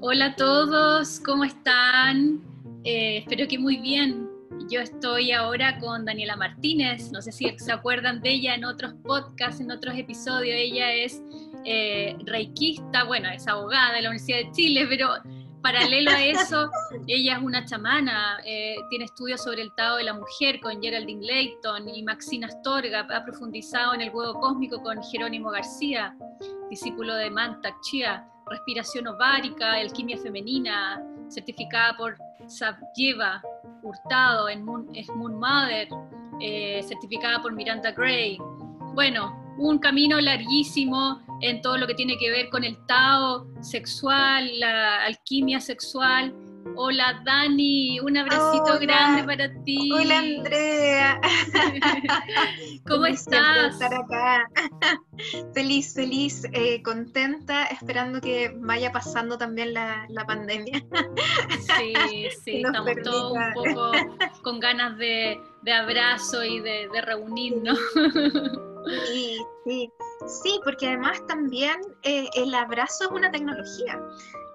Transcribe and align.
Hola 0.00 0.26
a 0.26 0.36
todos, 0.36 1.18
¿cómo 1.18 1.42
están? 1.42 2.40
Eh, 2.84 3.18
espero 3.18 3.48
que 3.48 3.58
muy 3.58 3.78
bien. 3.78 4.30
Yo 4.70 4.80
estoy 4.80 5.32
ahora 5.32 5.80
con 5.80 6.04
Daniela 6.04 6.36
Martínez, 6.36 7.10
no 7.10 7.20
sé 7.20 7.32
si 7.32 7.58
se 7.58 7.72
acuerdan 7.72 8.20
de 8.20 8.30
ella 8.30 8.54
en 8.54 8.64
otros 8.64 8.94
podcasts, 9.02 9.60
en 9.60 9.72
otros 9.72 9.96
episodios. 9.98 10.54
Ella 10.56 10.92
es 10.92 11.20
eh, 11.64 12.16
reikista, 12.26 13.04
bueno, 13.04 13.28
es 13.28 13.48
abogada 13.48 13.94
de 13.94 14.02
la 14.02 14.10
Universidad 14.10 14.38
de 14.38 14.52
Chile, 14.52 14.86
pero 14.88 15.14
paralelo 15.62 16.12
a 16.12 16.22
eso, 16.22 16.70
ella 17.08 17.36
es 17.36 17.42
una 17.42 17.64
chamana, 17.64 18.38
eh, 18.46 18.76
tiene 18.90 19.06
estudios 19.06 19.42
sobre 19.42 19.62
el 19.62 19.74
Tao 19.74 19.96
de 19.96 20.04
la 20.04 20.14
mujer 20.14 20.60
con 20.60 20.80
Geraldine 20.80 21.26
Layton 21.26 21.88
y 21.88 22.04
Maxine 22.04 22.46
Astorga, 22.46 23.00
ha 23.00 23.24
profundizado 23.24 23.94
en 23.94 24.02
el 24.02 24.10
huevo 24.14 24.38
cósmico 24.38 24.80
con 24.80 25.02
Jerónimo 25.02 25.50
García, 25.50 26.16
discípulo 26.70 27.16
de 27.16 27.30
Mantak 27.30 27.80
Chia 27.80 28.24
respiración 28.48 29.06
ovárica, 29.06 29.74
alquimia 29.74 30.18
femenina, 30.18 31.02
certificada 31.28 31.96
por 31.96 32.16
Sabyeva 32.46 33.42
Hurtado 33.82 34.48
en 34.48 34.64
Moon, 34.64 34.88
Mother, 35.38 35.88
eh, 36.40 36.82
certificada 36.82 37.42
por 37.42 37.52
Miranda 37.52 37.92
Gray. 37.92 38.38
Bueno, 38.94 39.54
un 39.58 39.78
camino 39.78 40.20
larguísimo 40.20 41.20
en 41.40 41.60
todo 41.62 41.76
lo 41.78 41.86
que 41.86 41.94
tiene 41.94 42.16
que 42.18 42.30
ver 42.30 42.48
con 42.48 42.64
el 42.64 42.76
Tao 42.86 43.46
sexual, 43.60 44.58
la 44.58 45.04
alquimia 45.04 45.60
sexual 45.60 46.34
Hola 46.80 47.20
Dani, 47.24 47.98
un 47.98 48.16
abracito 48.16 48.78
grande 48.78 49.24
para 49.24 49.52
ti. 49.64 49.90
Hola 49.92 50.18
Andrea. 50.20 51.20
¿Cómo 52.86 53.06
estás? 53.06 53.72
Estar 53.72 53.92
acá. 53.94 54.48
feliz, 55.54 55.92
feliz, 55.92 56.44
eh, 56.52 56.80
contenta, 56.84 57.64
esperando 57.64 58.20
que 58.20 58.54
vaya 58.60 58.92
pasando 58.92 59.36
también 59.36 59.74
la, 59.74 60.06
pandemia. 60.24 60.80
sí, 61.58 61.94
sí, 62.44 62.62
estamos 62.64 62.92
todos 63.02 63.32
un 63.32 63.54
poco 63.54 63.90
con 64.44 64.60
ganas 64.60 64.96
de, 64.98 65.40
abrazo 65.76 66.44
y 66.44 66.60
de, 66.60 66.88
de 66.92 67.00
reunirnos. 67.00 67.76
Sí, 69.08 69.36
sí, 69.64 69.92
sí, 70.26 70.60
porque 70.64 70.88
además 70.88 71.24
también 71.26 71.80
eh, 72.02 72.28
el 72.34 72.54
abrazo 72.54 73.04
es 73.04 73.10
una 73.10 73.30
tecnología. 73.30 74.00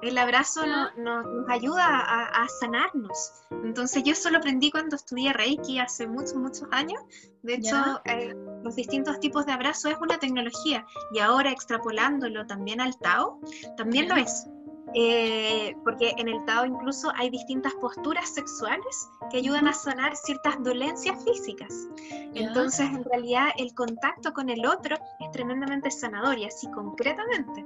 El 0.02 0.18
abrazo 0.18 0.66
nos 0.98 1.50
ayuda 1.50 1.86
a, 1.88 2.48
sanarnos. 2.60 3.32
Entonces 3.64 4.04
yo 4.04 4.12
eso 4.12 4.30
lo 4.30 4.40
aprendí 4.40 4.70
cuando 4.70 4.98
estudié 4.98 5.32
Reiki 5.32 5.80
hace 5.80 6.08
muchos, 6.08 6.36
muchos 6.36 6.68
años. 6.72 7.00
De 7.42 7.54
hecho, 7.54 8.02
eh, 8.04 8.36
los 8.64 8.76
distintos 8.76 9.20
tipos 9.22 9.46
de 9.46 9.54
abrazo 9.54 9.88
es 9.88 9.98
una 10.02 10.20
tecnología 10.20 10.86
y 11.14 11.20
ahora 11.20 11.52
extrapolándolo 11.52 12.46
también 12.46 12.82
al 12.82 12.98
Tao, 12.98 13.40
también 13.78 14.10
lo 14.10 14.16
es. 14.18 14.46
Eh, 14.96 15.76
porque 15.84 16.14
en 16.18 16.28
el 16.28 16.46
Tao 16.46 16.66
incluso 16.66 17.12
hay 17.16 17.30
distintas 17.30 17.74
posturas 17.76 18.30
sexuales 18.30 19.10
que 19.32 19.38
ayudan 19.38 19.68
a 19.68 19.74
sanar 19.74 20.16
ciertas 20.16 20.62
dolencias 20.64 21.24
físicas. 21.24 21.88
Entonces, 22.36 22.88
en 22.88 23.04
realidad, 23.04 23.50
el 23.58 23.74
contacto 23.74 24.34
con 24.34 24.50
el 24.50 24.66
otro 24.66 24.98
es 25.20 25.32
tremendamente 25.32 25.92
sanador 25.92 26.38
y 26.38 26.46
así 26.46 26.70
concretamente. 26.72 27.66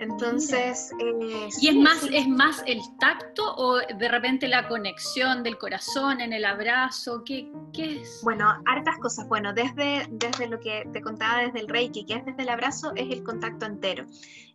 Entonces, 0.00 0.92
eh, 0.98 1.48
¿y 1.60 1.68
es 1.68 1.76
más 1.76 2.02
es 2.12 2.28
más 2.28 2.62
el 2.66 2.80
tacto 2.98 3.54
o 3.56 3.76
de 3.76 4.08
repente 4.08 4.48
la 4.48 4.68
conexión 4.68 5.42
del 5.42 5.58
corazón 5.58 6.20
en 6.20 6.32
el 6.32 6.44
abrazo? 6.44 7.22
¿Qué, 7.24 7.50
qué 7.72 8.02
es? 8.02 8.20
Bueno, 8.22 8.48
hartas 8.66 8.98
cosas. 8.98 9.28
Bueno, 9.28 9.52
desde, 9.52 10.06
desde 10.10 10.48
lo 10.48 10.60
que 10.60 10.88
te 10.92 11.00
contaba 11.00 11.42
desde 11.42 11.60
el 11.60 11.68
Reiki, 11.68 12.04
que 12.04 12.14
es 12.14 12.24
desde 12.24 12.42
el 12.42 12.48
abrazo, 12.48 12.92
es 12.96 13.10
el 13.10 13.22
contacto 13.22 13.66
entero. 13.66 14.04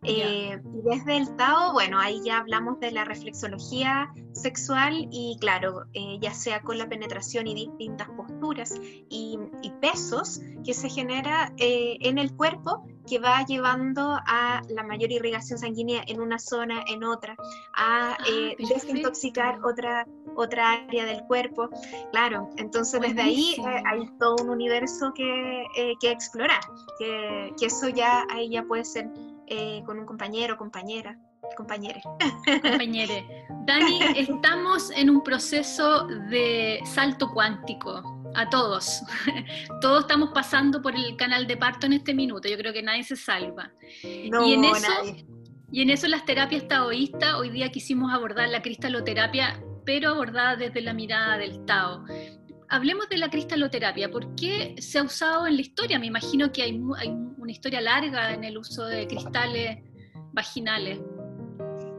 Eh, 0.02 0.60
y 0.62 0.80
desde 0.82 1.16
el 1.16 1.36
Tao, 1.36 1.72
bueno, 1.72 1.98
ahí 2.08 2.22
ya 2.24 2.38
hablamos 2.38 2.80
de 2.80 2.90
la 2.90 3.04
reflexología 3.04 4.12
sexual 4.32 5.08
y 5.10 5.36
claro, 5.40 5.84
eh, 5.92 6.18
ya 6.20 6.32
sea 6.32 6.60
con 6.62 6.78
la 6.78 6.88
penetración 6.88 7.46
y 7.46 7.54
distintas 7.54 8.08
posturas 8.10 8.74
y, 8.82 9.38
pesos 9.80 10.40
que 10.64 10.74
se 10.74 10.88
genera 10.88 11.52
eh, 11.56 11.98
en 12.00 12.18
el 12.18 12.34
cuerpo 12.34 12.84
que 13.06 13.20
va 13.20 13.44
llevando 13.44 14.18
a 14.26 14.60
la 14.68 14.82
mayor 14.82 15.12
irrigación 15.12 15.56
sanguínea 15.56 16.02
en 16.08 16.20
una 16.20 16.40
zona, 16.40 16.82
en 16.88 17.04
otra, 17.04 17.36
a 17.76 18.14
ah, 18.14 18.16
desintoxicar 18.58 19.64
otra, 19.64 20.04
otra 20.34 20.72
área 20.72 21.04
del 21.04 21.22
cuerpo. 21.24 21.68
Claro, 22.10 22.50
entonces 22.56 23.00
desde 23.00 23.22
ahí 23.22 23.56
hay 23.86 24.10
todo 24.18 24.42
un 24.42 24.50
universo 24.50 25.12
que, 25.14 25.64
que 26.00 26.10
explorar, 26.10 26.60
que, 26.98 27.54
que 27.56 27.66
eso 27.66 27.88
ya 27.88 28.26
ahí 28.30 28.50
ya 28.50 28.64
puede 28.64 28.84
ser 28.84 29.08
eh, 29.50 29.82
con 29.86 29.98
un 29.98 30.04
compañero, 30.04 30.58
compañera, 30.58 31.18
compañere. 31.56 32.00
Compañere. 32.62 33.46
Dani, 33.66 34.00
estamos 34.16 34.90
en 34.90 35.10
un 35.10 35.22
proceso 35.22 36.06
de 36.06 36.80
salto 36.84 37.30
cuántico 37.32 38.02
a 38.34 38.48
todos. 38.48 39.02
Todos 39.80 40.02
estamos 40.02 40.30
pasando 40.32 40.80
por 40.80 40.94
el 40.94 41.16
canal 41.16 41.46
de 41.46 41.56
parto 41.56 41.86
en 41.86 41.94
este 41.94 42.14
minuto. 42.14 42.48
Yo 42.48 42.56
creo 42.56 42.72
que 42.72 42.82
nadie 42.82 43.04
se 43.04 43.16
salva. 43.16 43.72
No, 44.30 44.46
y 44.46 44.54
en 44.54 44.64
eso, 44.64 44.88
nadie. 44.88 45.26
Y 45.70 45.82
en 45.82 45.90
eso 45.90 46.06
las 46.08 46.24
terapias 46.24 46.66
taoístas, 46.68 47.34
hoy 47.34 47.50
día 47.50 47.70
quisimos 47.70 48.12
abordar 48.12 48.48
la 48.48 48.62
cristaloterapia, 48.62 49.62
pero 49.84 50.10
abordada 50.10 50.56
desde 50.56 50.80
la 50.80 50.94
mirada 50.94 51.36
del 51.36 51.64
Tao 51.64 52.04
hablemos 52.68 53.08
de 53.08 53.18
la 53.18 53.30
cristaloterapia. 53.30 54.10
¿Por 54.10 54.34
qué 54.34 54.76
se 54.78 54.98
ha 54.98 55.02
usado 55.02 55.46
en 55.46 55.56
la 55.56 55.62
historia? 55.62 55.98
Me 55.98 56.06
imagino 56.06 56.52
que 56.52 56.62
hay, 56.62 56.78
una 56.78 57.52
historia 57.52 57.80
larga 57.80 58.32
en 58.32 58.44
el 58.44 58.58
uso 58.58 58.84
de 58.84 59.06
cristales 59.06 59.78
vaginales. 60.32 61.00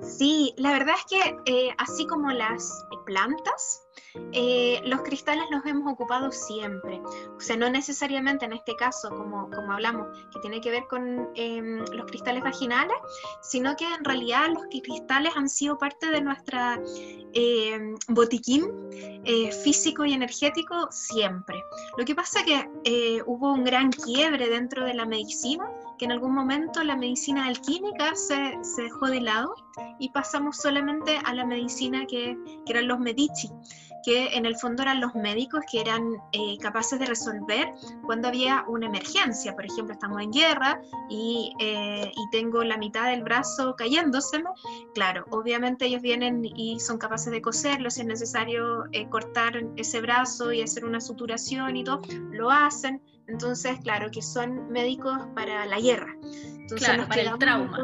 Sí, 0.09 0.53
la 0.58 0.72
verdad 0.72 0.96
es 0.97 1.06
que 1.06 1.36
eh, 1.46 1.75
así 1.78 2.08
como 2.08 2.31
las 2.31 2.84
plantas, 3.06 3.88
eh, 4.33 4.81
los 4.85 5.01
cristales 5.01 5.45
los 5.51 5.65
hemos 5.65 5.91
ocupado 5.91 6.31
siempre. 6.31 7.01
O 7.35 7.39
sea, 7.39 7.57
no 7.57 7.69
necesariamente 7.69 8.45
en 8.45 8.53
este 8.53 8.75
caso, 8.75 9.09
como, 9.09 9.49
como 9.49 9.73
hablamos, 9.73 10.07
que 10.31 10.39
tiene 10.41 10.61
que 10.61 10.71
ver 10.71 10.87
con 10.87 11.29
em, 11.35 11.79
los 11.91 12.05
cristales 12.05 12.43
vaginales, 12.43 12.97
sino 13.41 13.75
que 13.75 13.85
en 13.85 14.03
realidad 14.03 14.49
los 14.53 14.63
cristales 14.67 15.33
han 15.35 15.49
sido 15.49 15.77
parte 15.77 16.11
de 16.11 16.21
nuestra 16.21 16.79
em, 17.33 17.95
botiquín 18.07 18.71
eh, 18.91 19.51
físico 19.51 20.05
y 20.05 20.13
energético 20.13 20.87
siempre. 20.91 21.61
Lo 21.97 22.05
que 22.05 22.16
pasa 22.16 22.43
que 22.43 22.69
eh, 22.83 23.21
hubo 23.25 23.53
un 23.53 23.63
gran 23.63 23.91
quiebre 23.91 24.49
dentro 24.49 24.85
de 24.85 24.93
la 24.93 25.05
medicina 25.05 25.69
que 25.99 26.05
en 26.05 26.13
algún 26.13 26.33
momento 26.33 26.81
la 26.83 26.95
medicina 26.95 27.45
alquímica 27.45 28.16
se, 28.16 28.57
se, 28.63 28.83
dejó 28.83 29.07
de 29.07 29.19
lado 29.19 29.53
y 29.99 30.09
pasamos 30.09 30.55
solamente 30.57 31.19
a 31.25 31.33
la 31.33 31.45
medicina 31.45 32.05
que, 32.07 32.37
que 32.66 32.71
eran 32.71 32.87
los 32.87 32.99
medici, 32.99 33.51
que 34.03 34.27
en 34.35 34.45
el 34.45 34.55
fondo 34.55 34.83
eran 34.83 35.01
los 35.01 35.15
médicos 35.15 35.61
que 35.71 35.81
eran 35.81 36.15
eh, 36.31 36.57
capaces 36.59 36.99
de 36.99 37.05
resolver 37.05 37.71
cuando 38.05 38.27
había 38.27 38.65
una 38.67 38.87
emergencia. 38.87 39.55
Por 39.55 39.65
ejemplo, 39.65 39.93
estamos 39.93 40.21
en 40.21 40.31
guerra 40.31 40.81
y, 41.09 41.53
eh, 41.59 42.11
y 42.15 42.29
tengo 42.31 42.63
la 42.63 42.77
mitad 42.77 43.09
del 43.09 43.23
brazo 43.23 43.75
cayéndoseme. 43.75 44.49
Claro, 44.93 45.25
obviamente 45.31 45.85
ellos 45.85 46.01
vienen 46.01 46.43
y 46.43 46.79
son 46.79 46.97
capaces 46.97 47.31
de 47.31 47.41
coserlo, 47.41 47.89
si 47.89 48.01
es 48.01 48.07
necesario 48.07 48.85
eh, 48.91 49.07
cortar 49.09 49.63
ese 49.75 50.01
brazo 50.01 50.51
y 50.51 50.61
hacer 50.61 50.85
una 50.85 51.01
suturación 51.01 51.75
y 51.75 51.83
todo, 51.83 52.01
lo 52.31 52.49
hacen. 52.49 53.01
Entonces, 53.27 53.79
claro, 53.81 54.09
que 54.11 54.21
son 54.21 54.71
médicos 54.71 55.17
para 55.35 55.66
la 55.66 55.79
guerra. 55.79 56.16
Entonces, 56.23 56.87
claro, 56.87 57.07
para 57.07 57.21
el 57.21 57.37
trauma. 57.37 57.77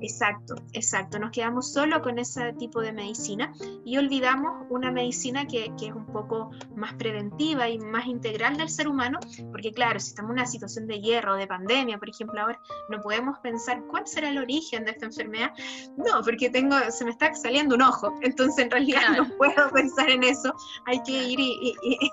Exacto, 0.00 0.54
exacto. 0.72 1.18
Nos 1.18 1.30
quedamos 1.30 1.72
solo 1.72 2.02
con 2.02 2.18
ese 2.18 2.52
tipo 2.54 2.80
de 2.80 2.92
medicina 2.92 3.52
y 3.84 3.98
olvidamos 3.98 4.66
una 4.70 4.90
medicina 4.90 5.46
que, 5.46 5.72
que, 5.78 5.86
es 5.86 5.92
un 5.94 6.06
poco 6.06 6.50
más 6.76 6.94
preventiva 6.94 7.68
y 7.68 7.78
más 7.78 8.06
integral 8.06 8.56
del 8.56 8.68
ser 8.68 8.88
humano, 8.88 9.18
porque 9.50 9.72
claro, 9.72 9.98
si 9.98 10.10
estamos 10.10 10.30
en 10.30 10.38
una 10.38 10.46
situación 10.46 10.86
de 10.86 10.98
guerra 10.98 11.32
o 11.32 11.36
de 11.36 11.46
pandemia, 11.46 11.98
por 11.98 12.08
ejemplo, 12.08 12.40
ahora 12.40 12.60
no 12.88 13.00
podemos 13.00 13.38
pensar 13.40 13.82
cuál 13.88 14.06
será 14.06 14.30
el 14.30 14.38
origen 14.38 14.84
de 14.84 14.92
esta 14.92 15.06
enfermedad. 15.06 15.52
No, 15.96 16.22
porque 16.22 16.50
tengo, 16.50 16.76
se 16.90 17.04
me 17.04 17.10
está 17.10 17.34
saliendo 17.34 17.74
un 17.74 17.82
ojo, 17.82 18.14
entonces 18.22 18.64
en 18.64 18.70
realidad 18.70 19.16
no 19.16 19.28
puedo 19.36 19.70
pensar 19.72 20.10
en 20.10 20.22
eso. 20.22 20.54
Hay 20.86 21.02
que 21.02 21.12
ir 21.12 21.40
y, 21.40 21.74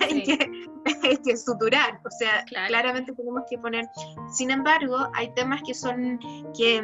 hay, 0.00 0.22
que, 0.22 0.68
hay, 1.02 1.16
que, 1.16 1.36
suturar, 1.36 2.00
o 2.04 2.10
sea, 2.18 2.44
claramente 2.44 3.12
tenemos 3.12 3.42
que 3.48 3.58
poner. 3.58 3.86
Sin 4.30 4.50
embargo, 4.50 5.08
hay 5.14 5.32
temas 5.34 5.62
que 5.66 5.74
son 5.74 6.18
que 6.56 6.82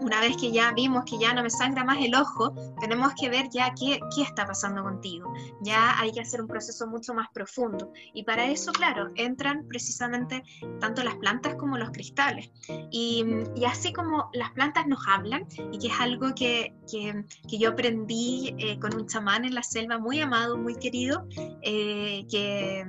una 0.00 0.20
vez 0.20 0.36
que 0.36 0.50
ya 0.50 0.72
vimos 0.72 1.04
que 1.04 1.18
ya 1.18 1.34
no 1.34 1.42
me 1.42 1.50
sangra 1.50 1.84
más 1.84 1.98
el 2.00 2.14
ojo, 2.14 2.54
tenemos 2.80 3.12
que 3.20 3.28
ver 3.28 3.48
ya 3.50 3.72
qué, 3.78 4.00
qué, 4.14 4.22
está 4.22 4.46
pasando 4.46 4.82
contigo. 4.82 5.32
Ya 5.60 5.98
hay 5.98 6.12
que 6.12 6.20
hacer 6.20 6.40
un 6.40 6.48
proceso 6.48 6.86
mucho 6.86 7.14
más 7.14 7.28
profundo. 7.32 7.92
Y 8.14 8.24
para 8.24 8.46
eso, 8.46 8.72
claro, 8.72 9.10
entran 9.16 9.66
precisamente 9.68 10.42
tanto 10.80 11.02
las 11.02 11.16
plantas 11.16 11.54
como 11.56 11.76
los 11.76 11.90
cristales. 11.90 12.50
Y, 12.90 13.24
y 13.54 13.64
así 13.64 13.92
como 13.92 14.30
las 14.32 14.50
plantas 14.52 14.86
nos 14.86 15.06
hablan, 15.06 15.46
y 15.72 15.78
que 15.78 15.88
es 15.88 16.00
algo 16.00 16.34
que, 16.34 16.74
que, 16.90 17.24
que 17.48 17.58
yo 17.58 17.70
aprendí 17.70 18.54
eh, 18.58 18.78
con 18.78 18.94
un 18.94 19.06
chamán 19.06 19.44
en 19.44 19.54
la 19.54 19.62
selva 19.62 19.98
muy 19.98 20.20
amado, 20.20 20.56
muy 20.56 20.76
querido, 20.76 21.26
eh, 21.62 22.26
que 22.30 22.86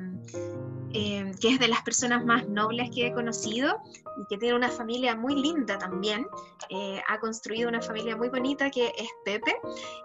eh, 0.93 1.31
que 1.39 1.49
es 1.49 1.59
de 1.59 1.67
las 1.67 1.81
personas 1.81 2.25
más 2.25 2.47
nobles 2.47 2.89
que 2.93 3.07
he 3.07 3.13
conocido 3.13 3.81
y 4.17 4.25
que 4.29 4.38
tiene 4.38 4.55
una 4.55 4.69
familia 4.69 5.15
muy 5.15 5.35
linda 5.35 5.77
también. 5.77 6.27
Eh, 6.69 7.01
ha 7.07 7.19
construido 7.19 7.69
una 7.69 7.81
familia 7.81 8.15
muy 8.15 8.29
bonita 8.29 8.69
que 8.69 8.88
es 8.88 9.09
Pepe 9.25 9.55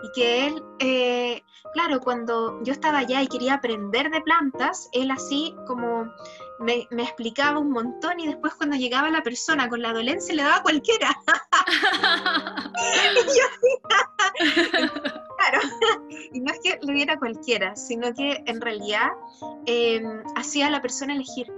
y 0.02 0.12
que 0.14 0.46
él, 0.46 0.62
eh, 0.78 1.42
claro, 1.72 2.00
cuando 2.00 2.62
yo 2.62 2.72
estaba 2.72 2.98
allá 2.98 3.22
y 3.22 3.28
quería 3.28 3.54
aprender 3.54 4.10
de 4.10 4.20
plantas, 4.20 4.88
él 4.92 5.10
así 5.10 5.54
como 5.66 6.12
me, 6.60 6.86
me, 6.90 7.02
explicaba 7.02 7.58
un 7.58 7.70
montón 7.70 8.18
y 8.18 8.26
después 8.26 8.54
cuando 8.54 8.76
llegaba 8.76 9.10
la 9.10 9.22
persona 9.22 9.68
con 9.68 9.82
la 9.82 9.92
dolencia 9.92 10.34
le 10.34 10.42
daba 10.42 10.62
cualquiera. 10.62 11.16
claro, 12.76 13.20
le 16.86 16.94
cualquiera, 17.18 17.76
sino 17.76 18.12
que 18.14 18.42
en 18.46 18.60
realidad 18.60 19.10
hacía 20.36 20.68
a 20.68 20.70
la 20.70 20.80
persona 20.80 21.14
elegir. 21.14 21.52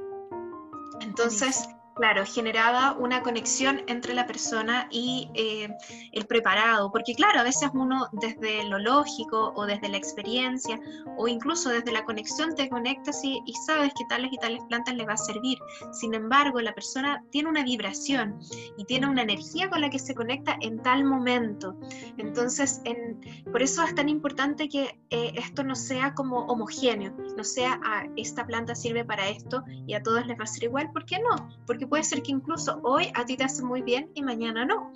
Entonces, 1.01 1.69
Claro, 1.99 2.25
generaba 2.25 2.93
una 2.93 3.23
conexión 3.25 3.83
entre 3.89 4.15
la 4.15 4.25
persona 4.25 4.87
y 4.89 5.29
eh, 5.35 5.69
el 6.13 6.27
preparado, 6.27 6.93
porque 6.93 7.13
claro, 7.13 7.41
a 7.41 7.43
veces 7.43 7.71
uno 7.75 8.09
desde 8.13 8.63
lo 8.69 8.79
lógico 8.79 9.53
o 9.57 9.67
desde 9.67 9.89
la 9.89 9.97
experiencia 9.97 10.79
o 11.17 11.27
incluso 11.27 11.71
desde 11.71 11.91
la 11.91 12.05
conexión 12.05 12.55
te 12.55 12.69
conectas 12.69 13.25
y, 13.25 13.43
y, 13.45 13.53
sabes 13.67 13.93
que 13.99 14.05
tales 14.09 14.33
y 14.33 14.39
tales 14.39 14.63
plantas 14.69 14.95
le 14.95 15.07
va 15.07 15.15
a 15.15 15.17
servir. 15.17 15.59
Sin 15.91 16.15
embargo, 16.15 16.61
la 16.61 16.73
persona 16.73 17.25
tiene 17.33 17.49
una 17.49 17.65
vibración 17.65 18.39
y 18.77 18.85
tiene 18.85 19.09
una 19.09 19.23
energía 19.23 19.69
con 19.69 19.81
la 19.81 19.91
que 19.91 19.99
se 19.99 20.15
conecta 20.15 20.57
en 20.61 20.81
tal 20.81 21.05
momento. 21.05 21.75
Entonces, 22.17 22.81
en, 22.85 23.21
por 23.51 23.61
eso 23.61 23.83
es 23.83 23.93
tan 23.97 24.09
importante 24.09 24.69
que 24.69 25.01
eh, 25.11 25.33
esto 25.35 25.65
no 25.65 25.75
sea 25.75 26.15
como 26.15 26.47
homogéneo, 26.47 27.13
no 27.37 27.43
sea, 27.43 27.81
ah, 27.85 28.07
esta 28.17 28.47
planta 28.47 28.77
sirve 28.77 29.05
para 29.05 29.29
esto 29.29 29.65
y 29.67 29.95
a 29.95 30.03
todos 30.05 30.25
les 30.29 30.39
va 30.39 30.45
a 30.45 30.47
ser 30.47 30.63
igual. 30.63 30.93
¿Por 30.93 31.05
qué 31.05 31.19
no? 31.19 31.49
Porque 31.67 31.88
puede 31.89 32.05
ser 32.05 32.23
que 32.23 32.33
incluso 32.33 32.81
hoy 32.83 33.11
a 33.15 33.25
ti 33.25 33.37
te 33.37 33.45
hace 33.45 33.63
muy 33.63 33.83
bien 33.83 34.11
y 34.15 34.23
mañana 34.23 34.65
no. 34.65 34.93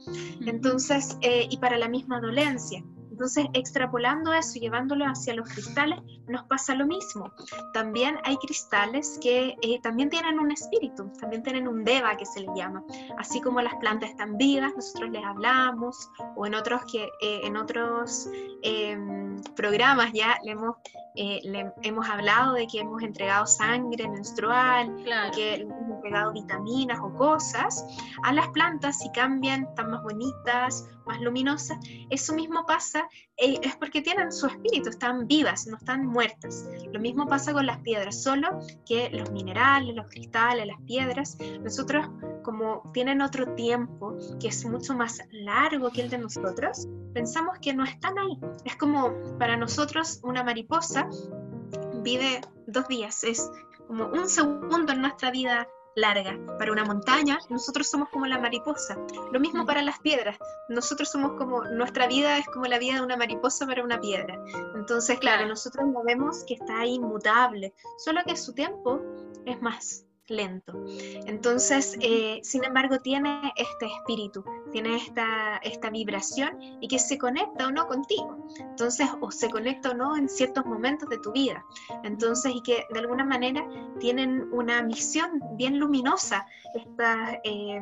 Entonces, 0.47 1.17
eh, 1.23 1.47
y 1.51 1.59
para 1.59 1.79
la 1.79 1.89
misma 1.89 2.21
dolencia. 2.21 2.85
Entonces, 3.13 3.47
extrapolando 3.53 4.33
eso 4.33 4.59
llevándolo 4.59 5.05
hacia 5.05 5.35
los 5.35 5.47
cristales, 5.47 6.01
nos 6.29 6.45
pasa 6.45 6.75
lo 6.75 6.87
mismo. 6.87 7.31
También 7.75 8.17
hay 8.25 8.39
cristales 8.39 9.19
que 9.21 9.55
eh, 9.61 9.81
también 9.83 10.09
tienen 10.09 10.41
un 10.41 10.51
espíritu, 10.51 11.13
también 11.21 11.43
tienen 11.43 11.69
un 11.69 11.85
deva 11.85 12.17
que 12.17 12.25
se 12.25 12.41
le 12.41 12.49
llama. 12.57 12.83
Así 13.19 13.43
como 13.43 13.61
las 13.61 13.75
plantas 13.77 14.09
están 14.09 14.39
vivas, 14.39 14.73
nosotros 14.75 15.11
les 15.11 15.23
hablamos, 15.23 16.11
o 16.37 16.47
en 16.47 16.55
otros, 16.55 16.81
que, 16.91 17.05
eh, 17.21 17.41
en 17.45 17.59
otros 17.59 18.31
em, 18.63 19.37
programas 19.57 20.11
ya 20.15 20.39
le 20.43 20.53
hemos, 20.53 20.77
eh, 21.15 21.41
le 21.45 21.71
hemos 21.83 22.09
hablado 22.09 22.55
de 22.55 22.67
que 22.67 22.81
hemos 22.81 23.03
entregado 23.03 23.47
sangre 23.47 24.09
menstrual, 24.09 25.05
que 25.35 25.57
hemos 25.57 25.79
entregado 25.91 26.33
vitaminas 26.33 26.99
o 27.03 27.13
cosas 27.13 27.85
a 28.23 28.33
las 28.33 28.49
plantas 28.49 29.05
y 29.05 29.13
cambian, 29.13 29.65
están 29.65 29.91
más 29.91 30.03
bonitas 30.03 30.89
más 31.07 31.21
luminosa, 31.21 31.79
eso 32.11 32.35
mismo 32.35 32.65
pasa, 32.67 33.09
eh, 33.37 33.59
es 33.63 33.77
porque 33.77 34.03
tienen 34.03 34.33
su 34.33 34.47
espíritu, 34.47 34.91
están 34.91 35.27
vivas, 35.27 35.67
no 35.67 35.77
están 35.77 36.07
muertas. 36.07 36.69
Lo 36.93 37.01
mismo 37.01 37.27
pasa 37.27 37.53
con 37.53 37.67
las 37.67 37.79
piedras, 37.79 38.23
solo 38.23 38.61
que 38.87 39.11
los 39.11 39.31
minerales, 39.31 39.95
los 39.95 40.07
cristales, 40.09 40.67
las 40.67 40.81
piedras, 40.83 41.37
nosotros 41.63 42.07
como 42.43 42.83
tienen 42.93 43.23
otro 43.23 43.55
tiempo 43.55 44.17
que 44.41 44.49
es 44.49 44.65
mucho 44.65 44.95
más 44.95 45.21
largo 45.31 45.91
que 45.91 46.03
el 46.03 46.11
de 46.11 46.19
nosotros, 46.19 46.89
pensamos 47.15 47.59
que 47.61 47.75
no 47.75 47.85
están 47.85 48.19
ahí. 48.19 48.39
Es 48.65 48.77
como 48.77 49.13
para 49.39 49.57
nosotros 49.57 50.21
una 50.23 50.43
mariposa 50.43 51.09
vive 52.03 52.41
dos 52.67 52.89
días, 52.89 53.25
es 53.25 53.51
como 53.87 54.07
un 54.07 54.29
segundo 54.29 54.93
en 54.93 55.01
nuestra 55.01 55.31
vida 55.31 55.69
larga. 55.97 56.39
Para 56.59 56.73
una 56.73 56.85
montaña, 56.85 57.39
nosotros 57.49 57.89
somos 57.89 58.09
como 58.11 58.27
la 58.27 58.39
mariposa. 58.39 58.97
Lo 59.33 59.41
mismo 59.41 59.67
para 59.67 59.83
las 59.83 59.99
piedras. 60.01 60.37
Nosotros 60.69 61.11
somos 61.11 61.33
como, 61.39 61.65
nuestra 61.65 62.07
vida 62.07 62.39
es 62.39 62.47
como 62.47 62.67
la 62.67 62.79
vida 62.79 62.95
de 62.95 63.03
una 63.03 63.17
mariposa 63.17 63.67
para 63.67 63.85
una 63.85 64.01
piedra. 64.01 64.39
Entonces, 64.75 65.19
claro, 65.19 65.47
nosotros 65.47 65.87
lo 65.93 66.03
vemos 66.03 66.45
que 66.45 66.55
está 66.55 66.87
inmutable, 66.87 67.75
solo 67.99 68.21
que 68.27 68.37
su 68.37 68.53
tiempo 68.55 69.01
es 69.47 69.61
más 69.61 70.07
lento. 70.29 70.85
Entonces, 71.27 71.97
eh, 72.01 72.41
sin 72.43 72.65
embargo, 72.65 72.99
tiene 72.99 73.53
este 73.57 73.87
espíritu, 73.87 74.45
tiene 74.71 74.97
esta, 74.97 75.57
esta 75.59 75.91
vibración 75.91 76.59
y 76.81 76.89
que 76.89 76.99
se 76.99 77.19
conecta 77.19 77.67
o 77.67 77.71
no 77.71 77.87
contigo. 77.87 78.47
Entonces, 78.59 79.09
o 79.21 79.31
se 79.31 79.51
conecta 79.51 79.91
o 79.91 79.95
no 79.95 80.17
en 80.17 80.29
ciertos 80.29 80.65
momentos 80.65 81.09
de 81.09 81.19
tu 81.19 81.33
vida. 81.33 81.65
Entonces, 82.05 82.53
y 82.55 82.63
que 82.63 82.87
de 82.93 82.99
alguna 82.99 83.25
manera 83.25 83.67
tienen 83.99 84.49
una 84.53 84.83
misión 84.83 85.41
bien 85.57 85.79
luminosa, 85.79 86.47
estas, 86.75 87.37
eh, 87.45 87.81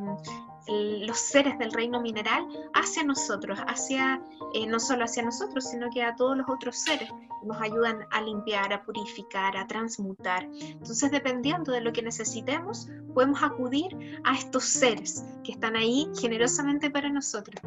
los 0.69 1.19
seres 1.19 1.59
del 1.59 1.73
reino 1.73 2.01
mineral 2.01 2.47
hacia 2.75 3.03
nosotros, 3.03 3.59
hacia 3.67 4.23
eh, 4.55 4.67
no 4.67 4.81
solo 4.81 5.05
hacia 5.05 5.23
nosotros, 5.23 5.65
sino 5.71 5.89
que 5.91 6.03
a 6.03 6.17
todos 6.17 6.37
los 6.37 6.49
otros 6.49 6.77
seres. 6.77 7.11
Nos 7.43 7.61
ayudan 7.61 8.07
a 8.11 8.21
limpiar, 8.21 8.73
a 8.73 8.83
purificar, 8.83 9.57
a 9.57 9.67
transmutar. 9.67 10.47
Entonces, 10.61 11.11
dependiendo 11.11 11.73
de 11.73 11.81
lo 11.81 11.93
que 11.93 12.03
necesitemos, 12.03 12.89
podemos 13.15 13.43
acudir 13.43 14.21
a 14.25 14.37
estos 14.37 14.65
seres 14.65 15.25
que 15.43 15.53
están 15.53 15.77
ahí 15.77 16.07
generosamente 16.21 16.91
para 16.91 17.09
nosotros. 17.09 17.61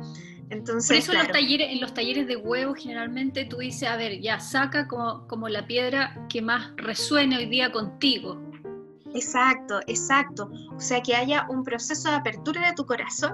Entonces, 0.50 0.88
Por 0.88 0.98
eso 0.98 1.14
los 1.14 1.32
talleres, 1.32 1.72
en 1.72 1.82
los 1.82 1.94
talleres 1.94 2.28
de 2.28 2.36
huevo 2.36 2.76
generalmente 2.76 3.46
tú 3.46 3.58
dices, 3.58 3.90
a 3.90 3.96
ver, 3.96 4.22
ya 4.22 4.40
saca 4.40 4.88
como, 4.88 5.28
como 5.28 5.50
la 5.50 5.66
piedra 5.66 6.28
que 6.30 6.42
más 6.42 6.72
resuene 6.76 7.38
hoy 7.38 7.48
día 7.48 7.72
contigo. 7.72 8.53
Exacto, 9.14 9.80
exacto. 9.88 10.50
O 10.76 10.80
sea, 10.80 11.02
que 11.02 11.16
haya 11.16 11.46
un 11.50 11.64
proceso 11.64 12.10
de 12.10 12.16
apertura 12.16 12.68
de 12.68 12.74
tu 12.74 12.86
corazón 12.86 13.34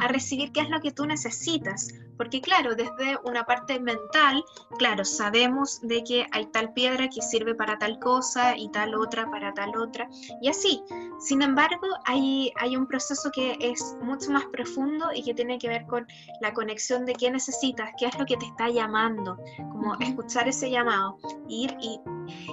a 0.00 0.08
recibir 0.08 0.52
qué 0.52 0.60
es 0.60 0.70
lo 0.70 0.80
que 0.80 0.92
tú 0.92 1.06
necesitas. 1.06 1.88
Porque 2.18 2.40
claro, 2.40 2.74
desde 2.74 3.16
una 3.24 3.44
parte 3.44 3.80
mental, 3.80 4.44
claro, 4.78 5.04
sabemos 5.04 5.80
de 5.82 6.02
que 6.04 6.26
hay 6.32 6.46
tal 6.46 6.72
piedra 6.72 7.08
que 7.08 7.22
sirve 7.22 7.54
para 7.54 7.78
tal 7.78 7.98
cosa 8.00 8.56
y 8.56 8.70
tal 8.70 8.94
otra 8.94 9.30
para 9.30 9.54
tal 9.54 9.76
otra. 9.76 10.08
Y 10.42 10.48
así. 10.48 10.82
Sin 11.20 11.42
embargo, 11.42 11.86
hay, 12.04 12.52
hay 12.60 12.76
un 12.76 12.86
proceso 12.86 13.30
que 13.32 13.56
es 13.60 13.96
mucho 14.02 14.30
más 14.30 14.44
profundo 14.46 15.10
y 15.14 15.22
que 15.22 15.34
tiene 15.34 15.58
que 15.58 15.68
ver 15.68 15.86
con 15.86 16.06
la 16.40 16.52
conexión 16.52 17.06
de 17.06 17.14
qué 17.14 17.30
necesitas, 17.30 17.90
qué 17.98 18.06
es 18.06 18.18
lo 18.18 18.26
que 18.26 18.36
te 18.36 18.46
está 18.46 18.68
llamando. 18.68 19.38
Como 19.72 19.94
escuchar 20.00 20.48
ese 20.48 20.70
llamado. 20.70 21.18
Ir 21.48 21.76
y 21.80 22.00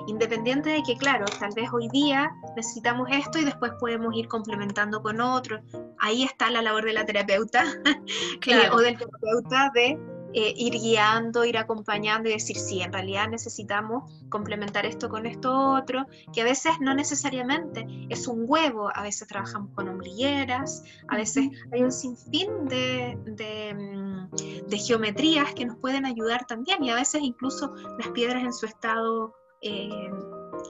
independiente 0.07 0.69
de 0.69 0.83
que, 0.83 0.95
claro, 0.95 1.25
tal 1.39 1.51
vez 1.55 1.69
hoy 1.73 1.89
día 1.89 2.31
necesitamos 2.55 3.07
esto 3.11 3.39
y 3.39 3.45
después 3.45 3.71
podemos 3.79 4.15
ir 4.15 4.27
complementando 4.27 5.01
con 5.01 5.19
otro. 5.21 5.61
Ahí 5.99 6.23
está 6.23 6.49
la 6.51 6.61
labor 6.61 6.85
de 6.85 6.93
la 6.93 7.05
terapeuta 7.05 7.63
eh, 8.47 8.69
o 8.71 8.77
del 8.77 8.97
terapeuta 8.97 9.54
de 9.73 9.99
eh, 10.37 10.53
ir 10.57 10.73
guiando, 10.73 11.45
ir 11.45 11.57
acompañando 11.57 12.27
y 12.27 12.33
decir, 12.33 12.57
sí, 12.57 12.81
en 12.81 12.91
realidad 12.91 13.29
necesitamos 13.29 14.11
complementar 14.27 14.85
esto 14.85 15.07
con 15.07 15.25
esto 15.25 15.71
otro, 15.75 16.07
que 16.33 16.41
a 16.41 16.43
veces 16.43 16.73
no 16.81 16.93
necesariamente 16.93 17.87
es 18.09 18.27
un 18.27 18.43
huevo, 18.45 18.91
a 18.93 19.01
veces 19.01 19.29
trabajamos 19.29 19.71
con 19.73 19.87
ombligueras, 19.87 20.83
a 21.07 21.15
veces 21.15 21.47
hay 21.71 21.83
un 21.83 21.91
sinfín 21.93 22.65
de, 22.65 23.17
de, 23.25 23.73
mm, 23.73 24.67
de 24.67 24.77
geometrías 24.77 25.53
que 25.53 25.65
nos 25.65 25.77
pueden 25.77 26.05
ayudar 26.05 26.45
también 26.45 26.83
y 26.83 26.89
a 26.89 26.95
veces 26.95 27.21
incluso 27.21 27.73
las 27.97 28.09
piedras 28.09 28.43
en 28.43 28.51
su 28.51 28.65
estado 28.65 29.33
eh, 29.61 30.11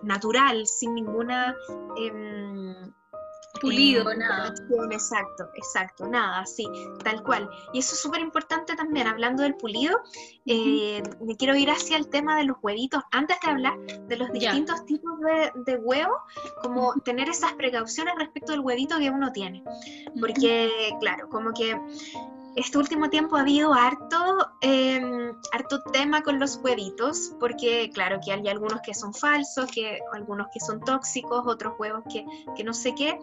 natural, 0.04 0.68
sin 0.68 0.94
ninguna... 0.94 1.56
Em, 1.98 2.94
Pulido, 3.62 4.04
nada. 4.16 4.54
Exacto, 4.92 5.50
exacto, 5.56 6.08
nada, 6.08 6.40
así, 6.40 6.68
tal 7.04 7.24
cual. 7.24 7.50
Y 7.74 7.80
eso 7.80 7.94
es 7.94 8.02
súper 8.02 8.22
importante 8.22 8.76
también, 8.76 9.08
hablando 9.08 9.44
del 9.44 9.56
pulido, 9.56 10.02
eh, 10.46 11.02
me 11.22 11.36
quiero 11.36 11.56
ir 11.56 11.70
hacia 11.70 11.98
el 11.98 12.10
tema 12.10 12.38
de 12.38 12.46
los 12.46 12.58
huevitos, 12.62 13.04
antes 13.12 13.38
de 13.44 13.50
hablar 13.50 13.78
de 13.80 14.18
los 14.18 14.32
distintos 14.32 14.86
tipos 14.86 15.20
de, 15.20 15.52
de 15.66 15.78
huevo, 15.78 16.14
como 16.62 16.94
tener 17.02 17.30
esas 17.30 17.54
precauciones 17.54 18.16
respecto 18.18 18.52
del 18.52 18.62
huevito 18.62 18.98
que 18.98 19.10
uno 19.10 19.32
tiene. 19.32 19.64
Porque, 20.20 20.96
claro, 21.00 21.30
como 21.30 21.52
que 21.54 21.80
este 22.56 22.78
último 22.78 23.10
tiempo 23.10 23.36
ha 23.36 23.42
habido 23.42 23.74
harto, 23.74 24.50
em, 24.62 25.34
harto 25.52 25.82
tema 25.92 26.22
con 26.22 26.40
los 26.40 26.58
huevitos, 26.64 27.34
porque 27.40 27.90
claro 27.94 28.20
que 28.24 28.32
hay 28.32 28.48
algunos 28.48 28.80
que 28.82 28.94
son 28.94 29.14
falsos, 29.14 29.70
que, 29.72 30.00
algunos 30.14 30.48
que 30.54 30.60
son 30.60 30.80
tóxicos, 30.80 31.46
otros 31.46 31.74
huevos 31.78 32.04
que, 32.12 32.26
que 32.56 32.64
no 32.64 32.74
sé 32.74 32.96
qué. 32.96 33.20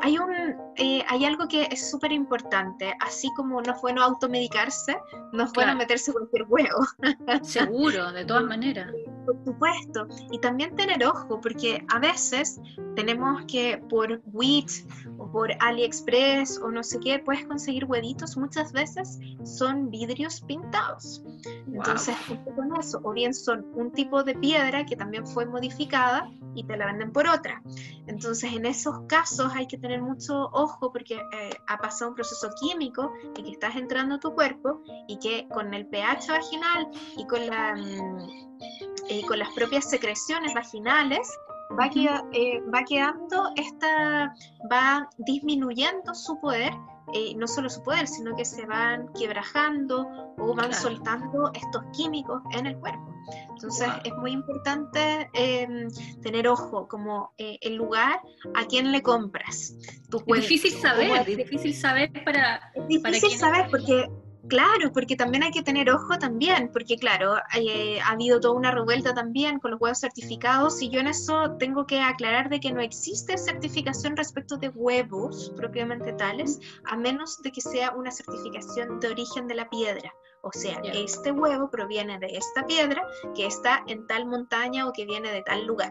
Hay, 0.00 0.18
un, 0.18 0.32
eh, 0.76 1.04
hay 1.08 1.24
algo 1.24 1.46
que 1.46 1.68
es 1.70 1.90
súper 1.90 2.12
importante, 2.12 2.94
así 3.00 3.28
como 3.36 3.60
no 3.60 3.74
es 3.74 3.80
bueno 3.82 4.02
automedicarse, 4.02 4.98
no 5.32 5.44
es 5.44 5.52
bueno 5.52 5.76
meterse 5.76 6.12
cualquier 6.12 6.44
huevo. 6.48 6.80
Seguro, 7.42 8.12
de 8.12 8.24
todas 8.24 8.44
maneras. 8.44 8.90
Por 9.34 9.44
supuesto. 9.44 10.06
Y 10.30 10.38
también 10.38 10.74
tener 10.76 11.04
ojo, 11.04 11.40
porque 11.40 11.84
a 11.88 11.98
veces 11.98 12.60
tenemos 12.96 13.44
que 13.46 13.78
por 13.88 14.20
WIT 14.32 14.70
o 15.18 15.30
por 15.30 15.50
AliExpress 15.60 16.58
o 16.58 16.70
no 16.70 16.82
sé 16.82 16.98
qué, 17.00 17.18
puedes 17.18 17.44
conseguir 17.46 17.84
huevitos, 17.84 18.36
muchas 18.36 18.72
veces 18.72 19.18
son 19.44 19.90
vidrios 19.90 20.40
pintados. 20.42 21.22
Entonces, 21.66 22.16
con 22.56 22.76
eso, 22.78 23.00
o 23.04 23.12
bien 23.12 23.34
son 23.34 23.66
un 23.74 23.92
tipo 23.92 24.22
de 24.22 24.34
piedra 24.34 24.84
que 24.84 24.96
también 24.96 25.26
fue 25.26 25.46
modificada 25.46 26.30
y 26.54 26.64
te 26.64 26.76
la 26.76 26.86
venden 26.86 27.12
por 27.12 27.28
otra. 27.28 27.62
Entonces, 28.06 28.52
en 28.52 28.66
esos 28.66 29.00
casos 29.06 29.52
hay 29.54 29.66
que 29.66 29.78
tener 29.78 30.02
mucho 30.02 30.50
ojo 30.52 30.92
porque 30.92 31.14
eh, 31.14 31.50
ha 31.68 31.78
pasado 31.78 32.10
un 32.10 32.16
proceso 32.16 32.50
químico 32.60 33.12
y 33.36 33.42
que 33.42 33.50
estás 33.50 33.76
entrando 33.76 34.16
a 34.16 34.20
tu 34.20 34.34
cuerpo 34.34 34.82
y 35.06 35.18
que 35.18 35.48
con 35.48 35.72
el 35.74 35.86
pH 35.86 36.28
vaginal 36.28 36.88
y 37.16 37.26
con, 37.26 37.46
la, 37.46 37.76
mm, 37.76 38.49
eh, 39.08 39.22
con 39.26 39.38
las 39.38 39.48
propias 39.50 39.88
secreciones 39.88 40.54
vaginales 40.54 41.28
va, 41.78 41.90
eh, 42.32 42.60
va 42.72 42.84
quedando 42.84 43.50
esta, 43.56 44.34
va 44.70 45.08
disminuyendo 45.18 46.14
su 46.14 46.40
poder 46.40 46.72
eh, 47.12 47.34
no 47.36 47.48
solo 47.48 47.68
su 47.68 47.82
poder, 47.82 48.06
sino 48.06 48.36
que 48.36 48.44
se 48.44 48.64
van 48.66 49.08
quebrajando 49.18 50.06
o 50.38 50.54
van 50.54 50.72
soltando 50.72 51.50
estos 51.54 51.82
químicos 51.92 52.40
en 52.52 52.66
el 52.66 52.76
cuerpo. 52.78 53.12
Entonces 53.50 53.88
es 54.04 54.12
muy 54.14 54.30
importante 54.30 55.28
em, 55.32 55.88
tener 56.22 56.46
ojo 56.46 56.86
como 56.86 57.32
eh, 57.38 57.58
el 57.62 57.74
lugar 57.74 58.20
a 58.54 58.64
quién 58.66 58.92
le 58.92 59.02
compras. 59.02 59.74
Tu 60.08 60.18
es 60.18 60.48
difícil 60.48 60.72
saber, 60.72 61.28
es 61.28 61.36
difícil 61.36 61.74
saber 61.74 62.12
para... 62.24 62.72
Es 62.74 62.86
difícil 62.86 63.38
saber 63.38 63.68
porque 63.70 64.08
Claro, 64.48 64.92
porque 64.92 65.16
también 65.16 65.42
hay 65.42 65.50
que 65.50 65.62
tener 65.62 65.90
ojo 65.90 66.18
también, 66.18 66.70
porque 66.72 66.96
claro, 66.96 67.36
eh, 67.56 68.00
ha 68.00 68.12
habido 68.12 68.40
toda 68.40 68.54
una 68.54 68.70
revuelta 68.70 69.14
también 69.14 69.60
con 69.60 69.72
los 69.72 69.80
huevos 69.80 70.00
certificados 70.00 70.80
y 70.82 70.88
yo 70.88 71.00
en 71.00 71.08
eso 71.08 71.56
tengo 71.58 71.86
que 71.86 72.00
aclarar 72.00 72.48
de 72.48 72.60
que 72.60 72.72
no 72.72 72.80
existe 72.80 73.36
certificación 73.36 74.16
respecto 74.16 74.56
de 74.56 74.70
huevos 74.70 75.52
propiamente 75.56 76.12
tales, 76.12 76.58
a 76.84 76.96
menos 76.96 77.42
de 77.42 77.52
que 77.52 77.60
sea 77.60 77.92
una 77.92 78.10
certificación 78.10 78.98
de 79.00 79.08
origen 79.08 79.46
de 79.46 79.54
la 79.54 79.68
piedra. 79.68 80.12
O 80.42 80.50
sea, 80.52 80.80
este 80.84 81.32
huevo 81.32 81.70
proviene 81.70 82.18
de 82.18 82.28
esta 82.28 82.64
piedra 82.64 83.06
que 83.34 83.46
está 83.46 83.84
en 83.88 84.06
tal 84.06 84.26
montaña 84.26 84.88
o 84.88 84.92
que 84.92 85.04
viene 85.04 85.30
de 85.30 85.42
tal 85.42 85.66
lugar. 85.66 85.90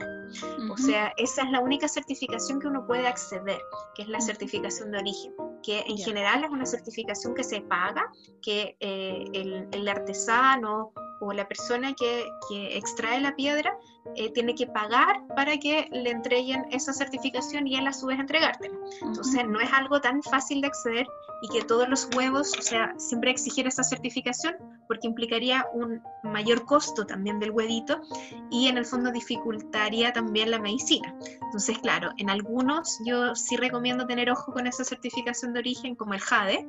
O 0.72 0.77
sea, 0.77 1.13
esa 1.18 1.44
es 1.44 1.51
la 1.51 1.60
única 1.60 1.88
certificación 1.88 2.60
que 2.60 2.68
uno 2.68 2.86
puede 2.88 3.08
acceder, 3.08 3.62
que 3.94 4.01
es 4.03 4.10
la 4.10 4.20
certificación 4.20 4.91
de 4.91 4.98
origen, 4.98 5.34
que 5.62 5.84
en 5.88 5.98
general 5.98 6.44
es 6.44 6.50
una 6.50 6.66
certificación 6.66 7.34
que 7.34 7.44
se 7.44 7.62
paga, 7.62 8.12
que 8.42 8.78
eh, 8.80 9.25
el, 9.34 9.68
el 9.72 9.88
artesano 9.88 10.94
o 11.20 11.34
la 11.34 11.48
persona 11.48 11.94
que, 11.94 12.26
que 12.50 12.78
extrae 12.78 13.20
la 13.20 13.36
piedra 13.36 13.78
eh, 14.16 14.32
tiene 14.32 14.56
que 14.56 14.66
pagar 14.66 15.22
para 15.36 15.58
que 15.58 15.88
le 15.92 16.10
entreguen 16.10 16.66
esa 16.72 16.94
certificación 16.94 17.68
y 17.68 17.76
él 17.76 17.88
a 17.88 17.94
su 17.94 18.08
vez 18.08 18.20
entregártela. 18.20 18.76
Entonces 19.02 19.48
no 19.48 19.60
es 19.60 19.72
algo 19.72 20.02
tan 20.02 20.24
fácil 20.24 20.62
de 20.62 20.68
acceder 20.68 21.08
y 21.42 21.48
que 21.50 21.64
todos 21.64 21.88
los 21.88 22.10
huevos, 22.16 22.52
o 22.58 22.62
sea, 22.62 22.94
siempre 22.98 23.32
exigir 23.32 23.68
esa 23.68 23.84
certificación 23.84 24.56
porque 24.88 25.08
implicaría 25.08 25.66
un 25.74 26.02
mayor 26.24 26.66
costo 26.66 27.06
también 27.06 27.40
del 27.40 27.52
huevito 27.52 28.02
y 28.50 28.68
en 28.68 28.78
el 28.78 28.86
fondo 28.86 29.12
dificultaría 29.12 30.12
también 30.12 30.50
la 30.50 30.60
medicina. 30.60 31.14
Entonces, 31.44 31.78
claro, 31.78 32.12
en 32.18 32.30
algunos 32.30 33.00
yo 33.06 33.36
sí 33.36 33.56
recomiendo 33.56 34.08
tener 34.08 34.32
ojo 34.32 34.52
con 34.52 34.66
esa 34.66 34.84
certificación 34.84 35.54
de 35.54 35.60
origen 35.60 35.96
como 35.96 36.14
el 36.14 36.20
JADE, 36.20 36.68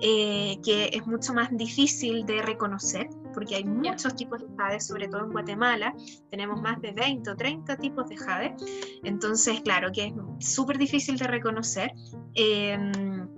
eh, 0.00 0.58
que 0.64 0.90
es 0.92 1.06
mucho 1.06 1.32
más 1.32 1.48
difícil 1.52 2.26
de 2.26 2.42
reconocer 2.42 3.08
porque 3.32 3.56
hay 3.56 3.64
muchos 3.64 4.14
tipos 4.14 4.40
de 4.40 4.46
jade, 4.56 4.80
sobre 4.80 5.08
todo 5.08 5.24
en 5.24 5.32
Guatemala, 5.32 5.94
tenemos 6.30 6.60
más 6.60 6.80
de 6.80 6.92
20 6.92 7.30
o 7.30 7.36
30 7.36 7.76
tipos 7.76 8.08
de 8.08 8.16
jade, 8.16 8.56
entonces 9.04 9.60
claro 9.62 9.90
que 9.92 10.06
es 10.38 10.54
súper 10.54 10.78
difícil 10.78 11.16
de 11.16 11.26
reconocer. 11.26 11.92
Em, 12.34 13.28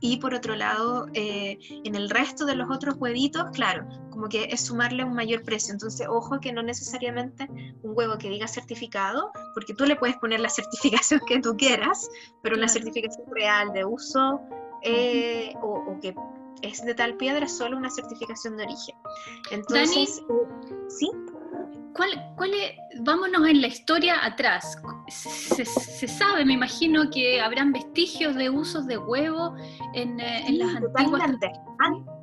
y 0.00 0.18
por 0.18 0.34
otro 0.34 0.54
lado, 0.54 1.06
eh, 1.14 1.58
en 1.84 1.94
el 1.94 2.10
resto 2.10 2.46
de 2.46 2.54
los 2.54 2.70
otros 2.70 2.96
huevitos, 2.98 3.46
claro, 3.52 3.86
como 4.10 4.28
que 4.28 4.44
es 4.44 4.60
sumarle 4.60 5.04
un 5.04 5.14
mayor 5.14 5.42
precio. 5.42 5.72
Entonces, 5.72 6.06
ojo 6.08 6.40
que 6.40 6.52
no 6.52 6.62
necesariamente 6.62 7.48
un 7.82 7.92
huevo 7.96 8.18
que 8.18 8.28
diga 8.28 8.46
certificado, 8.46 9.32
porque 9.54 9.74
tú 9.74 9.86
le 9.86 9.96
puedes 9.96 10.16
poner 10.16 10.40
la 10.40 10.48
certificación 10.50 11.20
que 11.26 11.40
tú 11.40 11.56
quieras, 11.56 12.08
pero 12.42 12.56
una 12.56 12.68
certificación 12.68 13.26
real 13.32 13.72
de 13.72 13.84
uso 13.84 14.40
eh, 14.82 15.54
o, 15.62 15.84
o, 15.88 16.00
que 16.00 16.14
es 16.62 16.84
de 16.84 16.94
tal 16.94 17.16
piedra 17.16 17.48
solo 17.48 17.76
una 17.76 17.90
certificación 17.90 18.56
de 18.56 18.64
origen. 18.64 18.96
Entonces, 19.50 20.18
eh, 20.18 20.32
¿sí? 20.88 21.10
¿Cuál, 21.94 22.10
cuál 22.36 22.54
es, 22.54 22.72
vámonos 23.00 23.48
en 23.48 23.60
la 23.60 23.66
historia 23.66 24.24
atrás. 24.24 24.76
Se, 25.08 25.64
sabe, 26.06 26.44
me 26.44 26.52
imagino, 26.52 27.10
que 27.10 27.40
habrán 27.40 27.72
vestigios 27.72 28.36
de 28.36 28.50
usos 28.50 28.86
de 28.86 28.98
huevo 28.98 29.56
en, 29.94 30.20
eh, 30.20 30.46
en 30.46 30.58
las 30.58 30.76
antiguas... 30.76 31.22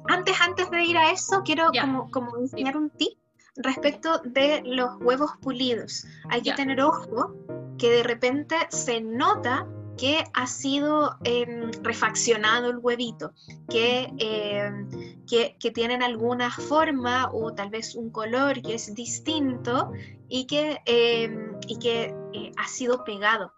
Antes, 0.08 0.40
antes 0.40 0.70
de 0.70 0.84
ir 0.84 0.98
a 0.98 1.12
eso, 1.12 1.42
quiero 1.44 1.72
como, 1.82 2.12
como 2.12 2.38
enseñar 2.38 2.78
un 2.78 2.92
tip 2.92 3.18
respecto 3.56 4.20
de 4.24 4.62
los 4.66 4.98
huevos 5.02 5.32
pulidos. 5.42 6.06
Hay 6.30 6.42
que 6.42 6.54
tener 6.54 6.82
ojo 6.82 7.34
que 7.78 7.90
de 7.90 8.04
repente 8.04 8.56
se 8.70 9.02
nota 9.02 9.68
que 9.98 10.24
ha 10.34 10.48
sido 10.48 11.18
em, 11.24 11.72
refaccionado 11.82 12.70
el 12.70 12.78
huevito, 12.78 13.32
em, 13.70 14.90
que, 15.26 15.56
que, 15.60 15.72
tienen 15.72 16.04
alguna 16.04 16.52
forma 16.52 17.30
o 17.32 17.54
tal 17.54 17.70
vez 17.70 17.96
un 17.96 18.10
color 18.10 18.62
que 18.62 18.76
es 18.76 18.94
distinto 18.94 19.92
y 20.30 20.46
que, 20.48 20.82
em, 20.86 21.58
y 21.68 21.80
que 21.80 22.14
eh, 22.34 22.52
ha 22.58 22.68
sido 22.68 23.04
pegado. 23.04 23.54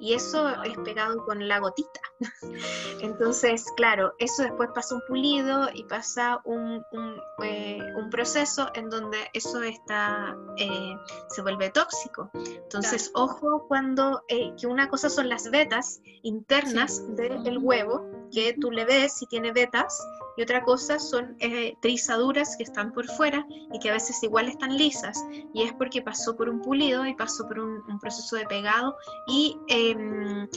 Y 0.00 0.14
eso 0.14 0.48
es 0.62 0.76
pegado 0.84 1.24
con 1.24 1.46
la 1.46 1.58
gotita. 1.58 2.00
Entonces, 3.00 3.64
claro, 3.76 4.14
eso 4.18 4.42
después 4.42 4.70
pasa 4.74 4.94
un 4.94 5.02
pulido 5.06 5.68
y 5.72 5.84
pasa 5.84 6.40
un, 6.44 6.84
un, 6.92 7.20
eh, 7.42 7.78
proceso 8.10 8.70
en 8.74 8.88
donde 8.88 9.18
eso 9.34 9.62
está, 9.62 10.36
eh, 10.56 10.96
se 11.28 11.42
vuelve 11.42 11.70
tóxico. 11.70 12.30
Entonces, 12.34 13.10
ojo 13.14 13.66
cuando, 13.68 14.22
que 14.28 14.66
una 14.66 14.88
cosa 14.88 15.10
son 15.10 15.28
las 15.28 15.50
vetas 15.50 16.00
internas 16.22 17.02
del 17.16 17.58
huevo, 17.58 18.06
que 18.32 18.54
tú 18.58 18.70
le 18.70 18.84
ves 18.84 19.18
si 19.18 19.26
tiene 19.26 19.52
vetas, 19.52 20.02
y 20.38 20.42
otra 20.42 20.62
cosa 20.62 21.00
son 21.00 21.36
eh, 21.40 21.76
trizaduras 21.82 22.56
que 22.56 22.62
están 22.62 22.92
por 22.92 23.06
fuera 23.06 23.44
y 23.72 23.78
que 23.80 23.90
a 23.90 23.94
veces 23.94 24.22
igual 24.22 24.46
están 24.46 24.76
lisas, 24.78 25.26
y 25.52 25.64
es 25.64 25.72
porque 25.72 26.00
pasó 26.00 26.36
por 26.36 26.48
un 26.48 26.60
pulido 26.60 27.04
y 27.04 27.14
pasó 27.14 27.46
por 27.48 27.58
un, 27.58 27.98
proceso 27.98 28.36
de 28.36 28.46
pegado, 28.46 28.94
y 29.26 29.56
em, 29.66 30.48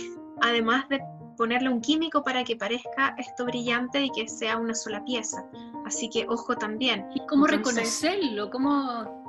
además 0.42 0.88
de 0.90 1.00
ponerle 1.36 1.70
un 1.70 1.82
químico 1.82 2.24
para 2.24 2.44
que 2.44 2.56
parezca 2.56 3.16
esto 3.18 3.46
brillante 3.46 4.04
y 4.04 4.12
que 4.12 4.28
sea 4.28 4.58
una 4.58 4.76
sola 4.76 5.04
pieza. 5.04 5.44
Así 5.84 6.08
que 6.10 6.28
ojo 6.30 6.56
también. 6.56 7.08
¿Y 7.16 7.26
cómo 7.26 7.48
reconocerlo? 7.48 8.52
¿Cómo 8.52 9.21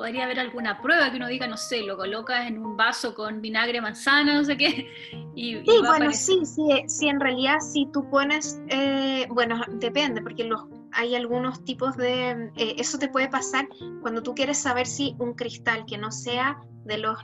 podría 0.00 0.24
haber 0.24 0.40
alguna 0.40 0.80
prueba 0.80 1.10
que 1.10 1.18
uno 1.18 1.28
diga, 1.28 1.46
no 1.46 1.58
sé, 1.58 1.82
lo 1.82 1.94
colocas 1.98 2.46
en 2.46 2.58
un 2.58 2.74
vaso 2.74 3.14
con 3.14 3.42
vinagre 3.42 3.82
manzana, 3.82 4.32
no 4.32 4.44
sé 4.44 4.56
qué. 4.56 4.88
Y, 5.34 5.56
sí, 5.56 5.78
bueno, 5.86 6.10
sí, 6.10 6.40
sí, 6.46 6.62
sí, 6.86 7.08
en 7.08 7.20
realidad 7.20 7.60
si 7.60 7.86
tú 7.92 8.08
pones, 8.08 8.62
eh, 8.68 9.26
bueno, 9.28 9.60
depende, 9.74 10.22
porque 10.22 10.44
los, 10.44 10.62
hay 10.92 11.14
algunos 11.14 11.62
tipos 11.66 11.98
de, 11.98 12.50
eh, 12.56 12.76
eso 12.78 12.98
te 12.98 13.08
puede 13.08 13.28
pasar 13.28 13.68
cuando 14.00 14.22
tú 14.22 14.34
quieres 14.34 14.56
saber 14.56 14.86
si 14.86 15.14
un 15.18 15.34
cristal 15.34 15.84
que 15.86 15.98
no 15.98 16.10
sea 16.10 16.58
de 16.84 16.98
los, 16.98 17.18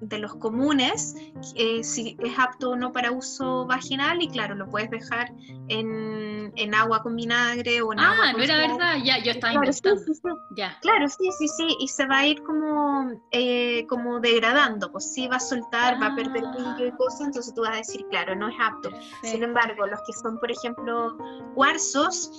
de 0.00 0.18
los 0.18 0.34
comunes, 0.36 1.14
eh, 1.54 1.82
si 1.84 2.16
es 2.20 2.38
apto 2.38 2.70
o 2.70 2.76
no 2.76 2.92
para 2.92 3.12
uso 3.12 3.66
vaginal, 3.66 4.22
y 4.22 4.28
claro, 4.28 4.54
lo 4.54 4.68
puedes 4.68 4.90
dejar 4.90 5.32
en, 5.68 6.52
en 6.56 6.74
agua 6.74 7.02
con 7.02 7.16
vinagre 7.16 7.80
o 7.82 7.92
en 7.92 8.00
ah, 8.00 8.12
agua 8.12 8.32
con 8.32 8.38
no 8.38 8.44
era 8.44 8.56
verdad, 8.56 8.96
ya, 9.04 9.18
yo 9.22 9.32
estaba 9.32 9.52
claro, 9.54 9.72
sí, 9.72 9.82
sí, 10.06 10.14
sí. 10.14 10.28
Ya. 10.56 10.78
Claro, 10.80 11.08
sí, 11.08 11.30
sí, 11.38 11.48
sí, 11.48 11.76
y 11.80 11.88
se 11.88 12.06
va 12.06 12.18
a 12.18 12.26
ir 12.26 12.42
como, 12.42 13.10
eh, 13.30 13.86
como 13.88 14.20
degradando, 14.20 14.90
pues 14.90 15.12
sí 15.12 15.28
va 15.28 15.36
a 15.36 15.40
soltar, 15.40 16.00
va 16.00 16.08
a 16.08 16.14
perder 16.14 16.42
brillo 16.42 16.86
y 16.86 16.92
cosas, 16.92 17.28
entonces 17.28 17.54
tú 17.54 17.62
vas 17.62 17.72
a 17.72 17.76
decir, 17.76 18.04
claro, 18.10 18.34
no 18.34 18.48
es 18.48 18.56
apto. 18.60 18.90
Sin 19.22 19.42
embargo, 19.42 19.86
los 19.86 20.00
que 20.06 20.12
son, 20.12 20.38
por 20.38 20.50
ejemplo, 20.50 21.16
cuarzos, 21.54 22.30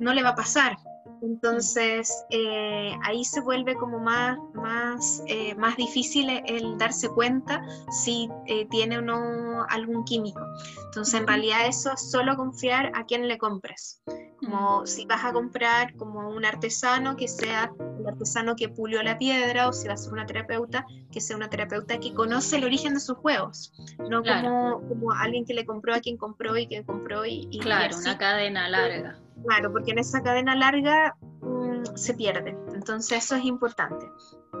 no 0.00 0.12
le 0.14 0.22
va 0.22 0.30
a 0.30 0.34
pasar, 0.34 0.76
entonces 1.22 2.24
eh, 2.30 2.94
ahí 3.04 3.24
se 3.24 3.40
vuelve 3.40 3.74
como 3.76 3.98
más, 3.98 4.38
más, 4.54 5.22
eh, 5.26 5.54
más 5.54 5.76
difícil 5.76 6.28
el 6.30 6.78
darse 6.78 7.08
cuenta 7.08 7.62
si 7.90 8.28
eh, 8.46 8.66
tiene 8.70 8.98
o 8.98 9.02
no 9.02 9.64
algún 9.68 10.04
químico. 10.04 10.40
Entonces 10.86 11.20
en 11.20 11.26
realidad 11.26 11.66
eso 11.66 11.92
es 11.92 12.10
solo 12.10 12.36
confiar 12.36 12.92
a 12.94 13.04
quien 13.04 13.28
le 13.28 13.38
compres. 13.38 14.00
Como 14.40 14.86
si 14.86 15.06
vas 15.06 15.24
a 15.24 15.32
comprar 15.32 15.94
como 15.96 16.28
un 16.28 16.44
artesano 16.44 17.16
que 17.16 17.26
sea 17.26 17.72
el 17.98 18.06
artesano 18.06 18.54
que 18.54 18.68
pulió 18.68 19.02
la 19.02 19.16
piedra 19.16 19.68
o 19.68 19.72
si 19.72 19.88
va 19.88 19.94
a 19.94 19.96
ser 19.96 20.12
una 20.12 20.26
terapeuta 20.26 20.86
que 21.10 21.20
sea 21.20 21.36
una 21.36 21.48
terapeuta 21.48 21.98
que 21.98 22.12
conoce 22.12 22.56
el 22.56 22.64
origen 22.64 22.94
de 22.94 23.00
sus 23.00 23.16
juegos, 23.16 23.72
no 23.98 24.22
como, 24.22 24.86
como 24.88 25.12
alguien 25.12 25.46
que 25.46 25.54
le 25.54 25.64
compró 25.64 25.94
a 25.94 26.00
quien 26.00 26.18
compró 26.18 26.56
y 26.58 26.66
que 26.66 26.84
compró 26.84 27.24
y... 27.24 27.48
y 27.50 27.60
claro, 27.60 27.96
una 27.96 28.18
cadena 28.18 28.68
larga. 28.68 29.18
Claro, 29.46 29.72
porque 29.72 29.92
en 29.92 29.98
esa 29.98 30.22
cadena 30.22 30.54
larga 30.54 31.16
mm, 31.40 31.96
se 31.96 32.14
pierde. 32.14 32.56
Entonces 32.74 33.24
eso 33.24 33.36
es 33.36 33.44
importante. 33.44 34.10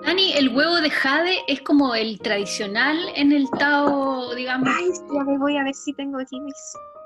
Dani, 0.02 0.32
¿el 0.32 0.54
huevo 0.54 0.76
de 0.76 0.90
jade 0.90 1.38
es 1.48 1.60
como 1.62 1.94
el 1.94 2.18
tradicional 2.20 2.98
en 3.14 3.32
el 3.32 3.48
Tao, 3.50 4.34
digamos? 4.34 4.68
Ay, 4.74 4.90
ya 5.12 5.24
me 5.24 5.38
voy 5.38 5.56
a 5.56 5.64
ver 5.64 5.74
si 5.74 5.92
tengo 5.94 6.18
aquí 6.18 6.40
mis... 6.40 6.54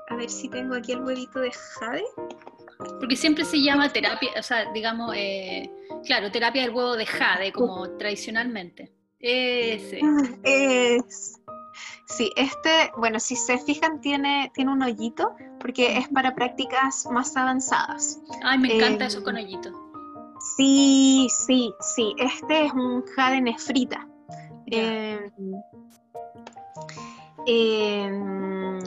A 0.09 0.15
ver 0.15 0.29
si 0.29 0.49
tengo 0.49 0.75
aquí 0.75 0.91
el 0.91 1.01
huevito 1.01 1.39
de 1.39 1.51
jade. 1.51 2.03
Porque 2.99 3.15
siempre 3.15 3.45
se 3.45 3.61
llama 3.61 3.89
terapia, 3.89 4.31
o 4.37 4.43
sea, 4.43 4.71
digamos, 4.71 5.13
eh, 5.15 5.69
claro, 6.05 6.31
terapia 6.31 6.63
del 6.63 6.71
huevo 6.71 6.95
de 6.95 7.05
jade, 7.05 7.51
como 7.51 7.89
tradicionalmente. 7.97 8.91
Ese. 9.19 9.99
Es. 10.43 11.37
Sí, 12.07 12.29
este, 12.35 12.91
bueno, 12.97 13.19
si 13.19 13.37
se 13.37 13.57
fijan, 13.57 14.01
tiene, 14.01 14.51
tiene 14.53 14.71
un 14.71 14.81
hoyito 14.81 15.33
porque 15.59 15.97
es 15.97 16.09
para 16.09 16.35
prácticas 16.35 17.07
más 17.09 17.37
avanzadas. 17.37 18.19
Ay, 18.43 18.57
me 18.57 18.75
encanta 18.75 19.05
eso 19.05 19.23
con 19.23 19.37
hoyito. 19.37 19.71
Sí, 20.57 21.27
sí, 21.29 21.73
sí. 21.95 22.13
Este 22.17 22.65
es 22.65 22.73
un 22.73 23.05
jade 23.15 23.41
nefrita. 23.41 24.05
Eh, 24.67 25.31
em, 27.45 28.79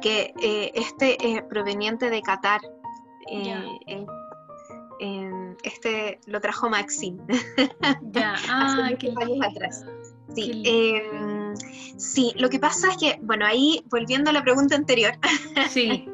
que 0.00 0.34
eh, 0.42 0.72
este 0.74 1.16
es 1.32 1.42
proveniente 1.42 2.10
de 2.10 2.22
Qatar. 2.22 2.60
Eh, 3.30 4.06
em, 5.00 5.56
este 5.62 6.18
lo 6.26 6.40
trajo 6.40 6.68
Maxim. 6.68 7.18
Ya, 8.12 8.36
ah, 8.48 8.90
qué 8.98 9.12
años 9.16 9.46
atrás. 9.46 9.84
Sí, 10.34 10.62
em, 10.64 11.54
sí, 11.96 12.32
lo 12.36 12.48
que 12.50 12.58
pasa 12.58 12.90
es 12.90 12.96
que, 12.98 13.18
bueno, 13.22 13.46
ahí 13.46 13.82
volviendo 13.90 14.30
a 14.30 14.32
la 14.32 14.42
pregunta 14.42 14.76
anterior. 14.76 15.12
Sí. 15.70 16.08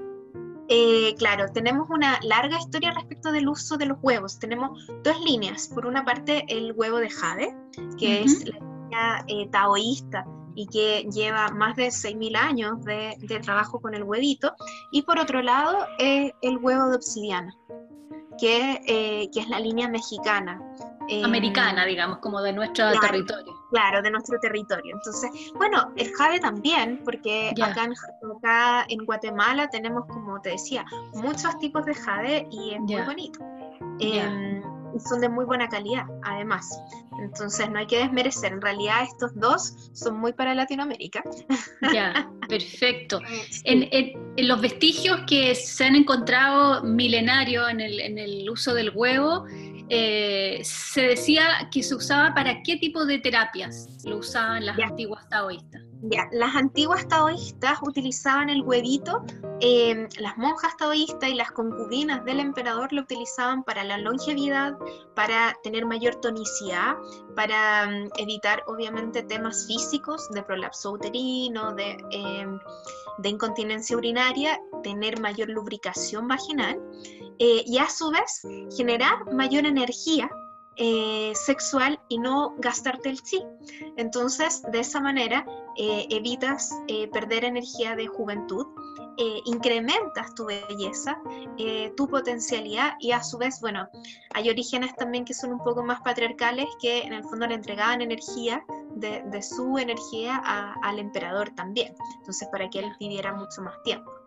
Eh, 0.68 1.14
claro, 1.18 1.52
tenemos 1.52 1.90
una 1.90 2.18
larga 2.22 2.58
historia 2.58 2.90
respecto 2.92 3.30
del 3.32 3.48
uso 3.48 3.76
de 3.76 3.84
los 3.84 3.98
huevos. 4.00 4.38
Tenemos 4.38 4.90
dos 5.02 5.20
líneas. 5.20 5.68
Por 5.68 5.84
una 5.84 6.06
parte, 6.06 6.46
el 6.48 6.72
huevo 6.72 6.96
de 6.98 7.10
jade, 7.10 7.54
que 7.98 8.22
es 8.22 8.46
la 8.46 8.58
línea 8.58 9.24
eh, 9.28 9.48
taoísta 9.50 10.26
y 10.54 10.66
que 10.66 11.08
lleva 11.10 11.48
más 11.48 11.76
de 11.76 11.88
6.000 11.88 12.36
años 12.36 12.84
de, 12.84 13.16
trabajo 13.42 13.80
con 13.80 13.94
el 13.94 14.02
huevito. 14.04 14.54
Y 14.90 15.02
por 15.02 15.18
otro 15.18 15.42
lado, 15.42 15.86
eh, 15.98 16.32
el 16.42 16.58
huevo 16.58 16.88
de 16.88 16.96
obsidiana, 16.96 17.54
que, 18.38 19.30
que 19.32 19.40
es 19.40 19.48
la 19.48 19.60
línea 19.60 19.88
mexicana, 19.88 20.60
americana, 21.22 21.84
digamos, 21.84 22.18
como 22.18 22.40
de 22.40 22.52
nuestro 22.52 22.90
territorio. 23.00 23.52
Claro, 23.70 24.02
de 24.02 24.10
nuestro 24.10 24.38
territorio. 24.40 24.94
Entonces, 24.94 25.30
bueno, 25.56 25.92
el 25.96 26.12
jade 26.14 26.40
también, 26.40 27.00
porque 27.04 27.52
acá, 27.62 28.86
en, 28.88 29.04
Guatemala 29.04 29.68
tenemos, 29.68 30.06
como 30.06 30.40
te 30.40 30.50
decía, 30.50 30.84
muchos 31.14 31.58
tipos 31.58 31.84
de 31.84 31.94
jade 31.94 32.46
y 32.50 32.74
es 32.74 32.80
muy 32.80 33.02
bonito. 33.02 33.40
Em, 34.00 34.62
y 34.94 35.00
son 35.00 35.20
de 35.20 35.28
muy 35.28 35.44
buena 35.44 35.68
calidad, 35.68 36.04
además. 36.22 36.80
Entonces, 37.20 37.70
no 37.70 37.78
hay 37.78 37.86
que 37.86 37.98
desmerecer. 37.98 38.52
En 38.52 38.60
realidad, 38.60 39.02
estos 39.04 39.34
dos 39.34 39.90
son 39.92 40.18
muy 40.18 40.32
para 40.32 40.54
Latinoamérica. 40.54 41.22
Ya, 41.92 42.30
perfecto. 42.48 43.20
En, 43.64 43.88
en, 43.90 44.48
los 44.48 44.60
vestigios 44.60 45.20
que 45.26 45.54
se 45.54 45.84
han 45.84 45.96
encontrado 45.96 46.82
milenarios 46.82 47.70
en 47.70 47.80
el, 47.80 48.00
en 48.00 48.18
el 48.18 48.50
uso 48.50 48.74
del 48.74 48.90
huevo, 48.94 49.44
eh, 49.88 50.60
se 50.62 51.02
decía 51.02 51.68
que 51.70 51.82
se 51.82 51.94
usaba 51.94 52.34
para 52.34 52.62
qué 52.62 52.76
tipo 52.76 53.04
de 53.04 53.18
terapias 53.18 53.88
lo 54.04 54.18
usaban 54.18 54.66
las 54.66 54.78
antiguas 54.78 55.28
taoístas. 55.28 55.82
Las 56.32 56.54
antiguas 56.54 57.08
taoístas 57.08 57.78
utilizaban 57.82 58.50
el 58.50 58.62
huevito, 58.62 59.24
em, 59.60 60.06
las 60.18 60.36
monjas 60.36 60.76
taoístas 60.76 61.30
y 61.30 61.34
las 61.34 61.50
concubinas 61.52 62.24
del 62.24 62.40
emperador 62.40 62.92
lo 62.92 63.02
utilizaban 63.02 63.64
para 63.64 63.84
la 63.84 63.96
longevidad, 63.96 64.76
para 65.14 65.56
tener 65.62 65.86
mayor 65.86 66.16
tonicidad, 66.16 66.96
para 67.34 67.84
em, 67.84 68.10
evitar 68.18 68.62
obviamente 68.66 69.22
temas 69.22 69.66
físicos 69.66 70.28
de 70.30 70.42
prolapso 70.42 70.92
uterino, 70.92 71.72
de, 71.74 71.96
em, 72.10 72.58
incontinencia 73.24 73.96
urinaria, 73.96 74.60
tener 74.82 75.20
mayor 75.20 75.48
lubricación 75.48 76.28
vaginal 76.28 76.78
eh, 77.38 77.62
y 77.64 77.78
a 77.78 77.88
su 77.88 78.10
vez 78.10 78.42
generar 78.76 79.32
mayor 79.32 79.64
energía 79.64 80.30
eh, 80.76 81.32
sexual 81.34 82.00
y 82.08 82.18
no 82.18 82.54
gastarte 82.58 83.08
el 83.08 83.22
chi. 83.22 83.42
Entonces, 83.96 84.62
de 84.70 84.80
esa 84.80 85.00
manera 85.00 85.46
eh, 85.76 86.06
evitas 86.10 86.70
perder 87.12 87.44
energía 87.44 87.96
de 87.96 88.06
juventud, 88.06 88.66
incrementas 89.44 90.34
tu 90.34 90.46
belleza, 90.46 91.18
tu 91.96 92.08
potencialidad 92.08 92.94
y 92.98 93.12
a 93.12 93.22
su 93.22 93.38
vez, 93.38 93.60
bueno, 93.60 93.88
hay 94.34 94.50
orígenes 94.50 94.94
también 94.96 95.24
que 95.24 95.34
son 95.34 95.52
un 95.52 95.58
poco 95.58 95.84
más 95.84 96.00
patriarcales 96.00 96.66
que 96.80 97.02
en 97.02 97.12
el 97.12 97.22
fondo 97.22 97.46
le 97.46 97.54
entregaban 97.54 98.02
energía 98.02 98.64
de, 98.96 99.42
su 99.42 99.78
energía 99.78 100.42
al 100.82 100.98
emperador 100.98 101.50
también, 101.50 101.94
entonces 102.18 102.48
para 102.50 102.68
que 102.70 102.80
él 102.80 102.92
viviera 102.98 103.32
mucho 103.32 103.62
más 103.62 103.74
tiempo. 103.84 104.23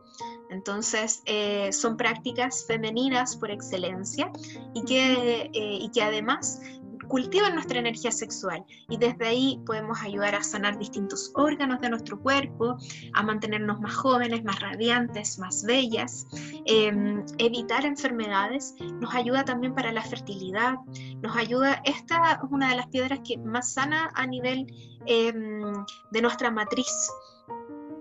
Entonces, 0.49 1.21
eh, 1.25 1.71
son 1.71 1.97
prácticas 1.97 2.65
femeninas 2.65 3.35
por 3.35 3.51
excelencia 3.51 4.31
y 4.73 4.83
que, 4.83 5.49
eh, 5.53 5.77
y 5.81 5.89
que 5.91 6.01
además 6.01 6.61
cultivan 7.07 7.55
nuestra 7.55 7.79
energía 7.79 8.11
sexual. 8.11 8.63
Y 8.89 8.97
desde 8.97 9.27
ahí 9.27 9.61
podemos 9.65 10.01
ayudar 10.01 10.35
a 10.35 10.43
sanar 10.43 10.77
distintos 10.77 11.31
órganos 11.35 11.81
de 11.81 11.89
nuestro 11.89 12.19
cuerpo, 12.19 12.77
a 13.13 13.23
mantenernos 13.23 13.79
más 13.79 13.95
jóvenes, 13.95 14.43
más 14.43 14.59
radiantes, 14.59 15.39
más 15.39 15.63
bellas, 15.63 16.27
em, 16.65 17.25
evitar 17.37 17.85
enfermedades, 17.85 18.75
nos 18.99 19.13
ayuda 19.15 19.45
también 19.45 19.73
para 19.73 19.91
la 19.91 20.01
fertilidad, 20.01 20.75
nos 21.21 21.35
ayuda, 21.35 21.81
esta 21.85 22.33
es 22.43 22.51
una 22.51 22.69
de 22.69 22.75
las 22.75 22.87
piedras 22.87 23.19
que 23.25 23.37
más 23.37 23.73
sana 23.73 24.11
a 24.13 24.25
nivel 24.25 24.67
em, 25.05 25.73
de 26.11 26.21
nuestra 26.21 26.51
matriz. 26.51 27.09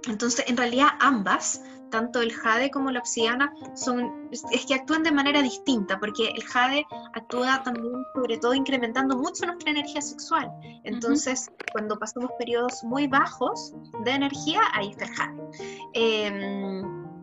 Entonces, 0.09 0.45
en 0.49 0.57
realidad 0.57 0.89
ambas 1.01 1.61
tanto 1.90 2.20
el 2.20 2.33
jade 2.33 2.70
como 2.70 2.90
la 2.90 3.01
obsidiana 3.01 3.53
son, 3.75 4.29
es 4.31 4.66
que 4.66 4.75
actúan 4.75 5.03
de 5.03 5.12
manera 5.12 5.42
distinta, 5.42 5.99
porque 5.99 6.29
el 6.29 6.42
jade 6.44 6.87
actúa 7.14 7.62
también, 7.62 7.94
sobre 8.14 8.38
todo, 8.38 8.55
incrementando 8.55 9.16
mucho 9.16 9.46
nuestra 9.46 9.70
energía 9.70 10.01
sexual. 10.01 10.51
Entonces, 10.85 11.51
cuando 11.72 11.99
pasamos 11.99 12.31
periodos 12.38 12.83
muy 12.85 13.07
bajos 13.07 13.75
de 14.05 14.11
energía, 14.11 14.61
ahí 14.75 14.90
está 14.90 15.05
el 15.05 15.11
jade. 15.14 15.42
Em, 15.94 17.16